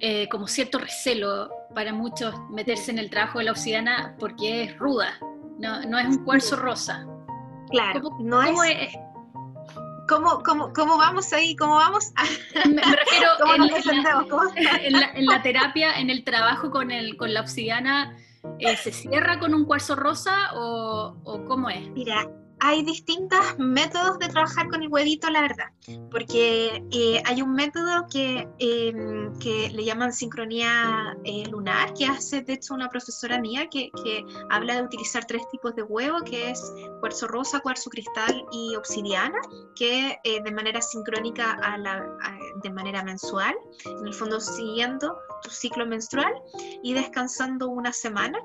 eh, 0.00 0.28
como 0.28 0.48
cierto 0.48 0.78
recelo 0.78 1.48
para 1.74 1.92
muchos 1.92 2.34
meterse 2.50 2.90
en 2.90 2.98
el 2.98 3.08
trabajo 3.08 3.38
de 3.38 3.44
la 3.44 3.52
obsidiana 3.52 4.16
porque 4.18 4.64
es 4.64 4.78
ruda, 4.78 5.18
no, 5.58 5.98
es 5.98 6.06
un 6.06 6.24
cuarzo 6.24 6.56
rosa. 6.56 7.06
Claro, 7.70 8.02
¿Cómo, 8.02 8.18
no 8.20 8.42
es... 8.42 8.92
¿Cómo, 10.10 10.42
cómo, 10.42 10.72
cómo, 10.72 10.98
vamos 10.98 11.32
ahí? 11.32 11.54
¿Cómo 11.54 11.76
vamos? 11.76 12.12
Me, 12.66 12.82
refiero 12.82 13.28
en, 15.14 15.26
la, 15.26 15.40
terapia, 15.40 16.00
en 16.00 16.10
el 16.10 16.24
trabajo 16.24 16.72
con, 16.72 16.90
el, 16.90 17.16
con 17.16 17.32
la 17.32 17.42
obsidiana, 17.42 18.18
eh, 18.58 18.76
¿se 18.76 18.90
cierra 18.90 19.38
con 19.38 19.54
un 19.54 19.64
cuarzo 19.64 19.94
rosa 19.94 20.50
o, 20.54 21.14
o 21.22 21.44
cómo 21.44 21.70
es? 21.70 21.88
Mira, 21.90 22.28
hay 22.60 22.82
distintos 22.82 23.40
métodos 23.58 24.18
de 24.18 24.28
trabajar 24.28 24.68
con 24.68 24.82
el 24.82 24.88
huevito, 24.88 25.30
la 25.30 25.40
verdad, 25.40 25.66
porque 26.10 26.84
eh, 26.92 27.22
hay 27.24 27.42
un 27.42 27.54
método 27.54 28.06
que, 28.10 28.48
em, 28.58 29.38
que, 29.38 29.70
le 29.70 29.84
llaman 29.84 30.12
sincronía 30.12 31.16
eh, 31.24 31.46
lunar, 31.48 31.94
que 31.94 32.06
hace 32.06 32.42
de 32.42 32.54
hecho 32.54 32.74
una 32.74 32.88
profesora 32.88 33.40
mía 33.40 33.68
que, 33.70 33.90
que, 34.04 34.24
habla 34.50 34.76
de 34.76 34.82
utilizar 34.82 35.24
tres 35.24 35.42
tipos 35.50 35.74
de 35.74 35.82
huevo, 35.82 36.18
que 36.20 36.50
es 36.50 36.72
cuarzo 37.00 37.26
rosa, 37.28 37.60
cuarzo 37.60 37.88
cristal 37.88 38.44
y 38.52 38.76
obsidiana, 38.76 39.40
que 39.74 40.18
eh, 40.22 40.42
de 40.42 40.52
manera 40.52 40.82
sincrónica 40.82 41.52
a 41.52 41.78
la, 41.78 42.04
de 42.62 42.70
manera 42.70 43.02
mensual, 43.02 43.54
en 43.86 44.06
el 44.06 44.14
fondo 44.14 44.38
siguiendo 44.38 45.16
tu 45.42 45.50
ciclo 45.50 45.86
menstrual 45.86 46.32
y 46.82 46.94
descansando 46.94 47.68
una 47.68 47.92
semana, 47.92 48.38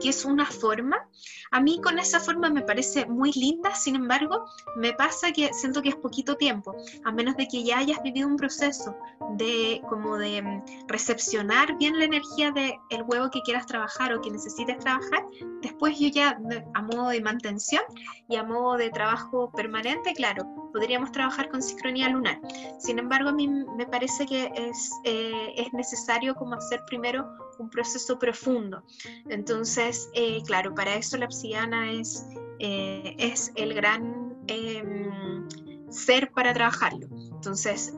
que 0.00 0.10
es 0.10 0.24
una 0.24 0.46
forma. 0.46 1.08
A 1.50 1.60
mí 1.60 1.80
con 1.82 1.98
esa 1.98 2.20
forma 2.20 2.50
me 2.50 2.62
parece 2.62 3.06
muy 3.06 3.32
linda 3.32 3.74
sin 3.74 3.96
embargo, 3.96 4.44
me 4.76 4.92
pasa 4.92 5.32
que 5.32 5.52
siento 5.52 5.82
que 5.82 5.90
es 5.90 5.96
poquito 5.96 6.36
tiempo, 6.36 6.76
a 7.04 7.12
menos 7.12 7.36
de 7.36 7.48
que 7.48 7.64
ya 7.64 7.78
hayas 7.78 8.02
vivido 8.02 8.28
un 8.28 8.36
proceso 8.36 8.96
de 9.36 9.80
como 9.88 10.16
de 10.16 10.42
mm, 10.42 10.88
recepcionar 10.88 11.76
bien 11.78 11.98
la 11.98 12.04
energía 12.04 12.50
del 12.50 12.74
el 12.90 13.02
huevo 13.06 13.30
que 13.30 13.40
quieras 13.42 13.66
trabajar 13.66 14.12
o 14.12 14.20
que 14.20 14.30
necesites 14.30 14.78
trabajar, 14.78 15.24
después 15.62 15.98
yo 15.98 16.08
ya 16.08 16.38
a 16.74 16.82
modo 16.82 17.08
de 17.08 17.20
mantención 17.20 17.82
y 18.28 18.36
a 18.36 18.42
modo 18.42 18.76
de 18.76 18.90
trabajo 18.90 19.50
permanente, 19.52 20.12
claro, 20.14 20.44
podríamos 20.72 21.12
trabajar 21.12 21.48
con 21.48 21.62
sincronía 21.62 22.08
lunar. 22.08 22.40
Sin 22.78 22.98
embargo, 22.98 23.30
a 23.30 23.32
mí 23.32 23.48
me 23.48 23.86
parece 23.86 24.26
que 24.26 24.50
es, 24.54 24.90
eh, 25.04 25.54
es 25.56 25.72
necesario 25.72 26.34
como 26.40 26.54
hacer 26.54 26.82
primero 26.86 27.36
un 27.58 27.68
proceso 27.68 28.18
profundo. 28.18 28.82
Entonces, 29.28 30.08
eh, 30.14 30.42
claro, 30.46 30.74
para 30.74 30.94
eso 30.94 31.18
la 31.18 31.26
obsidiana 31.26 31.92
es, 31.92 32.26
eh, 32.58 33.14
es 33.18 33.52
el 33.56 33.74
gran 33.74 34.34
em, 34.48 35.46
ser 35.90 36.32
para 36.32 36.54
trabajarlo. 36.54 37.06
Entonces, 37.34 37.94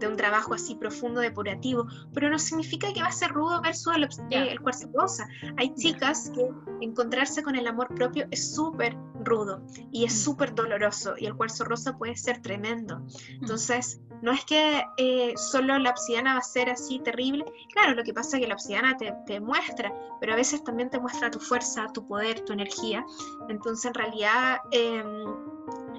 de 0.00 0.08
un 0.08 0.16
trabajo 0.16 0.54
así 0.54 0.74
profundo, 0.74 1.20
depurativo, 1.20 1.86
pero 2.12 2.30
no 2.30 2.38
significa 2.38 2.92
que 2.92 3.02
va 3.02 3.08
a 3.08 3.12
ser 3.12 3.30
rudo 3.30 3.60
versus 3.60 3.94
el, 3.94 4.08
el 4.30 4.60
cuarzo 4.60 4.88
rosa. 4.94 5.28
Hay 5.56 5.74
chicas 5.74 6.30
que 6.34 6.48
encontrarse 6.80 7.42
con 7.42 7.54
el 7.54 7.66
amor 7.66 7.94
propio 7.94 8.26
es 8.30 8.54
súper 8.54 8.96
rudo 9.22 9.62
y 9.92 10.04
es 10.04 10.14
mm. 10.14 10.16
súper 10.16 10.54
doloroso 10.54 11.14
y 11.18 11.26
el 11.26 11.36
cuarzo 11.36 11.64
rosa 11.64 11.96
puede 11.96 12.16
ser 12.16 12.40
tremendo. 12.40 13.00
Mm. 13.00 13.08
Entonces, 13.42 14.00
no 14.22 14.32
es 14.32 14.44
que 14.44 14.84
eh, 14.96 15.34
solo 15.36 15.78
la 15.78 15.90
obsidiana 15.90 16.34
va 16.34 16.40
a 16.40 16.42
ser 16.42 16.70
así 16.70 16.98
terrible. 16.98 17.44
Claro, 17.72 17.94
lo 17.94 18.02
que 18.02 18.12
pasa 18.12 18.36
es 18.36 18.42
que 18.42 18.48
la 18.48 18.54
obsidiana 18.54 18.96
te, 18.96 19.14
te, 19.26 19.40
muestra, 19.40 19.92
pero 20.20 20.32
a 20.32 20.36
veces 20.36 20.62
también 20.64 20.90
te 20.90 20.98
muestra 20.98 21.30
tu 21.30 21.40
fuerza, 21.40 21.86
tu 21.92 22.06
poder, 22.06 22.40
tu 22.40 22.52
energía. 22.52 23.04
Entonces, 23.48 23.86
en 23.86 23.94
realidad, 23.94 24.58
eh, 24.72 25.02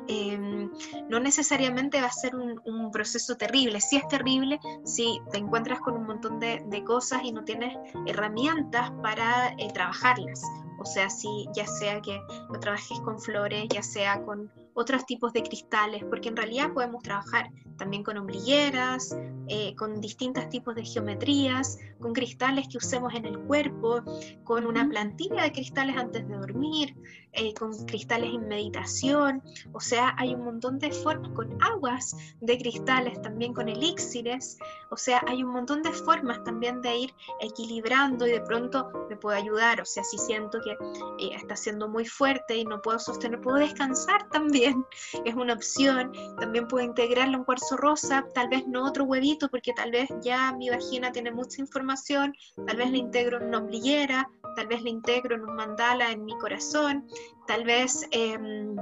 Em, 0.07 0.69
no 1.09 1.19
necesariamente 1.19 2.01
va 2.01 2.07
a 2.07 2.11
ser 2.11 2.35
un, 2.35 2.91
proceso 2.91 3.37
terrible. 3.37 3.79
Si 3.79 3.97
es 3.97 4.07
terrible, 4.07 4.59
si 4.83 5.21
te 5.31 5.37
encuentras 5.37 5.79
con 5.79 5.95
un 5.95 6.05
montón 6.05 6.39
de, 6.39 6.83
cosas 6.85 7.21
y 7.23 7.31
no 7.31 7.43
tienes 7.43 7.77
herramientas 8.07 8.91
para 9.01 9.49
eh, 9.57 9.71
trabajarlas. 9.73 10.41
O 10.79 10.85
sea, 10.85 11.09
si 11.11 11.47
ya 11.53 11.67
sea 11.67 12.01
que 12.01 12.19
lo 12.51 12.59
trabajes 12.59 12.99
con 13.01 13.19
flores, 13.19 13.65
ya 13.69 13.83
sea 13.83 14.23
con 14.23 14.51
otros 14.73 15.05
tipos 15.05 15.31
de 15.31 15.43
cristales, 15.43 16.03
porque 16.05 16.29
en 16.29 16.35
realidad 16.35 16.73
podemos 16.73 17.03
trabajar 17.03 17.51
también 17.77 18.03
con 18.03 18.17
ombligueras, 18.17 19.15
eh, 19.47 19.75
con 19.75 20.01
distintos 20.01 20.49
tipos 20.49 20.73
de 20.75 20.83
geometrías, 20.83 21.77
con 21.99 22.13
cristales 22.13 22.67
que 22.67 22.77
usemos 22.77 23.13
en 23.13 23.25
el 23.25 23.39
cuerpo, 23.39 24.03
con 24.43 24.65
una 24.65 24.87
plantilla 24.87 25.43
de 25.43 25.51
cristales 25.51 25.97
antes 25.97 26.27
de 26.27 26.35
dormir, 26.35 26.95
eh, 27.33 27.53
con 27.53 27.73
cristales 27.85 28.33
en 28.33 28.47
meditación, 28.47 29.41
o 29.71 29.79
sea, 29.79 30.13
hay 30.17 30.35
un 30.35 30.43
montón 30.43 30.79
de 30.79 30.91
formas, 30.91 31.31
con 31.31 31.57
aguas 31.61 32.15
de 32.41 32.57
cristales, 32.57 33.21
también 33.21 33.53
con 33.53 33.69
elixires, 33.69 34.57
o 34.89 34.97
sea, 34.97 35.23
hay 35.27 35.43
un 35.43 35.51
montón 35.51 35.81
de 35.81 35.91
formas 35.91 36.43
también 36.43 36.81
de 36.81 36.97
ir 36.97 37.13
equilibrando 37.39 38.27
y 38.27 38.31
de 38.31 38.41
pronto 38.41 38.91
me 39.09 39.15
puede 39.15 39.37
ayudar, 39.37 39.79
o 39.81 39.85
sea, 39.85 40.03
si 40.03 40.17
siento 40.17 40.59
que 40.61 40.71
eh, 40.71 41.35
está 41.35 41.55
siendo 41.55 41.87
muy 41.87 42.05
fuerte 42.05 42.57
y 42.57 42.65
no 42.65 42.81
puedo 42.81 42.99
sostener, 42.99 43.39
puedo 43.39 43.57
descansar 43.57 44.27
también, 44.29 44.85
es 45.25 45.35
una 45.35 45.53
opción, 45.53 46.11
también 46.39 46.67
puedo 46.67 46.85
integrarlo 46.85 47.37
en 47.37 47.43
cuarzo 47.43 47.77
rosa, 47.77 48.25
tal 48.33 48.49
vez 48.49 48.67
no 48.67 48.85
otro 48.85 49.05
huevito, 49.05 49.49
porque 49.49 49.73
tal 49.73 49.91
vez 49.91 50.09
ya 50.21 50.51
mi 50.53 50.69
vagina 50.69 51.11
tiene 51.11 51.31
mucha 51.31 51.61
información, 51.61 52.33
tal 52.67 52.77
vez 52.77 52.91
le 52.91 52.97
integro 52.97 53.37
en 53.37 53.47
una 53.47 53.59
ombliguera, 53.59 54.29
tal 54.55 54.67
vez 54.67 54.81
le 54.81 54.89
integro 54.89 55.35
en 55.35 55.43
un 55.43 55.55
mandala 55.55 56.11
en 56.11 56.25
mi 56.25 56.37
corazón, 56.37 57.07
tal 57.47 57.63
vez 57.63 58.07
em, 58.11 58.75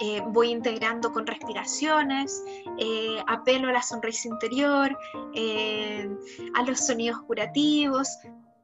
eh, 0.00 0.22
voy 0.28 0.50
integrando 0.50 1.12
con 1.12 1.26
respiraciones, 1.26 2.42
eh, 2.78 3.22
apelo 3.26 3.68
a 3.68 3.72
la 3.72 3.82
sonrisa 3.82 4.28
interior, 4.28 4.96
eh, 5.34 6.08
a 6.54 6.62
los 6.62 6.86
sonidos 6.86 7.20
curativos, 7.22 8.08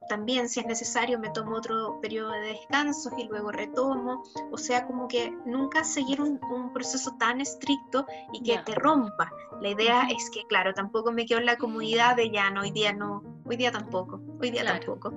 también 0.09 0.49
si 0.49 0.61
es 0.61 0.67
necesario 0.67 1.19
me 1.19 1.31
tomo 1.31 1.57
otro 1.57 1.99
periodo 2.01 2.31
de 2.33 2.41
descanso 2.49 3.11
y 3.17 3.25
luego 3.25 3.51
retomo, 3.51 4.23
o 4.51 4.59
sea, 4.59 4.87
como 4.87 5.09
que 5.09 5.33
nunca 5.47 5.85
seguir 5.85 6.21
un, 6.21 6.39
proceso 6.73 7.17
tan 7.19 7.41
estricto 7.41 8.07
y 8.33 8.43
que 8.43 8.59
te 8.59 8.75
rompa. 8.75 9.31
La 9.61 9.71
idea 9.71 10.09
es 10.11 10.29
que, 10.31 10.45
claro, 10.47 10.75
tampoco 10.75 11.13
me 11.13 11.25
quedo 11.25 11.39
en 11.39 11.47
la 11.47 11.57
comodidad 11.57 12.17
de 12.17 12.31
ya 12.31 12.51
no, 12.51 12.63
hoy 12.63 12.71
día 12.71 12.93
no, 12.93 13.23
hoy 13.47 13.57
día 13.57 13.71
tampoco, 13.71 14.21
hoy 14.41 14.51
día 14.51 14.65
tampoco. 14.65 15.13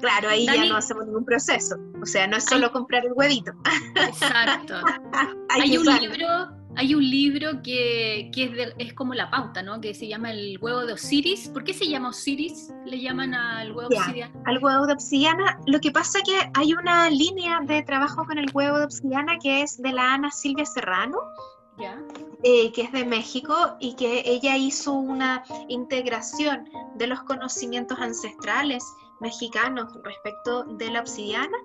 Claro, 0.00 0.28
ahí 0.28 0.46
ya 0.46 0.64
no 0.66 0.76
hacemos 0.76 1.06
ningún 1.06 1.24
proceso, 1.24 1.76
o 2.00 2.06
sea, 2.06 2.26
no 2.26 2.36
es 2.36 2.44
solo 2.44 2.70
comprar 2.72 3.04
el 3.04 3.12
huevito. 3.14 3.52
Exacto. 3.96 4.74
hay 5.50 5.76
un 5.76 5.84
libro 5.84 6.60
hay 6.76 6.94
un 6.94 7.02
libro 7.02 7.62
que, 7.62 8.30
es, 8.78 8.94
como 8.94 9.14
la 9.14 9.30
pauta, 9.30 9.62
¿no? 9.62 9.80
Que 9.80 9.92
se 9.92 10.06
llama 10.06 10.30
El 10.30 10.58
huevo 10.60 10.86
de 10.86 10.92
Osiris. 10.92 11.48
¿Por 11.48 11.64
qué 11.64 11.74
se 11.74 11.88
llama 11.88 12.10
Osiris? 12.10 12.72
¿Le 12.86 13.00
llaman 13.00 13.34
al 13.34 13.72
huevo 13.72 13.88
de 13.88 13.98
obsidiana? 13.98 14.42
Al 14.46 14.58
huevo 14.62 14.86
de 14.86 14.92
obsidiana. 14.92 15.58
Lo 15.66 15.80
que 15.80 15.90
pasa 15.90 16.18
es 16.18 16.24
que 16.24 16.50
hay 16.54 16.72
una 16.74 17.10
línea 17.10 17.60
de 17.64 17.82
trabajo 17.82 18.24
con 18.24 18.38
el 18.38 18.46
huevo 18.54 18.78
de 18.78 18.84
obsidiana 18.84 19.38
que 19.42 19.62
es 19.62 19.82
de 19.82 19.92
la 19.92 20.14
Ana 20.14 20.30
Silvia 20.30 20.64
Serrano. 20.64 21.18
Eh, 22.42 22.72
que 22.72 22.82
es 22.82 22.92
de 22.92 23.06
México 23.06 23.54
y 23.80 23.94
que 23.94 24.22
ella 24.26 24.54
hizo 24.54 24.92
una 24.92 25.42
integración 25.68 26.68
de 26.96 27.06
los 27.06 27.22
conocimientos 27.22 27.98
ancestrales 27.98 28.84
mexicanos 29.20 29.92
respecto 30.02 30.64
de 30.64 30.90
la 30.90 31.00
obsidiana 31.00 31.56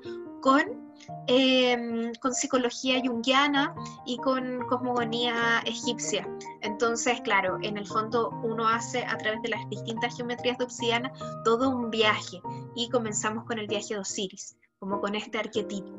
con 0.42 0.94
em, 1.28 2.14
con 2.22 2.34
psicología 2.34 3.02
junguiana 3.04 3.76
y 4.06 4.18
con 4.18 4.60
cosmogonía 4.68 5.62
egipcia. 5.66 6.28
Entonces, 6.62 7.22
claro, 7.22 7.58
en 7.62 7.78
el 7.78 7.88
fondo 7.88 8.30
uno 8.44 8.68
hace 8.68 9.04
a 9.04 9.18
través 9.18 9.42
de 9.42 9.50
las 9.50 9.68
distintas 9.70 10.16
geometrías 10.16 10.58
de 10.58 10.66
obsidiana 10.66 11.12
todo 11.44 11.70
un 11.70 11.90
viaje 11.90 12.42
y 12.76 12.90
comenzamos 12.90 13.46
con 13.46 13.60
el 13.60 13.68
viaje 13.68 13.96
de 13.96 14.00
Osiris 14.00 14.56
como 14.80 15.02
con 15.02 15.16
este 15.16 15.40
arquetipo. 15.40 15.90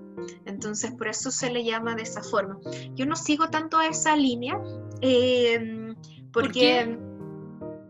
Entonces, 0.45 0.93
por 0.93 1.09
eso 1.09 1.31
se 1.31 1.51
le 1.51 1.65
llama 1.65 1.95
de 1.95 2.03
esa 2.03 2.23
forma. 2.23 2.59
Yo 2.95 3.05
no 3.07 3.17
sigo 3.17 3.49
tanto 3.51 3.81
esa 3.81 4.15
línea 4.17 4.61
em, 5.01 5.97
porque 6.33 6.99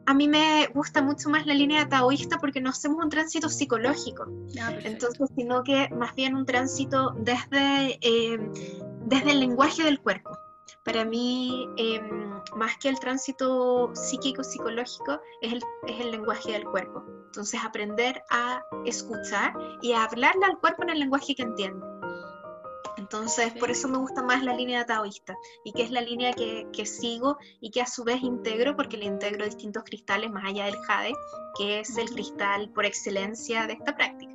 a 0.07 0.15
mí 0.15 0.29
me 0.29 0.69
gusta 0.69 1.03
mucho 1.03 1.29
más 1.29 1.47
la 1.47 1.55
línea 1.55 1.89
taoísta 1.89 2.39
porque 2.39 2.61
no 2.61 2.71
hacemos 2.71 3.05
un 3.05 3.11
tránsito 3.11 3.49
psicológico. 3.49 4.27
Ah, 4.61 4.73
Entonces, 4.85 5.29
sino 5.37 5.65
que 5.65 5.89
más 5.91 6.15
bien 6.15 6.37
un 6.37 6.47
tránsito 6.47 7.11
desde, 7.19 7.99
em, 8.01 8.53
desde 9.05 9.33
el 9.33 9.41
lenguaje 9.41 9.83
del 9.83 10.01
cuerpo. 10.01 10.39
Para 10.85 11.05
mí, 11.05 11.69
em, 11.77 12.41
más 12.57 12.77
que 12.79 12.89
el 12.89 13.01
tránsito 13.01 13.91
psíquico-psicológico, 13.95 15.21
es 15.43 15.55
el, 15.55 15.63
es 15.89 16.01
el 16.01 16.13
lenguaje 16.13 16.53
del 16.53 16.65
cuerpo. 16.65 17.05
Entonces, 17.27 17.61
aprender 17.65 18.23
a 18.31 18.63
escuchar 18.85 19.53
y 19.83 19.93
a 19.93 20.05
hablarle 20.05 20.47
al 20.47 20.59
cuerpo 20.59 20.85
en 20.85 20.91
el 20.91 21.01
lenguaje 21.01 21.35
que 21.35 21.43
entiende. 21.43 21.85
Entonces, 23.07 23.53
por 23.53 23.71
eso 23.71 23.87
me 23.87 23.99
gusta 23.99 24.21
más 24.21 24.43
la 24.43 24.53
línea 24.53 24.85
taoísta 24.85 25.37
y 25.65 25.73
que 25.73 25.85
es 25.85 25.93
la 25.93 26.01
línea 26.01 26.33
que, 26.33 26.67
que, 26.73 26.85
sigo 26.85 27.39
y 27.61 27.71
que 27.71 27.81
a 27.81 27.87
su 27.87 28.03
vez 28.03 28.21
integro 28.21 28.75
porque 28.75 28.97
le 28.97 29.05
integro 29.05 29.45
distintos 29.45 29.85
cristales 29.85 30.29
más 30.29 30.45
allá 30.45 30.65
del 30.65 30.77
jade, 30.89 31.13
que 31.57 31.79
es 31.79 31.97
el 31.99 32.11
cristal 32.11 32.69
por 32.71 32.85
excelencia 32.85 33.69
de 33.69 33.75
esta 33.75 33.95
práctica. 33.95 34.35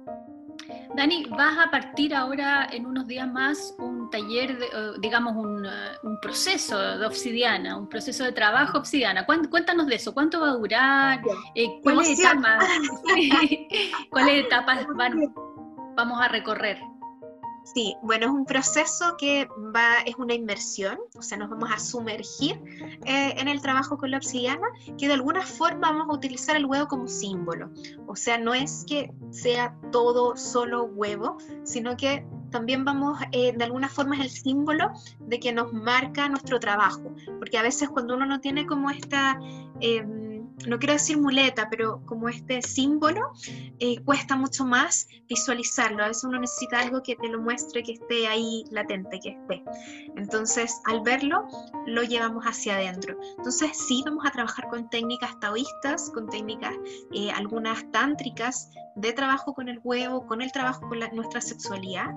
Dani, 0.95 1.25
vas 1.25 1.57
a 1.59 1.69
partir 1.69 2.15
ahora 2.15 2.69
en 2.71 2.85
unos 2.85 3.07
días 3.07 3.29
más 3.29 3.75
un 3.77 4.09
taller, 4.09 4.57
de, 4.57 4.67
digamos 4.99 5.35
un, 5.35 5.67
un, 6.03 6.19
proceso 6.21 6.79
de 6.97 7.05
obsidiana, 7.05 7.75
un 7.75 7.89
proceso 7.89 8.23
de 8.23 8.31
trabajo 8.31 8.77
obsidiana. 8.77 9.25
Cuéntanos 9.25 9.87
de 9.87 9.95
eso, 9.95 10.13
¿cuánto 10.13 10.39
va 10.39 10.51
a 10.51 10.53
durar? 10.53 11.21
Eh, 11.55 11.67
¿Cuáles 11.83 12.17
etapas, 12.17 12.65
¿Cuáles 14.09 14.45
etapas 14.45 14.87
vamos 15.97 16.21
a 16.21 16.29
recorrer? 16.29 16.79
Sí, 17.63 17.95
bueno, 18.01 18.25
es 18.25 18.31
un 18.31 18.45
proceso 18.45 19.15
que 19.17 19.47
va, 19.75 19.99
es 20.05 20.15
una 20.15 20.33
inmersión, 20.33 20.97
o 21.15 21.21
sea, 21.21 21.37
nos 21.37 21.49
vamos 21.49 21.69
a 21.71 21.79
sumergir 21.79 22.59
eh, 23.05 23.35
en 23.37 23.47
el 23.47 23.61
trabajo 23.61 23.97
con 23.97 24.11
la 24.11 24.17
obsidiana, 24.17 24.67
que 24.97 25.07
de 25.07 25.13
alguna 25.13 25.41
forma 25.41 25.91
vamos 25.91 26.09
a 26.09 26.13
utilizar 26.13 26.55
el 26.55 26.65
huevo 26.65 26.87
como 26.87 27.07
símbolo. 27.07 27.69
O 28.07 28.15
sea, 28.15 28.37
no 28.37 28.53
es 28.53 28.83
que 28.87 29.11
sea 29.29 29.77
todo 29.91 30.35
solo 30.35 30.85
huevo, 30.85 31.37
sino 31.63 31.95
que 31.95 32.25
también 32.49 32.83
vamos, 32.83 33.19
eh, 33.31 33.53
de 33.55 33.63
alguna 33.63 33.89
forma 33.89 34.15
es 34.15 34.21
el 34.21 34.29
símbolo 34.29 34.91
de 35.19 35.39
que 35.39 35.53
nos 35.53 35.71
marca 35.71 36.27
nuestro 36.29 36.59
trabajo, 36.59 37.13
porque 37.39 37.57
a 37.57 37.61
veces 37.61 37.89
cuando 37.89 38.15
uno 38.15 38.25
no 38.25 38.41
tiene 38.41 38.65
como 38.65 38.89
esta... 38.89 39.39
Em, 39.79 40.30
no 40.67 40.79
quiero 40.79 40.93
decir 40.93 41.17
muleta, 41.17 41.67
pero 41.69 42.01
como 42.05 42.29
este 42.29 42.61
símbolo, 42.61 43.31
eh, 43.79 44.01
cuesta 44.03 44.35
mucho 44.35 44.65
más 44.65 45.07
visualizarlo. 45.27 46.03
A 46.03 46.07
veces 46.07 46.23
uno 46.23 46.39
necesita 46.39 46.79
algo 46.79 47.01
que 47.03 47.15
te 47.15 47.27
lo 47.27 47.41
muestre, 47.41 47.83
que 47.83 47.93
esté 47.93 48.27
ahí 48.27 48.65
latente, 48.69 49.19
que 49.19 49.29
esté. 49.29 49.63
Entonces, 50.15 50.81
al 50.85 51.01
verlo, 51.01 51.47
lo 51.87 52.03
llevamos 52.03 52.45
hacia 52.45 52.75
adentro. 52.75 53.17
Entonces, 53.37 53.71
sí, 53.77 54.03
vamos 54.05 54.25
a 54.25 54.31
trabajar 54.31 54.67
con 54.69 54.89
técnicas 54.89 55.39
taoístas, 55.39 56.09
con 56.13 56.27
técnicas, 56.29 56.75
eh, 57.13 57.31
algunas 57.31 57.89
tántricas, 57.91 58.69
de 58.95 59.13
trabajo 59.13 59.53
con 59.53 59.69
el 59.69 59.79
huevo, 59.83 60.25
con 60.27 60.41
el 60.41 60.51
trabajo 60.51 60.81
con 60.89 60.99
nuestra 61.13 61.39
sexualidad. 61.39 62.13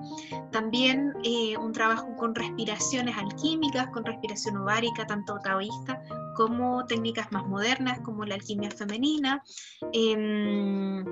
También 0.51 1.13
eh, 1.23 1.57
un 1.57 1.71
trabajo 1.71 2.15
con 2.17 2.35
respiraciones 2.35 3.17
alquímicas, 3.17 3.87
con 3.89 4.03
respiración 4.03 4.57
ovárica, 4.57 5.07
tanto 5.07 5.39
taoísta 5.39 6.01
como 6.35 6.85
técnicas 6.85 7.31
más 7.31 7.47
modernas, 7.47 7.99
como 8.01 8.25
la 8.25 8.35
alquimia 8.35 8.69
femenina. 8.69 9.41
Em, 9.93 11.03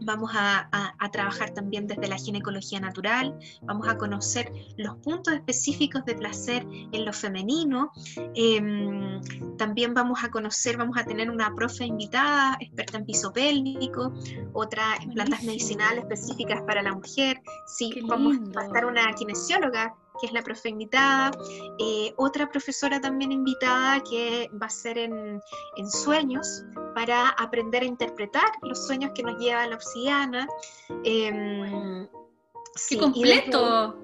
vamos 0.00 0.30
a, 0.34 0.70
trabajar 1.12 1.50
también 1.50 1.86
desde 1.86 2.06
la 2.06 2.16
ginecología 2.16 2.78
natural, 2.80 3.38
vamos 3.62 3.88
a 3.88 3.96
conocer 3.96 4.52
los 4.76 4.94
puntos 4.96 5.32
específicos 5.32 6.04
de 6.04 6.14
placer 6.14 6.66
en 6.92 7.04
lo 7.04 7.12
femenino. 7.12 7.90
Em, 8.34 9.20
también 9.56 9.94
vamos 9.94 10.22
a 10.22 10.30
conocer, 10.30 10.76
vamos 10.76 10.98
a 10.98 11.04
tener 11.04 11.30
una 11.30 11.54
profe 11.54 11.84
invitada, 11.86 12.56
experta 12.60 12.98
en 12.98 13.06
piso 13.06 13.32
pélvico, 13.32 14.12
otra 14.52 14.96
en 15.02 15.12
plantas 15.14 15.42
medicinales 15.44 16.04
específicas 16.04 16.62
para 16.62 16.82
la 16.82 16.92
mujer. 16.92 17.40
Sí, 17.66 18.00
vamos 18.06 18.36
a 18.56 18.66
estar 18.66 18.84
una 18.84 19.12
kinesióloga 19.14 19.94
que 20.20 20.26
es 20.26 20.32
la 20.32 20.42
profe 20.42 20.68
invitada, 20.68 21.30
eh, 21.78 22.12
otra 22.16 22.48
profesora 22.48 23.00
también 23.00 23.32
invitada 23.32 24.02
que 24.02 24.50
va 24.60 24.66
a 24.66 24.70
ser 24.70 24.98
en, 24.98 25.40
sueños 25.90 26.64
para 26.94 27.28
aprender 27.30 27.82
a 27.82 27.86
interpretar 27.86 28.50
los 28.62 28.86
sueños 28.86 29.12
que 29.14 29.22
nos 29.22 29.38
lleva 29.38 29.66
la 29.66 29.76
obsidiana. 29.76 30.46
Eh, 31.04 32.08
¡Qué 32.88 32.98
completo! 32.98 33.96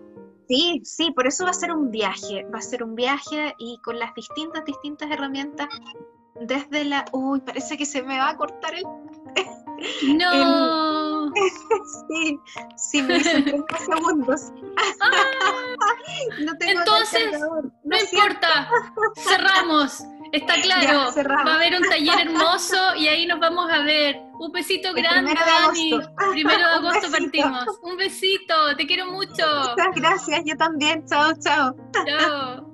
sí, 0.48 0.82
sí, 0.84 1.10
por 1.12 1.26
eso 1.26 1.44
va 1.44 1.50
a 1.50 1.54
ser 1.54 1.72
un 1.72 1.90
viaje, 1.90 2.44
va 2.52 2.58
a 2.58 2.62
ser 2.62 2.82
un 2.82 2.94
viaje 2.94 3.54
y 3.58 3.78
con 3.78 3.98
las 3.98 4.14
distintas, 4.14 4.64
distintas 4.64 5.10
herramientas 5.10 5.68
desde 6.40 6.84
la... 6.84 7.04
Uy, 7.12 7.40
parece 7.40 7.76
que 7.76 7.86
se 7.86 8.02
me 8.02 8.18
va 8.18 8.30
a 8.30 8.36
cortar 8.36 8.74
el... 8.74 8.84
No. 10.16 11.32
sí, 12.08 12.40
sí, 12.76 13.02
me 13.02 13.18
dicen 13.18 13.44
30 13.44 13.78
segundos. 13.78 14.52
Ah. 15.00 15.14
no 16.44 16.56
tengo 16.58 16.80
Entonces, 16.80 17.40
no, 17.84 17.96
importa, 17.98 18.68
cerramos. 19.16 20.04
Está 20.32 20.54
claro, 20.62 21.12
va 21.46 21.52
a 21.52 21.54
haber 21.54 21.76
un 21.76 21.88
taller 21.88 22.26
hermoso 22.26 22.96
y 22.96 23.06
ahí 23.06 23.26
nos 23.26 23.38
vamos 23.38 23.70
a 23.70 23.80
ver. 23.80 24.20
Un 24.40 24.50
besito 24.50 24.92
grande, 24.92 25.32
Dani. 25.32 25.92
Primero 26.32 26.58
de 26.58 26.74
agosto 26.74 27.08
partimos. 27.12 27.64
Un 27.82 27.96
besito, 27.96 28.76
te 28.76 28.84
quiero 28.84 29.06
mucho. 29.06 29.46
Muchas 29.46 29.94
gracias, 29.94 30.42
yo 30.44 30.56
también. 30.56 31.06
Chao, 31.06 31.32
chao. 31.40 31.76
Chao. 32.04 32.73